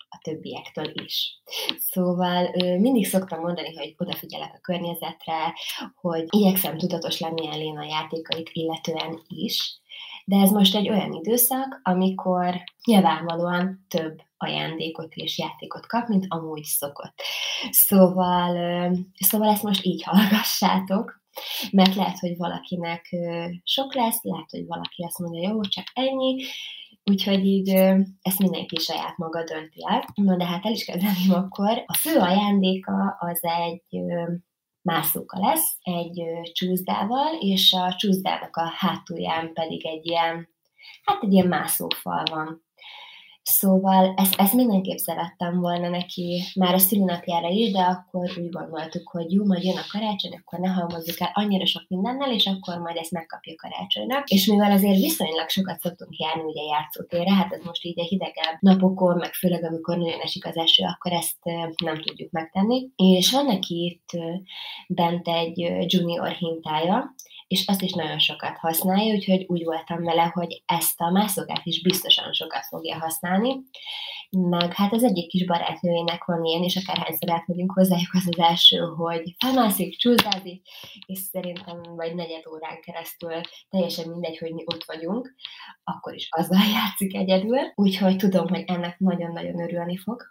a 0.09 0.18
többiektől 0.22 0.92
is. 0.94 1.42
Szóval 1.78 2.50
mindig 2.78 3.07
szoktam 3.07 3.40
mondani, 3.40 3.76
hogy 3.76 3.94
odafigyelek 3.98 4.53
a 4.55 4.61
környezetre, 4.61 5.55
hogy 5.94 6.24
igyekszem 6.28 6.78
tudatos 6.78 7.20
lenni 7.20 7.46
elén 7.46 7.78
a 7.78 7.84
játékait 7.84 8.50
illetően 8.53 9.22
is, 9.28 9.80
de 10.25 10.37
ez 10.37 10.51
most 10.51 10.77
egy 10.77 10.89
olyan 10.89 11.12
időszak, 11.12 11.81
amikor 11.83 12.62
nyilvánvalóan 12.85 13.87
több 13.89 14.20
ajándékot 14.37 15.14
és 15.14 15.39
játékot 15.39 15.87
kap, 15.87 16.09
mint 16.09 16.27
amúgy 16.29 16.64
szokott. 16.64 17.23
Szóval, 17.70 18.57
szóval 19.14 19.49
ezt 19.49 19.62
most 19.62 19.85
így 19.85 20.03
hallgassátok, 20.03 21.20
mert 21.70 21.95
lehet, 21.95 22.18
hogy 22.18 22.37
valakinek 22.37 23.16
sok 23.64 23.95
lesz, 23.95 24.23
lehet, 24.23 24.51
hogy 24.51 24.66
valaki 24.66 25.05
azt 25.05 25.18
mondja, 25.18 25.49
jó, 25.49 25.61
csak 25.61 25.85
ennyi, 25.95 26.43
úgyhogy 27.05 27.47
így 27.47 27.68
ezt 28.23 28.39
mindenki 28.39 28.77
saját 28.79 29.16
maga 29.16 29.45
dönti 29.45 29.85
el. 29.89 30.05
Na 30.14 30.37
de 30.37 30.45
hát 30.45 30.64
el 30.64 30.73
is 30.73 30.85
kezdeném 30.85 31.33
akkor. 31.33 31.83
A 31.87 31.95
fő 31.95 32.18
ajándéka 32.18 33.16
az 33.18 33.41
egy 33.43 34.01
mászóka 34.83 35.39
lesz, 35.39 35.76
egy 35.83 36.22
csúszdával, 36.53 37.35
és 37.41 37.72
a 37.72 37.95
csúszdának 37.97 38.57
a 38.57 38.72
hátulján 38.76 39.53
pedig 39.53 39.87
egy 39.87 40.07
ilyen, 40.07 40.49
hát 41.05 41.22
egy 41.22 41.33
ilyen 41.33 41.47
mászófal 41.47 42.22
van 42.30 42.64
Szóval 43.43 44.14
ezt, 44.16 44.34
ezt 44.34 44.55
mindenképp 44.55 44.97
szerettem 44.97 45.61
volna 45.61 45.88
neki 45.88 46.43
már 46.55 46.74
a 46.74 46.78
szülinapjára 46.78 47.49
is, 47.49 47.72
de 47.72 47.80
akkor 47.80 48.30
úgy 48.38 48.49
gondoltuk, 48.49 49.09
hogy 49.09 49.32
jó, 49.32 49.45
majd 49.45 49.64
jön 49.64 49.76
a 49.76 49.90
karácsony, 49.93 50.34
akkor 50.34 50.59
ne 50.59 50.68
halmozzuk 50.68 51.20
el 51.20 51.30
annyira 51.34 51.66
sok 51.66 51.82
mindennel, 51.88 52.32
és 52.32 52.47
akkor 52.47 52.78
majd 52.78 52.97
ezt 52.97 53.11
megkapja 53.11 53.55
karácsonyra. 53.57 54.22
És 54.26 54.47
mivel 54.47 54.70
azért 54.70 54.97
viszonylag 54.97 55.49
sokat 55.49 55.80
szoktunk 55.80 56.16
járni 56.16 56.43
ugye 56.43 56.62
játszótérre, 56.62 57.32
hát 57.32 57.53
ez 57.53 57.64
most 57.64 57.84
így 57.84 58.01
a 58.01 58.05
hidegebb 58.05 58.57
napokon, 58.61 59.16
meg 59.16 59.32
főleg 59.32 59.64
amikor 59.64 59.97
nagyon 59.97 60.20
esik 60.20 60.47
az 60.47 60.57
eső, 60.57 60.84
akkor 60.84 61.12
ezt 61.12 61.36
nem 61.84 62.03
tudjuk 62.03 62.30
megtenni. 62.30 62.90
És 62.97 63.32
van 63.32 63.45
neki 63.45 63.84
itt 63.84 64.22
bent 64.88 65.28
egy 65.28 65.59
junior 65.93 66.28
hintája, 66.28 67.14
és 67.53 67.66
azt 67.66 67.82
is 67.82 67.92
nagyon 67.92 68.18
sokat 68.18 68.59
használja, 68.59 69.14
úgyhogy 69.14 69.44
úgy 69.48 69.64
voltam 69.64 70.03
vele, 70.03 70.30
hogy 70.34 70.62
ezt 70.66 71.00
a 71.00 71.11
mászokát 71.11 71.61
is 71.64 71.82
biztosan 71.82 72.32
sokat 72.32 72.66
fogja 72.68 72.98
használni. 72.98 73.61
Meg 74.30 74.74
hát 74.74 74.92
az 74.92 75.05
egyik 75.05 75.28
kis 75.28 75.44
barátnőjének 75.46 76.24
van 76.24 76.44
ilyen, 76.44 76.62
és 76.62 76.76
akárhányszor 76.76 77.30
átmegyünk 77.30 77.72
hozzájuk, 77.72 78.11
az 78.12 78.26
az 78.30 78.38
első, 78.38 78.78
hogy 78.78 79.34
felmászik, 79.38 79.96
csúszázik, 79.96 80.62
és 81.07 81.18
szerintem 81.18 81.82
vagy 81.82 82.14
negyed 82.14 82.46
órán 82.46 82.80
keresztül 82.80 83.40
teljesen 83.68 84.09
mindegy, 84.09 84.38
hogy 84.38 84.53
mi 84.53 84.62
ott 84.64 84.84
vagyunk, 84.84 85.34
akkor 85.84 86.14
is 86.14 86.28
azzal 86.30 86.64
játszik 86.78 87.14
egyedül, 87.14 87.59
úgyhogy 87.74 88.16
tudom, 88.16 88.48
hogy 88.48 88.64
ennek 88.66 88.98
nagyon-nagyon 88.98 89.61
örülni 89.61 89.96
fog. 89.96 90.22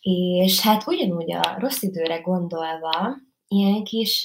És 0.00 0.60
hát 0.60 0.86
ugyanúgy 0.86 1.32
a 1.32 1.54
rossz 1.58 1.82
időre 1.82 2.18
gondolva, 2.20 3.16
ilyen 3.52 3.84
kis, 3.84 4.22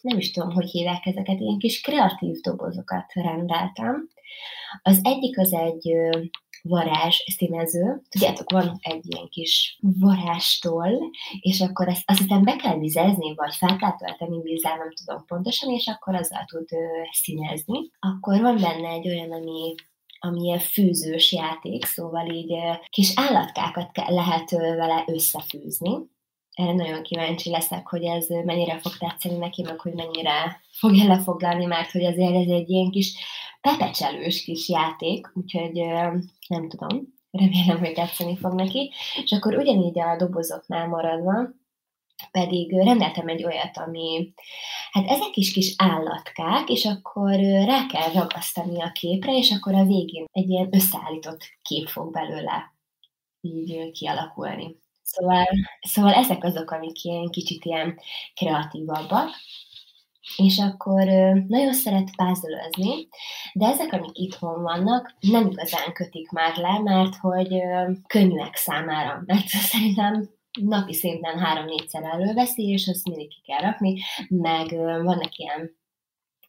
nem 0.00 0.18
is 0.18 0.30
tudom, 0.30 0.50
hogy 0.50 0.70
hívják 0.70 1.06
ezeket, 1.06 1.40
ilyen 1.40 1.58
kis 1.58 1.80
kreatív 1.80 2.40
dobozokat 2.40 3.12
rendeltem. 3.12 4.08
Az 4.82 5.00
egyik 5.02 5.38
az 5.38 5.52
egy 5.52 5.92
varázs 6.62 7.16
színező. 7.36 8.02
Tudjátok, 8.08 8.50
van 8.50 8.78
egy 8.80 9.04
ilyen 9.14 9.28
kis 9.28 9.78
varázstól, 9.80 11.10
és 11.40 11.60
akkor 11.60 11.88
ezt 11.88 12.02
azt 12.06 12.18
hiszem 12.18 12.42
be 12.42 12.56
kell 12.56 12.78
vizezni, 12.78 13.34
vagy 13.34 13.54
fel 13.54 13.76
kell 13.76 13.96
tölteni 13.96 14.42
vízzel, 14.42 14.76
nem 14.76 14.92
tudom 14.94 15.24
pontosan, 15.26 15.70
és 15.70 15.86
akkor 15.86 16.14
azzal 16.14 16.44
tud 16.44 16.68
színezni. 17.12 17.78
Akkor 17.98 18.40
van 18.40 18.56
benne 18.56 18.88
egy 18.88 19.08
olyan, 19.08 19.32
ami 19.32 19.74
ami 20.20 20.42
ilyen 20.42 20.58
fűzős 20.58 21.32
játék, 21.32 21.84
szóval 21.84 22.30
így 22.30 22.54
kis 22.88 23.12
állatkákat 23.14 23.90
lehet 24.06 24.50
vele 24.50 25.04
összefűzni, 25.06 25.90
erre 26.58 26.72
nagyon 26.72 27.02
kíváncsi 27.02 27.50
leszek, 27.50 27.88
hogy 27.88 28.04
ez 28.04 28.26
mennyire 28.28 28.78
fog 28.78 28.96
tetszeni 28.96 29.38
neki, 29.38 29.62
meg 29.62 29.80
hogy 29.80 29.92
mennyire 29.92 30.60
fogja 30.70 31.06
lefoglalni, 31.06 31.64
mert 31.64 31.90
hogy 31.90 32.04
azért 32.04 32.34
ez 32.34 32.48
egy 32.48 32.70
ilyen 32.70 32.90
kis 32.90 33.14
pepecselős 33.60 34.44
kis 34.44 34.68
játék, 34.68 35.30
úgyhogy 35.34 35.72
nem 36.48 36.68
tudom, 36.68 37.16
remélem, 37.30 37.78
hogy 37.78 37.92
tetszeni 37.92 38.36
fog 38.36 38.54
neki. 38.54 38.92
És 39.22 39.32
akkor 39.32 39.56
ugyanígy 39.56 40.00
a 40.00 40.16
dobozoknál 40.16 40.88
maradva, 40.88 41.48
pedig 42.30 42.72
rendeltem 42.72 43.28
egy 43.28 43.44
olyat, 43.44 43.76
ami, 43.76 44.32
hát 44.90 45.06
ezek 45.06 45.36
is 45.36 45.52
kis 45.52 45.74
állatkák, 45.76 46.68
és 46.68 46.84
akkor 46.84 47.34
rá 47.40 47.86
kell 47.86 48.12
ragasztani 48.12 48.82
a 48.82 48.92
képre, 48.92 49.36
és 49.36 49.50
akkor 49.50 49.74
a 49.74 49.84
végén 49.84 50.24
egy 50.32 50.48
ilyen 50.48 50.68
összeállított 50.70 51.40
kép 51.62 51.86
fog 51.86 52.12
belőle 52.12 52.74
így 53.40 53.90
kialakulni. 53.90 54.76
Szóval, 55.10 55.46
szóval 55.80 56.12
ezek 56.12 56.44
azok, 56.44 56.70
amik 56.70 57.04
ilyen 57.04 57.28
kicsit 57.28 57.64
ilyen 57.64 57.98
kreatívabbak, 58.34 59.28
és 60.36 60.58
akkor 60.58 61.04
nagyon 61.48 61.72
szeret 61.72 62.16
pázolözni, 62.16 63.08
de 63.52 63.66
ezek, 63.66 63.92
amik 63.92 64.18
itthon 64.18 64.62
vannak, 64.62 65.14
nem 65.20 65.46
igazán 65.46 65.92
kötik 65.92 66.30
már 66.30 66.56
le, 66.56 66.78
mert 66.78 67.16
hogy 67.16 67.62
könnyűek 68.06 68.56
számára. 68.56 69.22
Mert 69.26 69.46
szerintem 69.72 70.28
napi 70.60 70.94
szinten 70.94 71.38
három-négyszer 71.38 72.02
előveszi, 72.02 72.62
és 72.62 72.88
azt 72.88 73.08
mindig 73.08 73.28
ki 73.28 73.40
kell 73.46 73.60
rakni, 73.60 74.00
meg 74.28 74.68
vannak 75.04 75.36
ilyen 75.36 75.76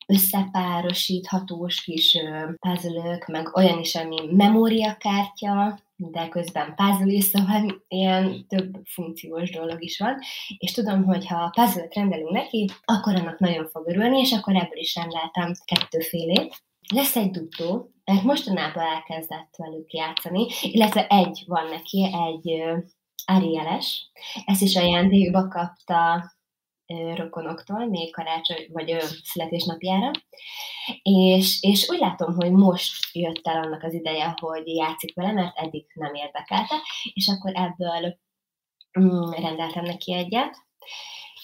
összepárosíthatós 0.08 1.82
kis 1.82 2.18
puzzle 2.60 3.20
meg 3.28 3.56
olyan 3.56 3.80
is, 3.80 3.96
ami 3.96 4.32
memóriakártya, 4.32 5.80
de 6.02 6.28
közben 6.28 6.76
puzzle 6.76 7.12
is, 7.12 7.24
szóval 7.24 7.84
ilyen 7.88 8.48
több 8.48 8.78
funkciós 8.86 9.52
dolog 9.52 9.84
is 9.84 10.00
van, 10.00 10.16
és 10.58 10.72
tudom, 10.72 11.04
hogy 11.04 11.28
ha 11.28 11.50
puzzle 11.56 11.88
rendelünk 11.90 12.32
neki, 12.32 12.70
akkor 12.86 13.16
annak 13.16 13.40
nagyon 13.40 13.68
fog 13.68 13.88
örülni, 13.88 14.20
és 14.20 14.32
akkor 14.32 14.56
ebből 14.56 14.78
is 14.80 14.96
rendeltem 14.96 15.52
kettőfélét. 15.66 16.64
Lesz 16.94 17.16
egy 17.16 17.32
dutó, 17.32 17.92
mert 18.06 18.24
mostanában 18.24 18.84
elkezdett 18.84 19.54
velük 19.58 19.94
játszani, 19.94 20.48
illetve 20.62 21.08
egy 21.08 21.44
van 21.48 21.68
neki, 21.70 22.10
egy 22.28 22.62
Arieles. 23.26 24.12
Ezt 24.46 24.62
is 24.62 24.76
ajándékba 24.76 25.48
kapta 25.48 26.32
rokonoktól, 27.16 27.86
még 27.86 28.14
karácsony 28.14 28.68
vagy 28.72 28.92
ö, 28.92 28.98
születésnapjára, 29.24 30.12
és, 31.02 31.58
és 31.62 31.90
úgy 31.90 32.00
látom, 32.00 32.36
hogy 32.36 32.52
most 32.52 33.16
jött 33.16 33.48
el 33.48 33.64
annak 33.64 33.84
az 33.84 33.94
ideje, 33.94 34.36
hogy 34.40 34.68
játszik 34.68 35.16
vele, 35.16 35.32
mert 35.32 35.58
eddig 35.58 35.86
nem 35.94 36.14
érdekelte, 36.14 36.76
és 37.14 37.28
akkor 37.28 37.52
ebből 37.54 38.18
mm, 39.00 39.32
rendeltem 39.32 39.84
neki 39.84 40.14
egyet, 40.14 40.58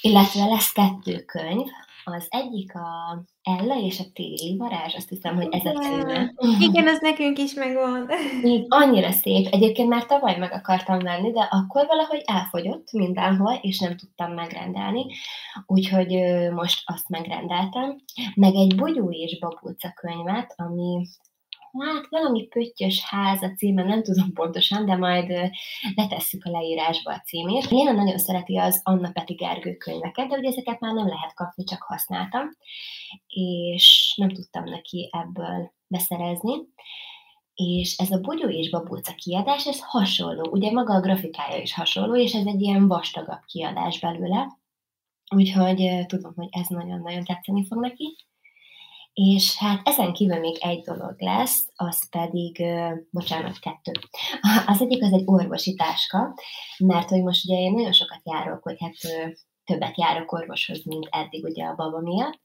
illetve 0.01 0.45
lesz 0.45 0.71
kettő 0.71 1.23
könyv, 1.23 1.67
az 2.03 2.25
egyik 2.29 2.75
a 2.75 3.23
Ella 3.45 3.79
és 3.79 3.99
a 3.99 4.03
téli 4.13 4.57
varázs, 4.57 4.95
azt 4.95 5.09
hiszem, 5.09 5.35
hogy 5.35 5.47
ez 5.51 5.65
a 5.65 5.79
címe. 5.79 6.33
Igen, 6.59 6.87
az 6.87 6.99
nekünk 7.01 7.37
is 7.37 7.53
megvan. 7.53 8.09
Még 8.41 8.65
annyira 8.67 9.11
szép. 9.11 9.47
Egyébként 9.51 9.89
már 9.89 10.05
tavaly 10.05 10.37
meg 10.37 10.51
akartam 10.51 10.99
venni, 10.99 11.31
de 11.31 11.47
akkor 11.51 11.85
valahogy 11.85 12.21
elfogyott 12.25 12.91
mindenhol, 12.91 13.59
és 13.61 13.79
nem 13.79 13.97
tudtam 13.97 14.33
megrendelni. 14.33 15.05
Úgyhogy 15.65 16.17
most 16.51 16.81
azt 16.85 17.09
megrendeltem. 17.09 17.95
Meg 18.35 18.55
egy 18.55 18.75
Bogyó 18.75 19.11
és 19.11 19.39
Babulca 19.39 19.93
könyvet, 19.95 20.53
ami 20.57 21.07
hát 21.79 22.07
valami 22.09 22.47
pöttyös 22.47 23.01
ház 23.03 23.41
a 23.41 23.53
címe, 23.57 23.83
nem 23.83 24.03
tudom 24.03 24.33
pontosan, 24.33 24.85
de 24.85 24.95
majd 24.95 25.51
letesszük 25.95 26.45
a 26.45 26.49
leírásba 26.49 27.11
a 27.11 27.19
címét. 27.19 27.69
Léna 27.69 27.91
nagyon 27.91 28.17
szereti 28.17 28.57
az 28.57 28.81
Anna 28.83 29.11
Peti 29.11 29.33
Gergő 29.33 29.75
könyveket, 29.75 30.27
de 30.27 30.37
ugye 30.37 30.49
ezeket 30.49 30.79
már 30.79 30.93
nem 30.93 31.07
lehet 31.07 31.33
kapni, 31.33 31.63
csak 31.63 31.81
használtam, 31.81 32.49
és 33.27 34.13
nem 34.17 34.29
tudtam 34.29 34.63
neki 34.63 35.09
ebből 35.11 35.71
beszerezni. 35.87 36.53
És 37.53 37.95
ez 37.97 38.11
a 38.11 38.19
Bogyó 38.19 38.49
és 38.49 38.69
Babulca 38.69 39.13
kiadás, 39.13 39.67
ez 39.67 39.79
hasonló, 39.81 40.49
ugye 40.51 40.71
maga 40.71 40.93
a 40.93 40.99
grafikája 40.99 41.61
is 41.61 41.73
hasonló, 41.73 42.15
és 42.15 42.33
ez 42.33 42.45
egy 42.45 42.61
ilyen 42.61 42.87
vastagabb 42.87 43.41
kiadás 43.45 43.99
belőle, 43.99 44.59
úgyhogy 45.35 46.05
tudom, 46.07 46.33
hogy 46.35 46.47
ez 46.51 46.67
nagyon-nagyon 46.67 47.23
tetszeni 47.23 47.65
fog 47.65 47.79
neki. 47.79 48.15
És 49.15 49.57
hát 49.57 49.87
ezen 49.87 50.13
kívül 50.13 50.39
még 50.39 50.57
egy 50.59 50.81
dolog 50.81 51.15
lesz, 51.17 51.69
az 51.75 52.09
pedig, 52.09 52.63
bocsánat, 53.11 53.59
kettő. 53.59 53.91
Az 54.71 54.81
egyik 54.81 55.03
az 55.03 55.13
egy 55.13 55.23
orvosi 55.25 55.73
táska, 55.73 56.35
mert 56.77 57.09
hogy 57.09 57.21
most 57.23 57.45
ugye 57.45 57.59
én 57.59 57.71
nagyon 57.71 57.91
sokat 57.91 58.21
járok, 58.23 58.63
hogy 58.63 58.75
hát 58.79 58.93
többet 59.65 59.97
járok 59.97 60.31
orvoshoz, 60.31 60.85
mint 60.85 61.07
eddig 61.11 61.43
ugye 61.43 61.63
a 61.63 61.75
baba 61.75 61.99
miatt, 61.99 62.39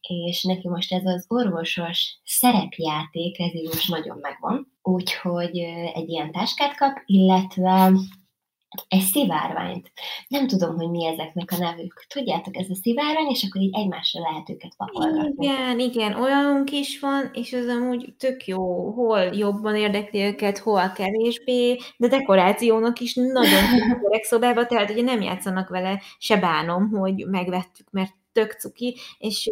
és 0.00 0.42
neki 0.42 0.68
most 0.68 0.92
ez 0.92 1.04
az 1.04 1.24
orvosos 1.28 2.20
szerepjáték, 2.24 3.40
ez 3.40 3.54
így 3.54 3.66
most 3.66 3.88
nagyon 3.88 4.18
megvan, 4.20 4.72
úgyhogy 4.82 5.58
egy 5.94 6.08
ilyen 6.08 6.32
táskát 6.32 6.76
kap, 6.76 6.92
illetve 7.04 7.92
egy 8.88 9.00
szivárványt. 9.00 9.92
Nem 10.28 10.46
tudom, 10.46 10.76
hogy 10.76 10.90
mi 10.90 11.06
ezeknek 11.06 11.50
a 11.50 11.56
nevük. 11.56 12.04
Tudjátok, 12.08 12.56
ez 12.56 12.66
a 12.70 12.74
szivárvány, 12.74 13.28
és 13.28 13.46
akkor 13.48 13.60
így 13.60 13.74
egymásra 13.74 14.20
lehet 14.20 14.50
őket 14.50 14.76
pakolgatni. 14.76 15.46
Igen, 15.46 15.78
igen, 15.78 16.14
olyanunk 16.22 16.70
is 16.70 17.00
van, 17.00 17.30
és 17.32 17.52
az 17.52 17.66
amúgy 17.66 18.14
tök 18.18 18.46
jó, 18.46 18.90
hol 18.90 19.20
jobban 19.20 19.76
érdekli 19.76 20.20
őket, 20.20 20.58
hol 20.58 20.92
kevésbé, 20.92 21.78
de 21.96 22.08
dekorációnak 22.08 23.00
is 23.00 23.14
nagyon 23.14 23.64
jó 24.02 24.22
szobába, 24.22 24.66
tehát 24.66 24.90
ugye 24.90 25.02
nem 25.02 25.22
játszanak 25.22 25.68
vele, 25.68 26.02
se 26.18 26.36
bánom, 26.36 26.90
hogy 26.90 27.26
megvettük, 27.26 27.90
mert 27.90 28.12
tök 28.32 28.52
cuki, 28.52 28.96
és 29.18 29.50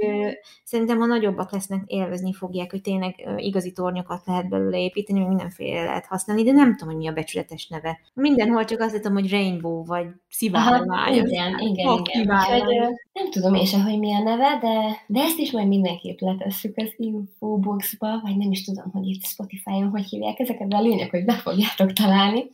szerintem 0.64 1.00
a 1.00 1.06
nagyobbak 1.06 1.52
lesznek, 1.52 1.82
élvezni 1.86 2.32
fogják, 2.32 2.70
hogy 2.70 2.80
tényleg 2.80 3.28
igazi 3.36 3.72
tornyokat 3.72 4.22
lehet 4.26 4.48
belőle 4.48 4.78
építeni, 4.78 5.26
mindenféle 5.26 5.84
lehet 5.84 6.06
használni, 6.06 6.42
de 6.42 6.52
nem 6.52 6.76
tudom, 6.76 6.94
hogy 6.94 7.02
mi 7.02 7.08
a 7.08 7.12
becsületes 7.12 7.68
neve. 7.68 8.00
Mindenhol 8.14 8.64
csak 8.64 8.80
azt 8.80 8.94
tudom, 8.94 9.12
hogy 9.12 9.30
Rainbow, 9.30 9.84
vagy 9.84 10.06
szivárvány. 10.28 11.12
Igen, 11.12 11.26
igen, 11.26 11.58
igen. 11.58 12.02
igen. 12.02 12.36
Úgyhogy, 12.36 12.64
nem 13.12 13.30
tudom 13.30 13.54
én 13.54 13.64
sem, 13.64 13.82
hogy 13.82 13.98
mi 13.98 14.14
a 14.14 14.22
neve, 14.22 14.58
de, 14.60 15.04
de 15.06 15.20
ezt 15.20 15.38
is 15.38 15.50
majd 15.50 15.68
mindenképp 15.68 16.18
letesszük 16.18 16.76
az 16.76 16.92
infoboxba, 16.96 18.20
vagy 18.22 18.36
nem 18.36 18.50
is 18.50 18.64
tudom, 18.64 18.90
hogy 18.92 19.06
itt 19.06 19.24
Spotify-on 19.24 19.88
hogy 19.88 20.04
hívják 20.04 20.38
ezeket, 20.38 20.68
de 20.68 20.76
a 20.76 20.80
lényeg, 20.80 21.10
hogy 21.10 21.24
be 21.24 21.34
fogjátok 21.34 21.92
találni. 21.92 22.50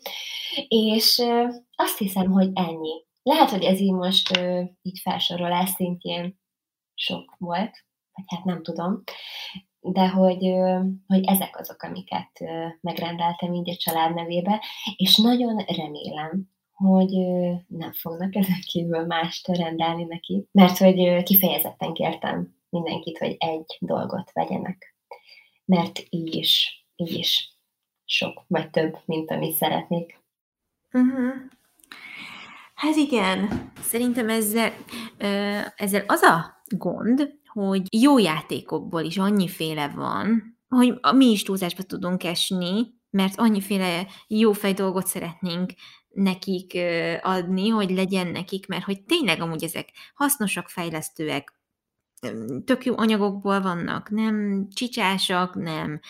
És 0.68 1.22
azt 1.77 1.99
hiszem, 1.99 2.31
hogy 2.31 2.51
ennyi. 2.55 3.05
Lehet, 3.27 3.51
hogy 3.51 3.62
ez 3.62 3.81
így 3.81 3.93
most 3.93 4.37
ö, 4.37 4.62
így 4.83 4.99
felsorolás 4.99 5.68
szintjén 5.68 6.39
sok 6.95 7.35
volt, 7.39 7.85
vagy 8.12 8.24
hát 8.27 8.45
nem 8.45 8.62
tudom. 8.62 9.03
de 9.81 10.09
hogy, 10.09 10.53
hogy 11.07 11.24
ezek 11.24 11.59
azok, 11.59 11.83
amiket 11.83 12.31
megrendeltem 12.81 13.53
így 13.53 13.70
a 13.70 13.77
család 13.77 14.14
nevébe, 14.14 14.62
és 14.97 15.16
nagyon 15.16 15.57
remélem, 15.57 16.49
hogy 16.72 17.11
nem 17.66 17.93
fognak 17.93 18.35
ezek 18.35 18.59
kívül 18.59 19.07
mást 19.07 19.49
rendelni 19.49 20.05
neki, 20.05 20.49
mert 20.53 20.79
hogy 20.79 21.22
kifejezetten 21.22 21.93
kértem 21.93 22.55
mindenkit, 22.68 23.18
hogy 23.18 23.37
egy 23.39 23.77
dolgot 23.81 24.33
vegyenek. 24.33 24.97
Mert 25.64 26.03
így 26.11 26.35
is, 26.35 26.87
így 26.97 27.12
is 27.12 27.59
sok, 28.05 28.45
vagy 28.47 28.70
több, 28.70 28.99
mint 29.05 29.31
amit 29.31 29.55
szeretnék. 29.55 30.24
Uh-huh. 30.93 31.35
Hát 32.77 32.97
igen, 32.97 33.70
szerintem 33.81 34.29
ezzel, 34.29 34.72
ezzel 35.77 36.05
az 36.07 36.22
a 36.22 36.62
gond, 36.68 37.35
hogy 37.47 37.83
jó 37.97 38.18
játékokból 38.18 39.03
is 39.03 39.18
annyiféle 39.18 39.89
van, 39.89 40.59
hogy 40.68 40.99
mi 41.14 41.27
is 41.31 41.43
túlzásba 41.43 41.83
tudunk 41.83 42.24
esni, 42.24 42.95
mert 43.11 43.39
annyiféle 43.39 44.07
jófej 44.27 44.72
dolgot 44.72 45.07
szeretnénk 45.07 45.72
nekik 46.09 46.79
adni, 47.22 47.68
hogy 47.68 47.91
legyen 47.91 48.27
nekik, 48.27 48.66
mert 48.66 48.85
hogy 48.85 49.03
tényleg 49.03 49.41
amúgy 49.41 49.64
ezek 49.64 49.89
hasznosak, 50.14 50.68
fejlesztőek, 50.68 51.55
tök 52.64 52.85
jó 52.85 52.97
anyagokból 52.97 53.61
vannak, 53.61 54.11
nem 54.11 54.66
csicsásak, 54.74 55.55
nem 55.55 56.01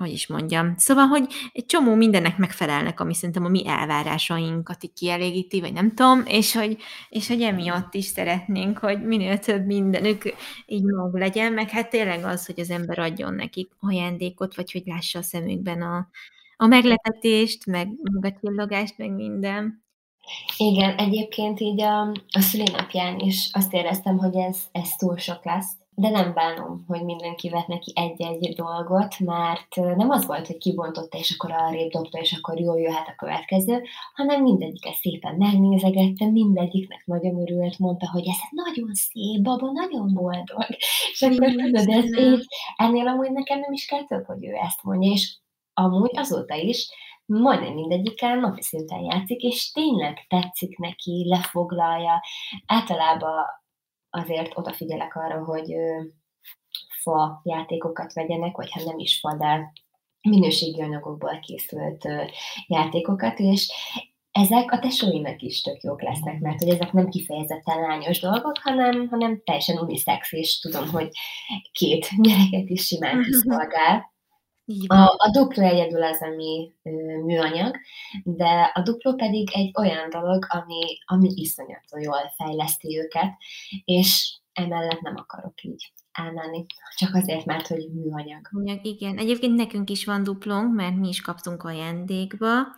hogy 0.00 0.12
is 0.12 0.26
mondjam. 0.26 0.74
Szóval, 0.76 1.06
hogy 1.06 1.26
egy 1.52 1.66
csomó 1.66 1.94
mindennek 1.94 2.38
megfelelnek, 2.38 3.00
ami 3.00 3.14
szerintem 3.14 3.44
a 3.44 3.48
mi 3.48 3.66
elvárásainkat 3.66 4.84
így 4.84 4.92
kielégíti, 4.92 5.60
vagy 5.60 5.72
nem 5.72 5.94
tudom, 5.94 6.22
és 6.26 6.54
hogy, 6.54 6.76
és 7.08 7.28
hogy 7.28 7.42
emiatt 7.42 7.94
is 7.94 8.04
szeretnénk, 8.04 8.78
hogy 8.78 9.02
minél 9.02 9.38
több 9.38 9.66
mindenük 9.66 10.34
így 10.66 10.84
mag 10.84 11.14
legyen, 11.14 11.52
meg 11.52 11.70
hát 11.70 11.90
tényleg 11.90 12.24
az, 12.24 12.46
hogy 12.46 12.60
az 12.60 12.70
ember 12.70 12.98
adjon 12.98 13.34
nekik 13.34 13.72
ajándékot, 13.80 14.54
vagy 14.56 14.72
hogy 14.72 14.82
lássa 14.84 15.18
a 15.18 15.22
szemükben 15.22 15.82
a, 15.82 16.08
a 16.56 16.66
meglepetést, 16.66 17.66
meg, 17.66 17.88
meg 18.12 18.32
a 18.32 18.38
csillogást, 18.40 18.98
meg 18.98 19.14
minden. 19.14 19.84
Igen, 20.56 20.96
egyébként 20.96 21.60
így 21.60 21.80
a, 21.80 22.00
a 22.10 22.40
szülinapján 22.40 23.18
is 23.18 23.48
azt 23.52 23.72
éreztem, 23.72 24.18
hogy 24.18 24.36
ez, 24.36 24.58
ez 24.72 24.88
túl 24.96 25.16
sok 25.16 25.44
lesz, 25.44 25.79
de 26.00 26.10
nem 26.10 26.34
bánom, 26.34 26.84
hogy 26.86 27.04
mindenki 27.04 27.48
vett 27.48 27.66
neki 27.66 27.92
egy-egy 27.94 28.54
dolgot, 28.54 29.18
mert 29.18 29.76
nem 29.96 30.10
az 30.10 30.26
volt, 30.26 30.46
hogy 30.46 30.58
kibontotta, 30.58 31.18
és 31.18 31.34
akkor 31.38 31.52
arrébb 31.52 31.90
dobta, 31.90 32.18
és 32.18 32.32
akkor 32.32 32.60
jól 32.60 32.80
jöhet 32.80 33.08
a 33.08 33.14
következő, 33.16 33.82
hanem 34.14 34.42
mindegyiket 34.42 34.94
szépen 34.94 35.34
megnézegette, 35.34 36.26
mindegyiknek 36.26 37.02
nagyon 37.06 37.40
örült, 37.40 37.78
mondta, 37.78 38.10
hogy 38.10 38.26
ez 38.28 38.36
nagyon 38.50 38.94
szép, 38.94 39.42
baba, 39.42 39.70
nagyon 39.72 40.14
boldog. 40.14 40.66
És 41.12 41.22
akkor 41.22 41.50
tudod, 41.50 41.88
ez 41.88 42.18
így, 42.18 42.46
ennél 42.76 43.08
amúgy 43.08 43.32
nekem 43.32 43.58
nem 43.58 43.72
is 43.72 43.86
kell 43.86 44.04
több, 44.04 44.24
hogy 44.24 44.44
ő 44.46 44.52
ezt 44.54 44.82
mondja, 44.82 45.10
és 45.10 45.36
amúgy 45.74 46.18
azóta 46.18 46.54
is 46.54 46.88
majdnem 47.26 47.74
mindegyikkel 47.74 48.36
napi 48.36 48.62
szinten 48.62 49.00
játszik, 49.00 49.40
és 49.40 49.72
tényleg 49.72 50.26
tetszik 50.28 50.78
neki, 50.78 51.26
lefoglalja. 51.28 52.22
Általában 52.66 53.44
azért 54.10 54.58
odafigyelek 54.58 55.16
arra, 55.16 55.44
hogy 55.44 55.74
fa 57.02 57.40
játékokat 57.44 58.12
vegyenek, 58.12 58.56
vagy 58.56 58.72
ha 58.72 58.82
nem 58.84 58.98
is 58.98 59.18
fa, 59.18 59.36
de 59.36 59.72
minőségi 60.28 60.82
anyagokból 60.82 61.40
készült 61.40 62.08
játékokat, 62.66 63.38
és 63.38 63.72
ezek 64.30 64.72
a 64.72 64.78
tesóinak 64.78 65.42
is 65.42 65.60
tök 65.60 65.82
jók 65.82 66.02
lesznek, 66.02 66.40
mert 66.40 66.58
hogy 66.58 66.68
ezek 66.68 66.92
nem 66.92 67.08
kifejezetten 67.08 67.80
lányos 67.80 68.20
dolgok, 68.20 68.58
hanem, 68.62 69.08
hanem 69.08 69.42
teljesen 69.44 69.78
unisex, 69.78 70.32
és 70.32 70.58
tudom, 70.58 70.88
hogy 70.88 71.08
két 71.72 72.08
gyereket 72.22 72.68
is 72.68 72.86
simán 72.86 73.22
kiszolgál. 73.22 74.12
A, 74.86 75.14
a 75.16 75.30
dupló 75.32 75.64
egyedül 75.64 76.02
az, 76.02 76.22
ami 76.22 76.72
ö, 76.82 76.90
műanyag, 77.24 77.76
de 78.24 78.70
a 78.74 78.82
dupló 78.82 79.14
pedig 79.14 79.50
egy 79.52 79.70
olyan 79.78 80.10
dolog, 80.10 80.46
ami, 80.48 80.98
ami 81.04 81.32
iszonyatosan 81.34 82.00
jól 82.00 82.32
fejleszti 82.36 82.98
őket, 82.98 83.32
és 83.84 84.38
emellett 84.52 85.00
nem 85.00 85.14
akarok 85.16 85.62
így 85.62 85.92
elmenni, 86.12 86.66
csak 86.96 87.14
azért, 87.14 87.44
mert 87.44 87.66
hogy 87.66 87.88
műanyag. 87.92 88.48
Igen, 88.82 89.18
egyébként 89.18 89.54
nekünk 89.54 89.90
is 89.90 90.04
van 90.04 90.22
duplónk, 90.22 90.74
mert 90.74 90.96
mi 90.96 91.08
is 91.08 91.20
kaptunk 91.20 91.62
ajándékba, 91.62 92.76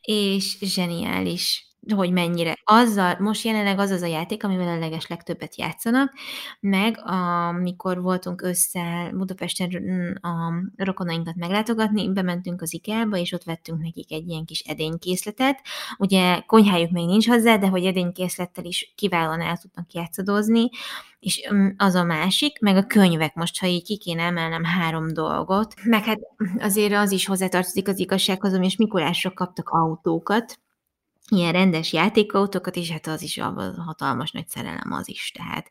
és 0.00 0.58
zseniális 0.60 1.69
hogy 1.94 2.12
mennyire. 2.12 2.56
Azzal, 2.64 3.16
most 3.18 3.44
jelenleg 3.44 3.78
az 3.78 3.90
az 3.90 4.02
a 4.02 4.06
játék, 4.06 4.44
amivel 4.44 4.68
a 4.68 4.78
leges 4.78 5.06
legtöbbet 5.06 5.56
játszanak, 5.56 6.12
meg 6.60 6.98
amikor 7.04 8.02
voltunk 8.02 8.42
össze 8.42 9.10
Budapesten 9.12 9.82
mm, 9.82 10.10
a 10.30 10.52
rokonainkat 10.76 11.34
meglátogatni, 11.36 12.12
bementünk 12.12 12.62
az 12.62 12.74
IKEA-ba, 12.74 13.16
és 13.16 13.32
ott 13.32 13.44
vettünk 13.44 13.82
nekik 13.82 14.12
egy 14.12 14.28
ilyen 14.28 14.44
kis 14.44 14.60
edénykészletet. 14.60 15.60
Ugye 15.98 16.40
konyhájuk 16.40 16.90
még 16.90 17.06
nincs 17.06 17.28
hozzá, 17.28 17.56
de 17.56 17.68
hogy 17.68 17.84
edénykészlettel 17.84 18.64
is 18.64 18.92
kiválóan 18.96 19.40
el 19.40 19.56
tudnak 19.56 19.92
játszadozni, 19.92 20.68
és 21.20 21.48
mm, 21.52 21.68
az 21.76 21.94
a 21.94 22.04
másik, 22.04 22.60
meg 22.60 22.76
a 22.76 22.86
könyvek 22.86 23.34
most, 23.34 23.60
ha 23.60 23.66
így 23.66 23.82
ki 23.82 23.98
kéne 23.98 24.22
emelnem 24.22 24.64
három 24.64 25.12
dolgot, 25.12 25.74
meg 25.84 26.04
hát 26.04 26.18
azért 26.58 26.92
az 26.92 27.10
is 27.10 27.26
hozzátartozik 27.26 27.88
az 27.88 27.98
igazsághoz, 27.98 28.58
és 28.60 28.76
Mikulásra 28.76 29.32
kaptak 29.32 29.68
autókat, 29.68 30.58
ilyen 31.30 31.52
rendes 31.52 31.92
játékautókat, 31.92 32.76
és 32.76 32.90
hát 32.90 33.06
az 33.06 33.22
is 33.22 33.38
a 33.38 33.74
hatalmas 33.86 34.30
nagy 34.30 34.48
szerelem 34.48 34.92
az 34.92 35.08
is, 35.08 35.32
tehát 35.34 35.68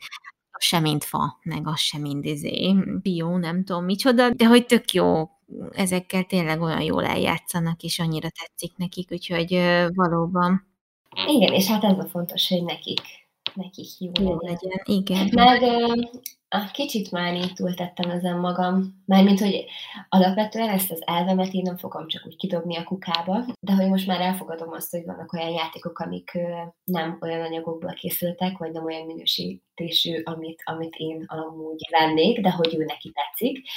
az 0.52 0.64
sem 0.64 0.82
mint 0.82 1.04
fa, 1.04 1.40
meg 1.44 1.68
az 1.68 1.80
sem 1.80 2.02
mind 2.02 2.26
izé, 2.26 2.76
bio, 3.02 3.38
nem 3.38 3.64
tudom 3.64 3.86
micsoda, 3.86 4.30
de 4.30 4.46
hogy 4.46 4.66
tök 4.66 4.92
jó, 4.92 5.30
ezekkel 5.72 6.24
tényleg 6.24 6.62
olyan 6.62 6.82
jól 6.82 7.06
eljátszanak, 7.06 7.82
és 7.82 8.00
annyira 8.00 8.28
tetszik 8.30 8.78
nekik, 8.78 9.12
úgyhogy 9.12 9.50
valóban. 9.94 10.68
Igen, 11.28 11.54
és 11.54 11.68
hát 11.68 11.84
ez 11.84 11.98
a 11.98 12.08
fontos, 12.08 12.48
hogy 12.48 12.64
nekik, 12.64 13.02
nekik 13.54 13.88
jó, 14.00 14.12
jó 14.20 14.38
legyen. 14.40 14.82
legyen. 14.86 15.02
Igen. 15.02 15.30
Meg 15.34 15.62
kicsit 16.72 17.12
már 17.12 17.34
így 17.34 17.54
túltettem 17.54 18.10
ezen 18.10 18.38
magam, 18.38 19.04
mármint, 19.06 19.40
hogy 19.40 19.66
alapvetően 20.10 20.70
ezt 20.70 20.92
az 20.92 21.02
elvemet 21.06 21.54
én 21.54 21.62
nem 21.62 21.78
fogom 21.78 22.08
csak 22.08 22.26
úgy 22.26 22.36
kidobni 22.36 22.78
a 22.78 22.84
kukába, 22.84 23.46
de 23.60 23.74
hogy 23.74 23.88
most 23.90 24.08
már 24.08 24.22
elfogadom 24.22 24.72
azt, 24.72 24.92
hogy 24.92 25.06
vannak 25.06 25.34
olyan 25.34 25.50
játékok, 25.50 26.00
amik 26.00 26.38
nem 26.84 27.18
olyan 27.22 27.42
anyagokból 27.42 27.94
készültek, 27.94 28.58
vagy 28.58 28.72
nem 28.72 28.86
olyan 28.86 29.06
minősítésű, 29.06 30.22
amit, 30.24 30.62
amit 30.66 30.96
én 30.96 31.24
amúgy 31.28 31.88
vennék, 32.00 32.42
de 32.42 32.52
hogy 32.52 32.76
ő 32.76 32.86
neki 32.86 33.12
tetszik, 33.12 33.68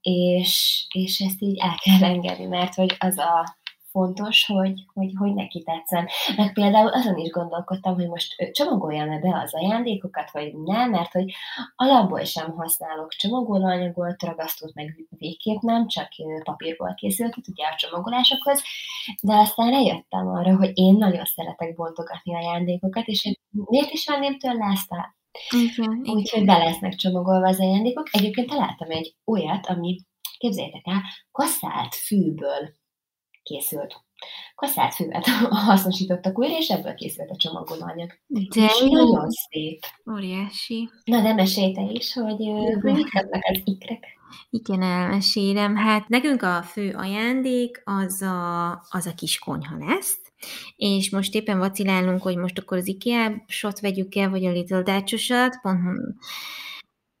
és, 0.00 0.84
és 0.94 1.20
ezt 1.20 1.42
így 1.42 1.58
el 1.58 1.74
kell 1.82 2.10
engedni, 2.10 2.46
mert 2.46 2.74
hogy 2.74 2.96
az 2.98 3.18
a 3.18 3.58
fontos, 3.90 4.46
hogy, 4.46 4.84
hogy, 4.94 5.12
hogy 5.16 5.34
neki 5.34 5.62
tetszen. 5.62 6.08
Meg 6.36 6.52
például 6.52 6.88
azon 6.88 7.16
is 7.16 7.30
gondolkodtam, 7.30 7.94
hogy 7.94 8.08
most 8.08 8.50
csomagoljam-e 8.52 9.18
be 9.18 9.40
az 9.44 9.54
ajándékokat, 9.54 10.30
vagy 10.30 10.54
nem, 10.54 10.90
mert 10.90 11.12
hogy 11.12 11.32
alapból 11.76 12.24
sem 12.24 12.50
használok 12.50 13.10
csomagolóanyagot, 13.10 14.22
ragasztót 14.22 14.74
meg 14.74 15.06
végképp 15.08 15.60
nem, 15.60 15.86
csak 15.86 16.08
papírból 16.44 16.94
készült, 16.94 17.36
ugye 17.48 17.64
a 17.66 17.76
csomagolásokhoz, 17.76 18.62
de 19.22 19.34
aztán 19.34 19.70
rájöttem 19.70 20.28
arra, 20.28 20.56
hogy 20.56 20.70
én 20.74 20.94
nagyon 20.94 21.24
szeretek 21.24 21.74
bontogatni 21.74 22.34
ajándékokat, 22.34 23.06
és 23.06 23.38
miért 23.50 23.90
is 23.90 24.06
venném 24.06 24.38
tőle 24.38 24.70
ezt 24.72 24.92
el? 24.92 25.18
Úgyhogy 26.02 26.44
be 26.44 26.56
lesznek 26.56 26.94
csomagolva 26.94 27.48
az 27.48 27.60
ajándékok. 27.60 28.08
Egyébként 28.10 28.48
találtam 28.48 28.90
egy 28.90 29.14
olyat, 29.24 29.66
ami 29.66 30.00
képzeljétek 30.38 30.86
el, 30.86 31.02
kasszált 31.30 31.94
fűből 31.94 32.72
készült. 33.50 34.02
Kaszált 34.54 34.94
füvet 34.94 35.26
hasznosítottak 35.68 36.38
újra, 36.38 36.56
és 36.56 36.68
ebből 36.68 36.94
készült 36.94 37.30
a 37.30 37.36
csomagolóanyag. 37.36 38.10
De 38.26 38.64
és 38.64 38.84
nagyon 38.90 39.28
szép. 39.28 39.80
Óriási. 40.12 40.90
Na, 41.04 41.22
de 41.22 41.34
mesélj 41.34 41.72
te 41.72 41.82
is, 41.82 42.12
hogy 42.12 42.38
mit 42.82 43.10
kapnak 43.10 43.42
az 43.42 43.60
ikrek. 43.64 44.04
Igen, 44.50 44.82
elmesélem. 44.82 45.76
Hát 45.76 46.08
nekünk 46.08 46.42
a 46.42 46.62
fő 46.62 46.94
ajándék 46.96 47.82
az 47.84 48.22
a, 48.22 48.70
az 48.70 49.06
a 49.06 49.14
kis 49.14 49.38
konyha 49.38 49.76
lesz, 49.78 50.18
és 50.76 51.10
most 51.10 51.34
éppen 51.34 51.58
vacilálunk, 51.58 52.22
hogy 52.22 52.36
most 52.36 52.58
akkor 52.58 52.76
az 52.78 52.88
IKEA-sot 52.88 53.80
vegyük 53.80 54.14
el, 54.14 54.30
vagy 54.30 54.46
a 54.46 54.50
Little 54.50 54.82
Dutch-osat, 54.82 55.58
pont 55.62 55.78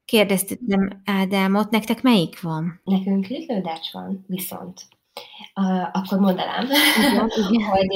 kérdeztem 0.04 1.02
Ádámot, 1.04 1.70
nektek 1.70 2.02
melyik 2.02 2.40
van? 2.40 2.80
Nekünk 2.84 3.26
Little 3.26 3.60
Dutch 3.60 3.92
van, 3.92 4.24
viszont 4.26 4.88
akkor 5.92 6.18
mondanám, 6.18 6.66
hogy 7.70 7.88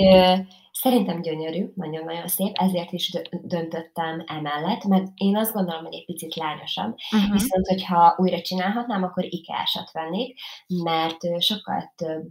Szerintem 0.84 1.22
gyönyörű, 1.22 1.72
nagyon-nagyon 1.74 2.28
szép, 2.28 2.52
ezért 2.54 2.92
is 2.92 3.18
döntöttem 3.42 4.24
emellett, 4.26 4.84
mert 4.84 5.06
én 5.14 5.36
azt 5.36 5.52
gondolom, 5.52 5.84
hogy 5.84 5.94
egy 5.94 6.04
picit 6.04 6.34
lányosabb, 6.34 6.94
uh-huh. 7.12 7.32
viszont 7.32 7.66
hogyha 7.66 8.14
újra 8.16 8.40
csinálhatnám, 8.40 9.02
akkor 9.02 9.24
ikásat 9.24 9.90
vennék, 9.92 10.38
mert 10.82 11.42
sokkal 11.42 11.92
több 11.96 12.28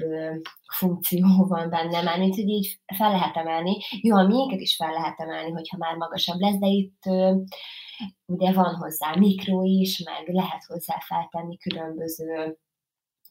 funkció 0.73 1.27
van 1.53 1.69
benne, 1.69 2.01
már 2.01 2.19
mint 2.19 2.35
hogy 2.35 2.47
így 2.47 2.79
fel 2.95 3.11
lehet 3.11 3.37
emelni. 3.37 3.77
Jó, 4.01 4.15
a 4.15 4.27
miénket 4.27 4.59
is 4.59 4.75
fel 4.75 4.91
lehet 4.91 5.19
emelni, 5.19 5.51
hogyha 5.51 5.77
már 5.77 5.95
magasabb 5.95 6.39
lesz, 6.39 6.57
de 6.57 6.67
itt 6.67 7.01
ugye 8.25 8.53
van 8.53 8.75
hozzá 8.75 9.15
mikro 9.15 9.63
is, 9.63 10.03
meg 10.03 10.35
lehet 10.35 10.63
hozzá 10.67 10.99
feltenni 10.99 11.57
különböző 11.57 12.57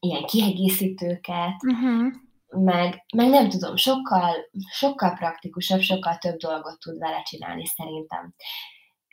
ilyen 0.07 0.25
kiegészítőket, 0.25 1.63
uh-huh 1.67 2.13
meg, 2.53 3.05
meg 3.17 3.29
nem 3.29 3.49
tudom, 3.49 3.77
sokkal, 3.77 4.35
sokkal 4.71 5.15
praktikusabb, 5.15 5.81
sokkal 5.81 6.19
több 6.19 6.37
dolgot 6.37 6.79
tud 6.81 6.99
vele 6.99 7.23
csinálni 7.23 7.67
szerintem. 7.67 8.35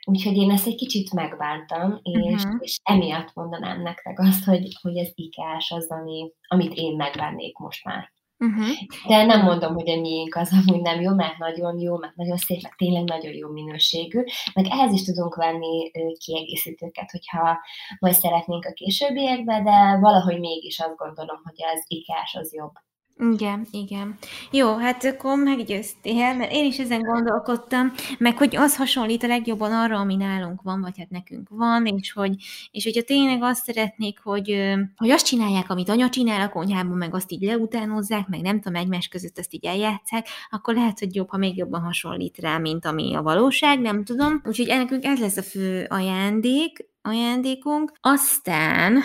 Úgyhogy 0.06 0.38
én 0.38 0.52
ezt 0.52 0.68
egy 0.68 0.76
kicsit 0.76 1.14
megbántam, 1.14 2.00
és, 2.02 2.44
uh-huh. 2.44 2.58
és 2.60 2.78
emiatt 2.84 3.34
mondanám 3.34 3.82
nektek 3.82 4.20
azt, 4.20 4.44
hogy, 4.44 4.68
hogy 4.82 4.98
ez 4.98 5.10
ikás 5.14 5.72
az, 5.72 5.88
ami, 5.90 6.32
amit 6.48 6.74
én 6.74 6.96
megvennék 6.96 7.58
most 7.58 7.84
már. 7.84 8.12
Uh-huh. 8.40 8.68
De 9.08 9.26
nem 9.26 9.44
mondom, 9.44 9.74
hogy 9.74 9.90
a 9.90 10.00
miénk 10.00 10.36
az 10.36 10.52
amúgy 10.52 10.82
nem 10.82 11.02
jó, 11.02 11.14
mert 11.14 11.38
nagyon 11.38 11.80
jó, 11.80 11.98
mert 11.98 12.16
nagyon 12.16 12.38
szép, 12.38 12.62
mert 12.62 12.78
tényleg 12.78 13.04
nagyon 13.04 13.34
jó 13.34 13.50
minőségű, 13.50 14.24
meg 14.54 14.66
ehhez 14.70 14.94
is 14.94 15.04
tudunk 15.04 15.36
venni 15.36 15.92
kiegészítőket, 16.18 17.12
hogyha 17.12 17.60
majd 18.00 18.14
szeretnénk 18.14 18.66
a 18.66 18.74
későbbiekben, 18.74 19.64
de 19.64 19.98
valahogy 20.00 20.40
mégis 20.40 20.80
azt 20.80 20.96
gondolom, 20.96 21.42
hogy 21.44 21.64
az 21.74 21.84
ikás 21.88 22.36
az 22.36 22.54
jobb. 22.54 22.74
Igen, 23.22 23.68
igen. 23.72 24.18
Jó, 24.52 24.76
hát 24.76 25.04
akkor 25.04 25.38
meggyőztél, 25.38 26.36
mert 26.36 26.52
én 26.52 26.66
is 26.66 26.78
ezen 26.78 27.02
gondolkodtam, 27.02 27.92
meg 28.18 28.38
hogy 28.38 28.56
az 28.56 28.76
hasonlít 28.76 29.24
a 29.24 29.28
legjobban 29.28 29.72
arra, 29.72 29.98
ami 29.98 30.16
nálunk 30.16 30.62
van, 30.62 30.82
vagy 30.82 30.98
hát 30.98 31.10
nekünk 31.10 31.50
van, 31.50 31.86
és 31.86 32.12
hogy, 32.12 32.36
és 32.72 32.84
hogyha 32.84 33.02
tényleg 33.02 33.42
azt 33.42 33.64
szeretnék, 33.64 34.20
hogy, 34.24 34.76
hogy 34.96 35.10
azt 35.10 35.26
csinálják, 35.26 35.70
amit 35.70 35.90
anya 35.90 36.10
csinál 36.10 36.42
a 36.42 36.50
konyhában, 36.50 36.98
meg 36.98 37.16
azt 37.16 37.32
így 37.32 37.42
leutánozzák, 37.42 38.28
meg 38.28 38.42
nem 38.42 38.62
tudom, 38.62 38.82
egymás 38.82 39.08
között 39.08 39.38
azt 39.38 39.54
így 39.54 39.66
eljátszák, 39.66 40.28
akkor 40.50 40.74
lehet, 40.74 41.00
hogy 41.00 41.16
jobb, 41.16 41.30
ha 41.30 41.38
még 41.38 41.58
jobban 41.58 41.82
hasonlít 41.82 42.38
rá, 42.38 42.58
mint 42.58 42.86
ami 42.86 43.16
a 43.16 43.22
valóság, 43.22 43.80
nem 43.80 44.04
tudom. 44.04 44.42
Úgyhogy 44.46 44.68
nekünk 44.68 45.04
ez 45.04 45.20
lesz 45.20 45.38
a 45.38 45.44
fő 45.44 45.86
ajándék, 45.90 46.88
ajándékunk. 47.10 47.92
Aztán, 48.02 49.00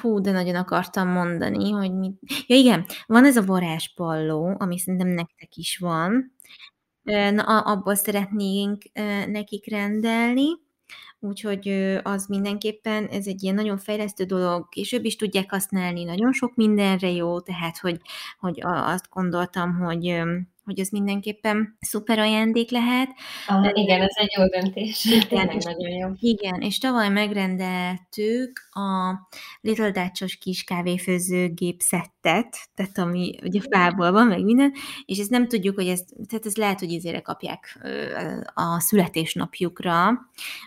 hú, 0.00 0.20
de 0.20 0.32
nagyon 0.32 0.54
akartam 0.54 1.08
mondani, 1.08 1.70
hogy 1.70 1.94
mit... 1.94 2.18
Ja 2.46 2.56
igen, 2.56 2.84
van 3.06 3.24
ez 3.24 3.36
a 3.36 3.44
varázspalló, 3.44 4.56
ami 4.58 4.78
szerintem 4.78 5.08
nektek 5.08 5.56
is 5.56 5.78
van. 5.78 6.34
Na, 7.02 7.42
abból 7.60 7.94
szeretnénk 7.94 8.82
nekik 9.26 9.70
rendelni, 9.70 10.48
úgyhogy 11.20 11.68
az 12.02 12.26
mindenképpen, 12.26 13.06
ez 13.06 13.26
egy 13.26 13.42
ilyen 13.42 13.54
nagyon 13.54 13.78
fejlesztő 13.78 14.24
dolog, 14.24 14.68
később 14.68 15.04
is 15.04 15.16
tudják 15.16 15.50
használni, 15.50 16.04
nagyon 16.04 16.32
sok 16.32 16.54
mindenre 16.54 17.10
jó, 17.10 17.40
tehát, 17.40 17.78
hogy, 17.78 18.00
hogy 18.38 18.60
azt 18.64 19.08
gondoltam, 19.10 19.74
hogy 19.74 20.22
hogy 20.70 20.80
ez 20.80 20.88
mindenképpen 20.88 21.76
szuper 21.80 22.18
ajándék 22.18 22.70
lehet. 22.70 23.08
Ah, 23.46 23.70
igen, 23.72 24.00
ez 24.00 24.14
egy 24.14 24.32
jó 24.36 24.46
döntés. 24.46 25.04
Igen, 25.04 25.48
és, 25.56 25.64
nagyon 25.64 25.90
jó. 25.90 26.08
Igen, 26.18 26.60
és 26.60 26.78
tavaly 26.78 27.08
megrendeltük 27.08 28.68
a 28.70 29.18
Little 29.60 29.90
Dutch-os 29.90 30.36
kis 30.36 30.64
kávéfőzőgép 30.64 31.80
szettet, 32.22 32.70
tehát 32.74 32.98
ami 32.98 33.38
ugye 33.42 33.60
fából 33.70 34.12
van, 34.12 34.26
meg 34.26 34.44
minden, 34.44 34.72
és 35.04 35.18
ezt 35.18 35.30
nem 35.30 35.48
tudjuk, 35.48 35.74
hogy 35.74 35.86
ez, 35.86 36.04
tehát 36.28 36.46
ez 36.46 36.56
lehet, 36.56 36.78
hogy 36.78 36.90
izére 36.90 37.20
kapják 37.20 37.78
a 38.54 38.80
születésnapjukra, 38.80 40.10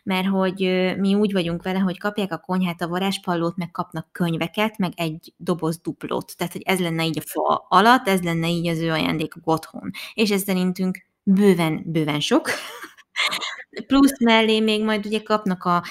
mert 0.03 0.27
hogy 0.27 0.59
mi 0.97 1.15
úgy 1.15 1.31
vagyunk 1.31 1.63
vele, 1.63 1.79
hogy 1.79 1.99
kapják 1.99 2.31
a 2.31 2.37
konyhát, 2.37 2.81
a 2.81 2.87
varázspallót, 2.87 3.57
meg 3.57 3.71
kapnak 3.71 4.07
könyveket, 4.11 4.77
meg 4.77 4.91
egy 4.95 5.33
doboz 5.37 5.79
duplót. 5.79 6.37
Tehát, 6.37 6.53
hogy 6.53 6.61
ez 6.65 6.79
lenne 6.79 7.05
így 7.05 7.17
a 7.17 7.23
fa 7.25 7.65
alatt, 7.69 8.07
ez 8.07 8.21
lenne 8.21 8.47
így 8.49 8.67
az 8.67 8.79
ő 8.79 8.91
ajándékuk 8.91 9.47
otthon 9.47 9.91
és 10.13 10.29
ez 10.29 10.41
szerintünk 10.41 11.05
bőven, 11.23 11.83
bőven 11.85 12.19
sok. 12.19 12.49
Plusz 13.87 14.19
mellé 14.19 14.59
még 14.59 14.83
majd 14.83 15.05
ugye 15.05 15.21
kapnak 15.21 15.63
a 15.63 15.83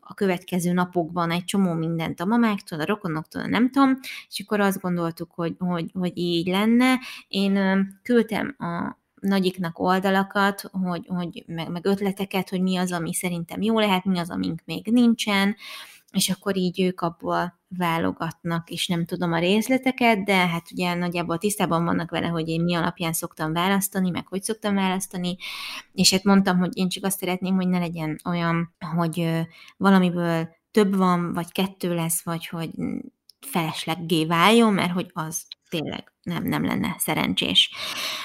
a 0.00 0.14
következő 0.14 0.72
napokban 0.72 1.30
egy 1.30 1.44
csomó 1.44 1.72
mindent 1.72 2.20
a 2.20 2.24
mamáktól, 2.24 2.80
a 2.80 2.84
rokonoktól, 2.84 3.42
nem 3.42 3.70
tudom, 3.70 3.98
és 4.28 4.40
akkor 4.40 4.60
azt 4.60 4.80
gondoltuk, 4.80 5.30
hogy, 5.34 5.54
hogy, 5.58 5.90
hogy 5.92 6.12
így 6.14 6.46
lenne. 6.46 6.98
Én 7.28 7.86
küldtem 8.02 8.54
a 8.58 8.96
nagyiknak 9.20 9.78
oldalakat, 9.78 10.70
hogy, 10.72 11.06
hogy 11.06 11.44
meg, 11.46 11.70
meg 11.70 11.86
ötleteket, 11.86 12.48
hogy 12.48 12.62
mi 12.62 12.76
az, 12.76 12.92
ami 12.92 13.14
szerintem 13.14 13.62
jó 13.62 13.78
lehet, 13.78 14.04
mi 14.04 14.18
az, 14.18 14.30
amink 14.30 14.60
még 14.64 14.86
nincsen, 14.86 15.56
és 16.16 16.30
akkor 16.30 16.56
így 16.56 16.80
ők 16.80 17.00
abból 17.00 17.60
válogatnak, 17.68 18.70
és 18.70 18.86
nem 18.86 19.04
tudom 19.04 19.32
a 19.32 19.38
részleteket, 19.38 20.24
de 20.24 20.46
hát 20.46 20.70
ugye 20.72 20.94
nagyjából 20.94 21.38
tisztában 21.38 21.84
vannak 21.84 22.10
vele, 22.10 22.26
hogy 22.26 22.48
én 22.48 22.62
mi 22.62 22.74
alapján 22.74 23.12
szoktam 23.12 23.52
választani, 23.52 24.10
meg 24.10 24.26
hogy 24.26 24.42
szoktam 24.42 24.74
választani, 24.74 25.36
és 25.92 26.10
hát 26.10 26.24
mondtam, 26.24 26.58
hogy 26.58 26.76
én 26.76 26.88
csak 26.88 27.04
azt 27.04 27.18
szeretném, 27.18 27.54
hogy 27.54 27.68
ne 27.68 27.78
legyen 27.78 28.20
olyan, 28.24 28.74
hogy 28.96 29.30
valamiből 29.76 30.48
több 30.70 30.96
van, 30.96 31.32
vagy 31.32 31.52
kettő 31.52 31.94
lesz, 31.94 32.22
vagy 32.22 32.46
hogy 32.46 32.70
felesleggé 33.40 34.24
váljon, 34.24 34.72
mert 34.72 34.92
hogy 34.92 35.10
az 35.12 35.46
tényleg 35.68 36.12
nem, 36.26 36.44
nem 36.44 36.64
lenne 36.64 36.94
szerencsés. 36.98 37.70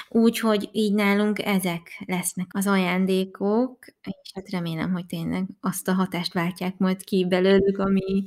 Úgyhogy 0.08 0.68
így 0.72 0.94
nálunk 0.94 1.38
ezek 1.38 2.02
lesznek 2.06 2.46
az 2.52 2.66
ajándékok, 2.66 3.78
és 4.02 4.30
hát 4.34 4.50
remélem, 4.50 4.92
hogy 4.92 5.06
tényleg 5.06 5.44
azt 5.60 5.88
a 5.88 5.92
hatást 5.92 6.32
váltják 6.32 6.78
majd 6.78 7.04
ki 7.04 7.26
belőlük, 7.28 7.78
ami, 7.78 8.24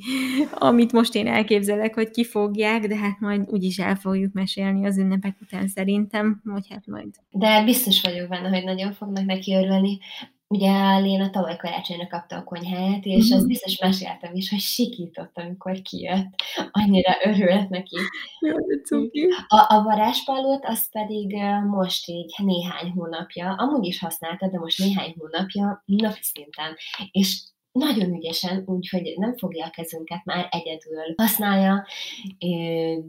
amit 0.54 0.92
most 0.92 1.16
én 1.16 1.28
elképzelek, 1.28 1.94
hogy 1.94 2.10
kifogják, 2.10 2.88
de 2.88 2.96
hát 2.96 3.20
majd 3.20 3.50
úgyis 3.50 3.78
el 3.78 3.96
fogjuk 3.96 4.34
mesélni 4.34 4.86
az 4.86 4.98
ünnepek 4.98 5.38
után 5.42 5.68
szerintem, 5.68 6.42
hogy 6.52 6.68
hát 6.70 6.86
majd. 6.88 7.10
De 7.30 7.64
biztos 7.64 8.02
vagyok 8.02 8.30
benne, 8.30 8.50
hogy 8.50 8.64
nagyon 8.64 8.94
fognak 8.94 9.26
neki 9.26 9.54
örülni 9.56 10.00
ugye 10.48 10.98
Léna 10.98 11.30
tavaly 11.30 11.58
karácsonyra 11.58 12.08
kapta 12.08 12.36
a 12.36 12.44
konyháját, 12.44 13.06
és 13.06 13.26
mm-hmm. 13.26 13.38
az 13.38 13.48
biztos 13.48 13.80
meséltem 13.80 14.36
is, 14.36 14.50
hogy 14.50 14.60
sikított, 14.60 15.38
amikor 15.38 15.82
kijött. 15.82 16.36
Annyira 16.72 17.18
örült 17.24 17.70
neki. 17.70 17.98
a, 19.48 19.76
a 19.76 19.84
varázspallót 19.84 20.66
az 20.66 20.92
pedig 20.92 21.36
most 21.68 22.08
így 22.08 22.34
néhány 22.38 22.92
hónapja, 22.92 23.54
amúgy 23.54 23.86
is 23.86 24.00
használta, 24.00 24.50
de 24.50 24.58
most 24.58 24.80
néhány 24.80 25.14
hónapja 25.18 25.84
napi 25.86 26.22
szinten. 26.22 26.76
És 27.12 27.44
nagyon 27.80 28.14
ügyesen, 28.14 28.64
úgyhogy 28.66 29.14
nem 29.18 29.38
fogja 29.38 29.66
a 29.66 29.70
kezünket 29.70 30.26
már 30.26 30.48
egyedül. 30.52 31.14
Használja 31.18 31.86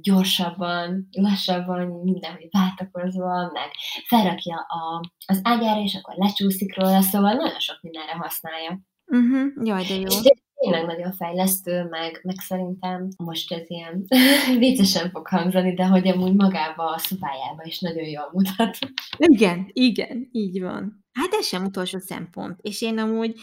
gyorsabban, 0.00 1.08
lassabban, 1.12 1.86
mindenhogy 1.86 2.48
váltakozva, 2.50 3.50
meg 3.52 3.70
felrakja 4.06 4.56
a, 4.56 5.10
az 5.26 5.40
ágyára, 5.42 5.80
és 5.80 5.94
akkor 5.94 6.14
lecsúszik 6.16 6.76
róla, 6.76 7.00
szóval 7.00 7.32
nagyon 7.32 7.58
sok 7.58 7.78
mindenre 7.82 8.12
használja. 8.12 8.80
Uh-huh. 9.06 9.66
Jaj, 9.66 9.84
de 9.84 9.94
jó. 9.94 10.02
És 10.02 10.20
tényleg 10.56 10.86
nagyon 10.86 11.12
fejlesztő, 11.12 11.84
meg, 11.84 12.20
meg 12.22 12.34
szerintem 12.38 13.08
most 13.16 13.52
ez 13.52 13.70
ilyen 13.70 14.04
viccesen 14.58 15.10
fog 15.10 15.26
hangzani, 15.26 15.74
de 15.74 15.86
hogy 15.86 16.08
amúgy 16.08 16.34
magába 16.34 16.84
a 16.84 16.98
szobájába 16.98 17.62
is 17.64 17.80
nagyon 17.80 18.04
jól 18.04 18.30
mutat. 18.32 18.78
Igen, 19.18 19.70
igen, 19.72 20.28
így 20.32 20.60
van. 20.60 21.04
Hát 21.12 21.32
ez 21.32 21.46
sem 21.46 21.64
utolsó 21.64 21.98
szempont, 21.98 22.58
és 22.62 22.82
én 22.82 22.98
amúgy 22.98 23.34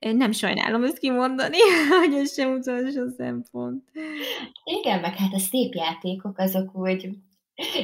nem 0.00 0.32
sajnálom 0.32 0.84
ezt 0.84 0.98
kimondani, 0.98 1.56
hogy 2.00 2.14
ez 2.14 2.32
sem 2.32 2.52
utolsó 2.52 3.08
szempont. 3.16 3.90
Igen, 4.64 5.00
meg 5.00 5.16
hát 5.16 5.32
a 5.32 5.38
szép 5.38 5.74
játékok 5.74 6.38
azok 6.38 6.76
úgy 6.76 7.08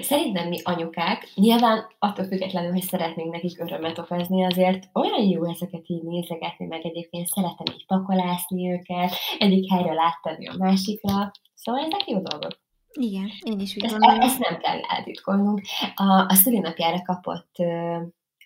Szerintem 0.01 0.49
mi 0.49 0.61
anyukák, 0.63 1.31
nyilván 1.35 1.87
attól 1.99 2.25
függetlenül, 2.25 2.73
hogy 2.73 2.83
szeretnénk 2.83 3.33
nekik 3.33 3.61
örömet 3.61 3.99
okozni, 3.99 4.45
azért 4.45 4.89
olyan 4.93 5.23
jó 5.23 5.45
ezeket 5.45 5.83
így 5.87 6.03
nézegetni, 6.03 6.67
meg 6.67 6.87
egyébként 6.87 7.27
szeretem 7.27 7.75
így 7.75 7.87
pakolászni 7.87 8.71
őket, 8.73 9.13
egyik 9.39 9.73
helyre 9.73 9.93
látni 9.93 10.49
a 10.49 10.55
másikra, 10.59 11.31
szóval 11.55 11.85
ezek 11.85 12.09
jó 12.09 12.21
dolgok. 12.21 12.63
Igen, 12.93 13.31
én 13.47 13.61
is 13.61 13.77
úgy 13.77 13.85
ezt, 13.85 13.97
ezt 14.01 14.39
nem 14.39 14.59
kell 14.59 14.81
eltitkolnunk. 14.89 15.61
A, 15.95 16.27
a 16.29 16.35
szülinapjára 16.35 17.03
kapott 17.03 17.57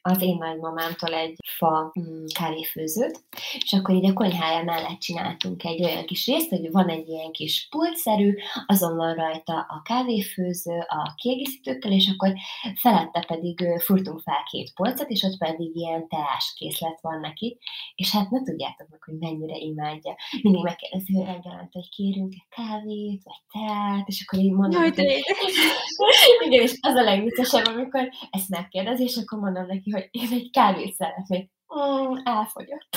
az 0.08 0.22
én 0.22 0.36
nagymamámtól 0.36 1.14
egy 1.14 1.36
fa 1.56 1.92
mm, 2.00 2.24
kávéfőzőt, 2.38 3.22
és 3.64 3.72
akkor 3.72 3.94
így 3.94 4.10
a 4.10 4.12
konyhája 4.12 4.64
mellett 4.64 4.98
csináltunk 4.98 5.64
egy 5.64 5.84
olyan 5.84 6.04
kis 6.04 6.26
részt, 6.26 6.48
hogy 6.48 6.70
van 6.70 6.88
egy 6.88 7.08
ilyen 7.08 7.32
kis 7.32 7.66
pultszerű, 7.70 8.34
azon 8.66 8.96
van 8.96 9.14
rajta 9.14 9.66
a 9.68 9.82
kávéfőző 9.84 10.78
a 10.88 11.14
kiegészítőkkel, 11.14 11.92
és 11.92 12.12
akkor 12.14 12.32
felette 12.74 13.24
pedig 13.26 13.64
furtunk 13.78 14.20
fel 14.20 14.46
két 14.50 14.72
polcot, 14.74 15.08
és 15.08 15.22
ott 15.22 15.38
pedig 15.38 15.76
ilyen 15.76 16.08
teáskészlet 16.08 16.98
van 17.00 17.20
neki, 17.20 17.58
és 17.94 18.10
hát 18.10 18.30
ne 18.30 18.42
tudjátok 18.42 18.88
meg, 18.90 19.02
hogy 19.02 19.18
mennyire 19.18 19.56
imádja. 19.56 20.16
Mindig 20.42 20.62
megkérdezi, 20.62 21.14
hogy 21.14 21.26
reggelente, 21.26 21.70
hogy 21.72 21.88
kérünk 21.88 22.32
egy 22.32 22.46
kávét, 22.48 23.22
vagy 23.24 23.42
teát, 23.52 24.08
és 24.08 24.24
akkor 24.26 24.38
így 24.44 24.52
mondom, 24.52 24.82
Jaj, 24.82 24.92
hogy... 24.94 25.04
Igen, 26.46 26.62
és 26.62 26.74
az 26.80 26.94
a 26.94 27.02
legviccesebb, 27.02 27.66
amikor 27.66 28.08
ezt 28.30 28.48
megkérdezi, 28.48 29.02
és 29.02 29.16
akkor 29.16 29.38
mondom 29.38 29.66
neki, 29.66 29.90
hogy 29.90 29.97
én 30.10 30.28
egy 30.30 30.50
kávét 30.50 30.94
szeretnék. 30.94 31.50
Mm, 31.74 32.14
elfogyott. 32.24 32.96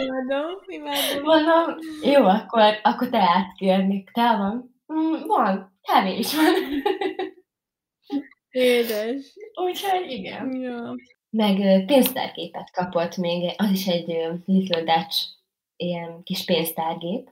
imádom, 0.00 0.54
imádom. 0.66 1.22
Mondom, 1.22 1.76
jó, 2.02 2.24
akkor, 2.24 2.78
akkor 2.82 3.08
te 3.08 3.18
átkérnék. 3.18 4.10
Te 4.10 4.36
van? 4.36 4.80
Mm, 4.92 5.26
van, 5.26 5.78
kávé 5.82 6.18
is 6.18 6.34
van. 6.34 6.54
Édes. 8.50 9.36
Úgyhogy 9.64 10.10
igen. 10.10 10.60
Ja. 10.60 10.94
Meg 11.30 11.84
pénztárgépet 11.86 12.70
kapott 12.70 13.16
még, 13.16 13.54
az 13.56 13.70
is 13.70 13.86
egy 13.86 14.06
Little 14.44 14.82
Dutch 14.82 15.26
ilyen 15.76 16.22
kis 16.22 16.44
pénztárgép, 16.44 17.30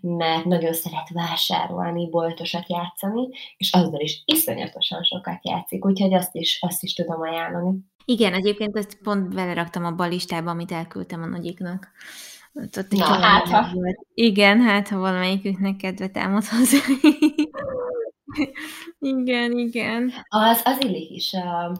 mert 0.00 0.44
nagyon 0.44 0.72
szeret 0.72 1.08
vásárolni, 1.08 2.10
boltosat 2.10 2.68
játszani, 2.68 3.28
és 3.56 3.72
azzal 3.72 4.00
is 4.00 4.22
iszonyatosan 4.24 5.02
sokat 5.02 5.38
játszik, 5.42 5.84
úgyhogy 5.84 6.14
azt 6.14 6.34
is, 6.34 6.58
azt 6.60 6.82
is 6.82 6.94
tudom 6.94 7.20
ajánlani. 7.20 7.78
Igen, 8.04 8.34
egyébként 8.34 8.76
ezt 8.76 8.98
pont 9.02 9.34
beleraktam 9.34 9.84
a 9.84 9.90
balistába, 9.90 10.50
amit 10.50 10.72
elküldtem 10.72 11.22
a 11.22 11.26
nagyiknak. 11.26 11.88
Ott 12.54 12.90
Na, 12.90 13.04
hát 13.04 13.48
ha. 13.48 13.70
Volt. 13.74 14.06
Igen, 14.14 14.60
hát 14.60 14.88
ha 14.88 14.98
valamelyiküknek 14.98 15.76
kedve 15.76 16.08
támad 16.08 16.44
hozzá. 16.44 16.78
igen, 18.98 19.58
igen. 19.58 20.12
Az, 20.28 20.60
az 20.64 20.84
illik 20.84 21.10
is 21.10 21.32
a 21.32 21.78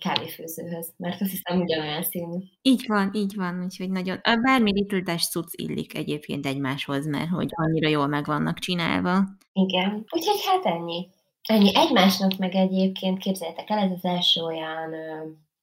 kávéfőzőhöz, 0.00 0.92
mert 0.96 1.20
azt 1.20 1.30
hiszem 1.30 1.60
ugyanolyan 1.60 2.02
színű. 2.02 2.38
Így 2.62 2.84
van, 2.86 3.10
így 3.14 3.34
van, 3.36 3.62
úgyhogy 3.64 3.90
nagyon, 3.90 4.20
bármi 4.42 4.72
little 4.72 5.16
cucc 5.16 5.52
illik 5.52 5.96
egyébként 5.96 6.46
egymáshoz, 6.46 7.06
mert 7.06 7.28
hogy 7.28 7.48
annyira 7.50 7.88
jól 7.88 8.06
meg 8.06 8.26
vannak 8.26 8.58
csinálva. 8.58 9.24
Igen, 9.52 10.04
úgyhogy 10.10 10.40
hát 10.46 10.64
ennyi. 10.64 11.08
Ennyi. 11.48 11.76
Egymásnak 11.76 12.36
meg 12.36 12.54
egyébként 12.54 13.18
képzeljétek 13.18 13.70
el, 13.70 13.78
ez 13.78 13.90
az 13.90 14.04
első 14.04 14.40
olyan 14.40 14.94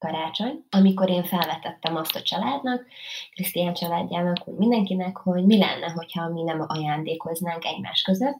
karácsony, 0.06 0.66
amikor 0.70 1.10
én 1.10 1.24
felvetettem 1.24 1.96
azt 1.96 2.16
a 2.16 2.22
családnak, 2.22 2.86
Krisztián 3.32 3.74
családjának, 3.74 4.38
hogy 4.44 4.54
mindenkinek, 4.54 5.18
hogy 5.18 5.46
mi 5.46 5.58
lenne, 5.58 5.92
hogyha 5.92 6.30
mi 6.30 6.44
nem 6.44 6.66
ajándékoznánk 6.68 7.66
egymás 7.66 8.02
között, 8.02 8.40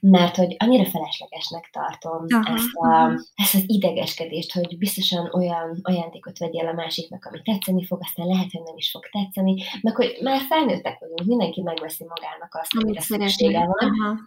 mert 0.00 0.36
hogy 0.36 0.56
annyira 0.58 0.84
feleslegesnek 0.84 1.70
tartom 1.72 2.24
Aha. 2.28 2.54
ezt, 2.54 2.74
a, 2.74 3.20
ezt 3.34 3.54
az 3.54 3.64
idegeskedést, 3.66 4.52
hogy 4.52 4.78
biztosan 4.78 5.30
olyan 5.32 5.78
ajándékot 5.82 6.38
vegyél 6.38 6.66
a 6.66 6.72
másiknak, 6.72 7.24
ami 7.24 7.42
tetszeni 7.42 7.84
fog, 7.84 7.98
aztán 8.02 8.26
lehet, 8.26 8.50
hogy 8.50 8.62
nem 8.62 8.76
is 8.76 8.90
fog 8.90 9.08
tetszeni, 9.10 9.62
meg 9.82 9.96
hogy 9.96 10.18
már 10.22 10.40
felnőttek 10.40 10.98
vagyunk, 10.98 11.24
mindenki 11.24 11.62
megveszi 11.62 12.04
magának 12.04 12.54
azt, 12.54 12.76
amire 12.76 13.00
szüksége 13.00 13.58
van. 13.58 13.90
Aha. 13.90 14.18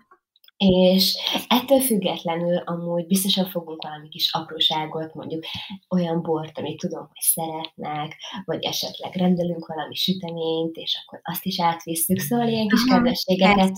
És 0.58 1.18
ettől 1.48 1.80
függetlenül 1.80 2.58
amúgy 2.58 3.08
biztosan 3.08 3.46
fogunk 3.46 3.84
valami 3.84 4.10
kis 4.10 4.34
apróságot, 4.34 5.14
mondjuk 5.14 5.44
olyan 5.90 6.22
bort, 6.22 6.58
amit 6.58 6.80
tudom, 6.80 7.00
hogy 7.00 7.22
szeretnek, 7.22 8.16
vagy 8.46 8.64
esetleg 8.64 9.16
rendelünk 9.16 9.68
valami 9.68 9.96
süteményt, 9.96 10.76
és 10.76 11.04
akkor 11.06 11.20
azt 11.24 11.46
is 11.46 11.62
átvisszük, 11.62 12.20
szóval 12.20 12.48
ilyen 12.48 12.68
kis 12.68 12.84
kedvességeket 12.90 13.76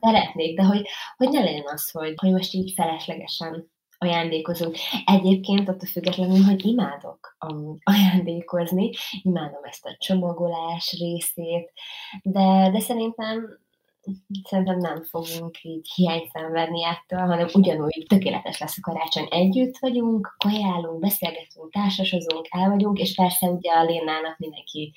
szeretnék, 0.00 0.56
de 0.56 0.62
hogy, 0.62 0.86
hogy 1.16 1.28
ne 1.28 1.40
legyen 1.40 1.66
az, 1.66 1.90
hogy, 1.90 2.14
hogy 2.16 2.30
most 2.30 2.54
így 2.54 2.72
feleslegesen 2.76 3.70
ajándékozunk. 3.98 4.76
Egyébként 5.04 5.68
attól 5.68 5.88
függetlenül, 5.88 6.42
hogy 6.42 6.66
imádok 6.66 7.36
ajándékozni, 7.82 8.90
imádom 9.22 9.64
ezt 9.64 9.86
a 9.86 9.96
csomagolás 9.98 10.96
részét, 10.98 11.72
de, 12.22 12.70
de 12.72 12.80
szerintem 12.80 13.58
szerintem 14.42 14.76
nem 14.78 15.02
fogunk 15.02 15.62
így 15.62 15.92
hiányt 15.94 16.30
szenvedni 16.30 16.84
ettől, 16.84 17.20
hanem 17.20 17.48
ugyanúgy 17.54 18.04
tökéletes 18.08 18.58
lesz 18.58 18.78
a 18.78 18.90
karácsony. 18.90 19.26
Együtt 19.30 19.78
vagyunk, 19.78 20.34
kajálunk, 20.38 21.00
beszélgetünk, 21.00 21.72
társasozunk, 21.72 22.46
el 22.50 22.68
vagyunk, 22.68 22.98
és 22.98 23.14
persze 23.14 23.46
ugye 23.46 23.72
a 23.72 23.84
Lénának 23.84 24.38
mindenki 24.38 24.92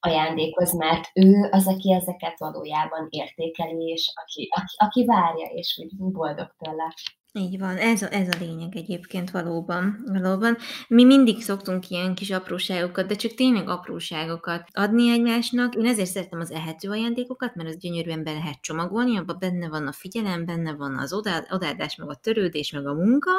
ajándékoz, 0.00 0.72
mert 0.72 1.10
ő 1.14 1.48
az, 1.50 1.66
aki 1.66 1.92
ezeket 1.92 2.38
valójában 2.38 3.06
értékeli, 3.10 3.84
és 3.84 4.12
aki, 4.14 4.48
aki, 4.50 4.74
aki 4.76 5.04
várja, 5.04 5.46
és 5.46 5.78
úgy 5.82 6.12
boldog 6.12 6.54
tőle. 6.58 6.94
Így 7.38 7.58
van, 7.58 7.76
ez 7.76 8.02
a, 8.02 8.12
ez 8.12 8.28
a 8.28 8.36
lényeg 8.38 8.76
egyébként 8.76 9.30
valóban, 9.30 10.04
valóban. 10.12 10.56
Mi 10.88 11.04
mindig 11.04 11.42
szoktunk 11.42 11.90
ilyen 11.90 12.14
kis 12.14 12.30
apróságokat, 12.30 13.06
de 13.06 13.14
csak 13.14 13.34
tényleg 13.34 13.68
apróságokat 13.68 14.68
adni 14.72 15.10
egymásnak. 15.10 15.74
Én 15.74 15.86
ezért 15.86 16.08
szeretem 16.08 16.40
az 16.40 16.50
ehető 16.50 16.90
ajándékokat, 16.90 17.54
mert 17.54 17.68
az 17.68 17.78
gyönyörűen 17.78 18.24
be 18.24 18.32
lehet 18.32 18.60
csomagolni, 18.60 19.18
abban 19.18 19.36
benne 19.38 19.68
van 19.68 19.86
a 19.86 19.92
figyelem, 19.92 20.44
benne 20.44 20.74
van 20.74 20.98
az 20.98 21.12
odaadás, 21.12 21.96
meg 21.96 22.08
a 22.08 22.14
törődés, 22.14 22.72
meg 22.72 22.86
a 22.86 22.94
munka, 22.94 23.30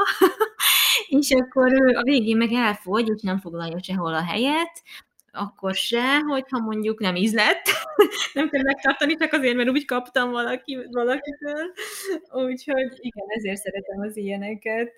és 1.20 1.32
akkor 1.32 1.74
a 1.96 2.04
végén 2.04 2.38
meg 2.38 2.52
elfogy, 2.52 3.10
és 3.16 3.22
nem 3.22 3.40
foglalja 3.40 3.84
sehol 3.84 4.14
a 4.14 4.24
helyet, 4.24 4.82
akkor 5.38 5.76
se, 5.76 6.20
hogyha 6.20 6.60
mondjuk 6.60 7.00
nem 7.00 7.16
ízlett, 7.16 7.62
nem 8.34 8.50
kell 8.50 8.64
megtartani, 8.64 9.16
csak 9.16 9.34
azért, 9.34 9.56
mert 9.56 9.70
úgy 9.70 9.86
kaptam 9.86 10.32
valaki, 10.32 10.78
valakitől. 10.92 11.74
Úgyhogy 12.32 12.92
igen, 12.98 13.26
ezért 13.28 13.58
szeretem 13.58 14.02
az 14.02 14.18
ilyeneket. 14.18 14.92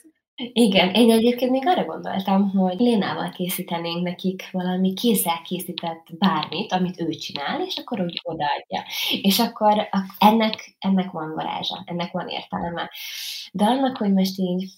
Igen, 0.53 0.93
én 0.93 1.11
egyébként 1.11 1.51
még 1.51 1.67
arra 1.67 1.85
gondoltam, 1.85 2.49
hogy 2.49 2.79
Lénával 2.79 3.29
készítenénk 3.29 4.03
nekik 4.03 4.51
valami 4.51 4.93
kézzel 4.93 5.41
készített 5.43 6.05
bármit, 6.17 6.71
amit 6.71 7.01
ő 7.01 7.09
csinál, 7.09 7.65
és 7.65 7.77
akkor 7.77 8.01
úgy 8.01 8.19
odaadja. 8.23 8.83
És 9.21 9.39
akkor 9.39 9.89
ennek, 10.17 10.75
ennek 10.79 11.11
van 11.11 11.33
varázsa, 11.33 11.83
ennek 11.85 12.11
van 12.11 12.27
értelme. 12.27 12.91
De 13.51 13.65
annak, 13.65 13.97
hogy 13.97 14.13
most 14.13 14.37
így 14.37 14.71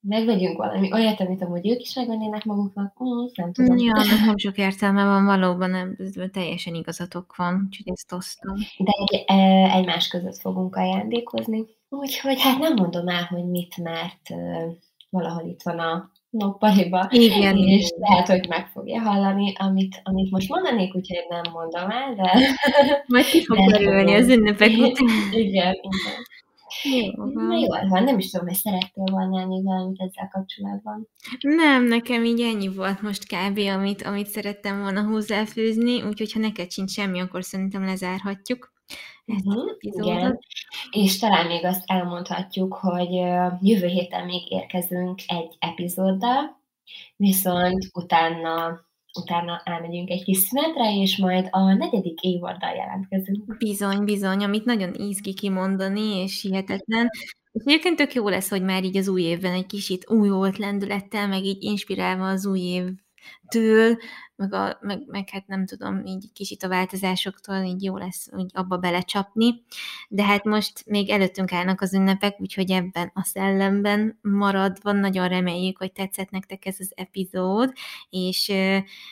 megvegyünk 0.00 0.56
valami 0.56 0.92
olyat, 0.92 1.20
amit 1.20 1.42
amúgy 1.42 1.68
ők 1.68 1.80
is 1.80 1.94
megvennének 1.94 2.44
maguknak, 2.44 2.94
mm, 3.04 3.26
nem 3.34 3.52
tudom. 3.52 3.76
Ja, 3.76 3.92
nem 4.24 4.36
sok 4.36 4.56
értelme 4.56 5.04
van, 5.04 5.24
valóban 5.24 5.70
nem, 5.70 5.96
teljesen 6.32 6.74
igazatok 6.74 7.36
van, 7.36 7.62
úgyhogy 7.66 7.92
ezt 7.92 8.12
osztom. 8.12 8.56
De 8.78 8.92
egy, 9.06 9.24
e, 9.26 9.34
egymás 9.76 10.08
között 10.08 10.38
fogunk 10.38 10.76
ajándékozni. 10.76 11.64
Úgyhogy 11.88 12.40
hát 12.40 12.58
nem 12.58 12.74
mondom 12.74 13.08
el, 13.08 13.24
hogy 13.24 13.44
mit, 13.44 13.76
mert 13.76 14.30
uh, 14.30 14.72
valahol 15.10 15.48
itt 15.48 15.62
van 15.62 15.78
a 15.78 16.10
noppaliba, 16.30 17.08
Igen. 17.10 17.56
és 17.56 17.90
lehet, 17.98 18.26
hogy 18.26 18.48
meg 18.48 18.66
fogja 18.66 19.00
hallani, 19.00 19.52
amit, 19.56 20.00
amit 20.04 20.30
most 20.30 20.48
mondanék, 20.48 20.94
úgyhogy 20.94 21.26
nem 21.28 21.52
mondom 21.52 21.90
el, 21.90 22.14
de... 22.14 22.38
Majd 23.06 23.24
ki 23.24 23.44
fog 23.44 23.70
derülni 23.70 24.14
az 24.14 24.28
ünnepek 24.28 24.70
után. 24.70 25.08
Igen, 25.30 25.74
igen. 25.74 26.14
Jó, 26.82 27.24
Na 27.24 27.56
jól 27.58 27.88
van, 27.88 28.04
nem 28.04 28.18
is 28.18 28.30
tudom, 28.30 28.46
hogy 28.46 28.56
szerettél 28.56 29.04
volna 29.04 29.40
ennyi 29.40 29.62
valamit 29.62 30.00
ezzel 30.00 30.28
kapcsolatban. 30.32 31.08
Nem, 31.40 31.84
nekem 31.84 32.24
így 32.24 32.40
ennyi 32.40 32.68
volt 32.68 33.02
most 33.02 33.24
kb. 33.24 33.58
amit, 33.58 34.02
amit 34.02 34.26
szerettem 34.26 34.80
volna 34.80 35.02
hozzáfűzni, 35.02 36.02
úgyhogy 36.02 36.32
ha 36.32 36.38
neked 36.38 36.70
sincs 36.70 36.90
semmi, 36.90 37.20
akkor 37.20 37.44
szerintem 37.44 37.84
lezárhatjuk. 37.84 38.72
Uh-huh, 39.26 39.76
igen. 39.78 40.38
És 40.90 41.18
talán 41.18 41.46
még 41.46 41.64
azt 41.64 41.84
elmondhatjuk, 41.86 42.74
hogy 42.74 43.12
jövő 43.60 43.86
héten 43.86 44.24
még 44.24 44.50
érkezünk 44.52 45.20
egy 45.26 45.56
epizóddal, 45.58 46.60
viszont 47.16 47.86
utána 47.92 48.80
utána 49.18 49.62
elmegyünk 49.64 50.10
egy 50.10 50.24
kis 50.24 50.38
szünetre, 50.38 50.94
és 50.94 51.16
majd 51.16 51.48
a 51.50 51.72
negyedik 51.72 52.20
évaddal 52.20 52.74
jelentkezünk. 52.74 53.56
Bizony, 53.58 54.04
bizony, 54.04 54.44
amit 54.44 54.64
nagyon 54.64 54.94
izgi 54.94 55.34
kimondani, 55.34 56.22
és 56.22 56.42
hihetetlen. 56.42 57.08
És 57.52 57.62
egyébként 57.64 57.96
tök 57.96 58.14
jó 58.14 58.28
lesz, 58.28 58.50
hogy 58.50 58.62
már 58.62 58.84
így 58.84 58.96
az 58.96 59.08
új 59.08 59.22
évben 59.22 59.52
egy 59.52 59.66
kicsit 59.66 60.10
új 60.10 60.28
volt 60.28 60.58
lendülettel, 60.58 61.28
meg 61.28 61.44
így 61.44 61.62
inspirálva 61.62 62.28
az 62.28 62.46
új 62.46 62.82
évtől, 63.54 63.96
meg, 64.36 64.52
a, 64.52 64.78
meg, 64.80 65.02
meg 65.06 65.28
hát 65.28 65.46
nem 65.46 65.66
tudom, 65.66 66.04
így 66.04 66.32
kicsit 66.32 66.62
a 66.62 66.68
változásoktól 66.68 67.56
így 67.56 67.82
jó 67.82 67.96
lesz 67.96 68.28
úgy 68.32 68.50
abba 68.54 68.76
belecsapni, 68.76 69.62
de 70.08 70.24
hát 70.24 70.44
most 70.44 70.86
még 70.86 71.10
előttünk 71.10 71.52
állnak 71.52 71.80
az 71.80 71.94
ünnepek, 71.94 72.40
úgyhogy 72.40 72.70
ebben 72.70 73.10
a 73.14 73.22
szellemben 73.24 74.18
maradva 74.22 74.92
nagyon 74.92 75.28
reméljük, 75.28 75.78
hogy 75.78 75.92
tetszett 75.92 76.30
nektek 76.30 76.66
ez 76.66 76.76
az 76.78 76.92
epizód, 76.94 77.72
és 78.10 78.48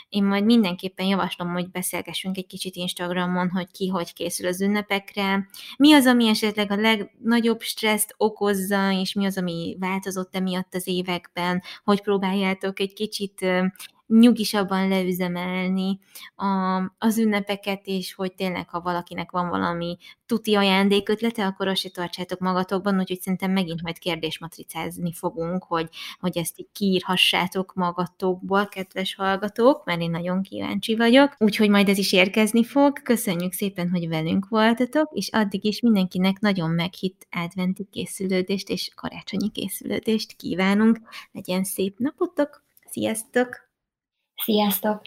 én 0.08 0.24
majd 0.24 0.44
mindenképpen 0.44 1.06
javaslom, 1.06 1.52
hogy 1.52 1.70
beszélgessünk 1.70 2.36
egy 2.36 2.46
kicsit 2.46 2.74
Instagramon, 2.74 3.50
hogy 3.50 3.70
ki 3.70 3.88
hogy 3.88 4.12
készül 4.12 4.46
az 4.46 4.60
ünnepekre, 4.60 5.48
mi 5.76 5.92
az, 5.92 6.06
ami 6.06 6.28
esetleg 6.28 6.70
a 6.70 6.76
legnagyobb 6.76 7.60
stresszt 7.60 8.14
okozza, 8.16 8.90
és 8.90 9.12
mi 9.12 9.26
az, 9.26 9.38
ami 9.38 9.76
változott 9.80 10.34
emiatt 10.34 10.74
az 10.74 10.86
években, 10.86 11.62
hogy 11.84 12.02
próbáljátok 12.02 12.80
egy 12.80 12.92
kicsit 12.92 13.46
nyugisabban 14.28 14.88
leüzemelni 14.88 15.98
a, 16.36 16.46
az 16.98 17.18
ünnepeket, 17.18 17.80
és 17.84 18.14
hogy 18.14 18.32
tényleg, 18.32 18.68
ha 18.68 18.80
valakinek 18.80 19.30
van 19.30 19.48
valami 19.48 19.96
tuti 20.26 20.54
ajándékötlete, 20.54 21.46
akkor 21.46 21.68
azt 21.68 21.80
se 21.80 21.90
tartsátok 21.90 22.38
magatokban, 22.38 22.98
úgyhogy 22.98 23.20
szerintem 23.20 23.50
megint 23.50 23.82
majd 23.82 23.98
kérdésmatricázni 23.98 25.12
fogunk, 25.12 25.64
hogy, 25.64 25.88
hogy 26.20 26.38
ezt 26.38 26.60
így 26.60 26.68
kiírhassátok 26.72 27.74
magatokból, 27.74 28.66
kedves 28.66 29.14
hallgatók, 29.14 29.84
mert 29.84 30.00
én 30.00 30.10
nagyon 30.10 30.42
kíváncsi 30.42 30.96
vagyok. 30.96 31.34
Úgyhogy 31.38 31.68
majd 31.68 31.88
ez 31.88 31.98
is 31.98 32.12
érkezni 32.12 32.64
fog. 32.64 33.02
Köszönjük 33.02 33.52
szépen, 33.52 33.90
hogy 33.90 34.08
velünk 34.08 34.48
voltatok, 34.48 35.10
és 35.12 35.28
addig 35.32 35.64
is 35.64 35.80
mindenkinek 35.80 36.38
nagyon 36.38 36.70
meghitt 36.70 37.26
adventi 37.30 37.86
készülődést 37.90 38.68
és 38.68 38.90
karácsonyi 38.94 39.50
készülődést 39.50 40.36
kívánunk. 40.36 40.98
Legyen 41.32 41.64
szép 41.64 41.98
napotok! 41.98 42.62
Sziasztok! 42.90 43.67
Sziasztok! 44.42 45.02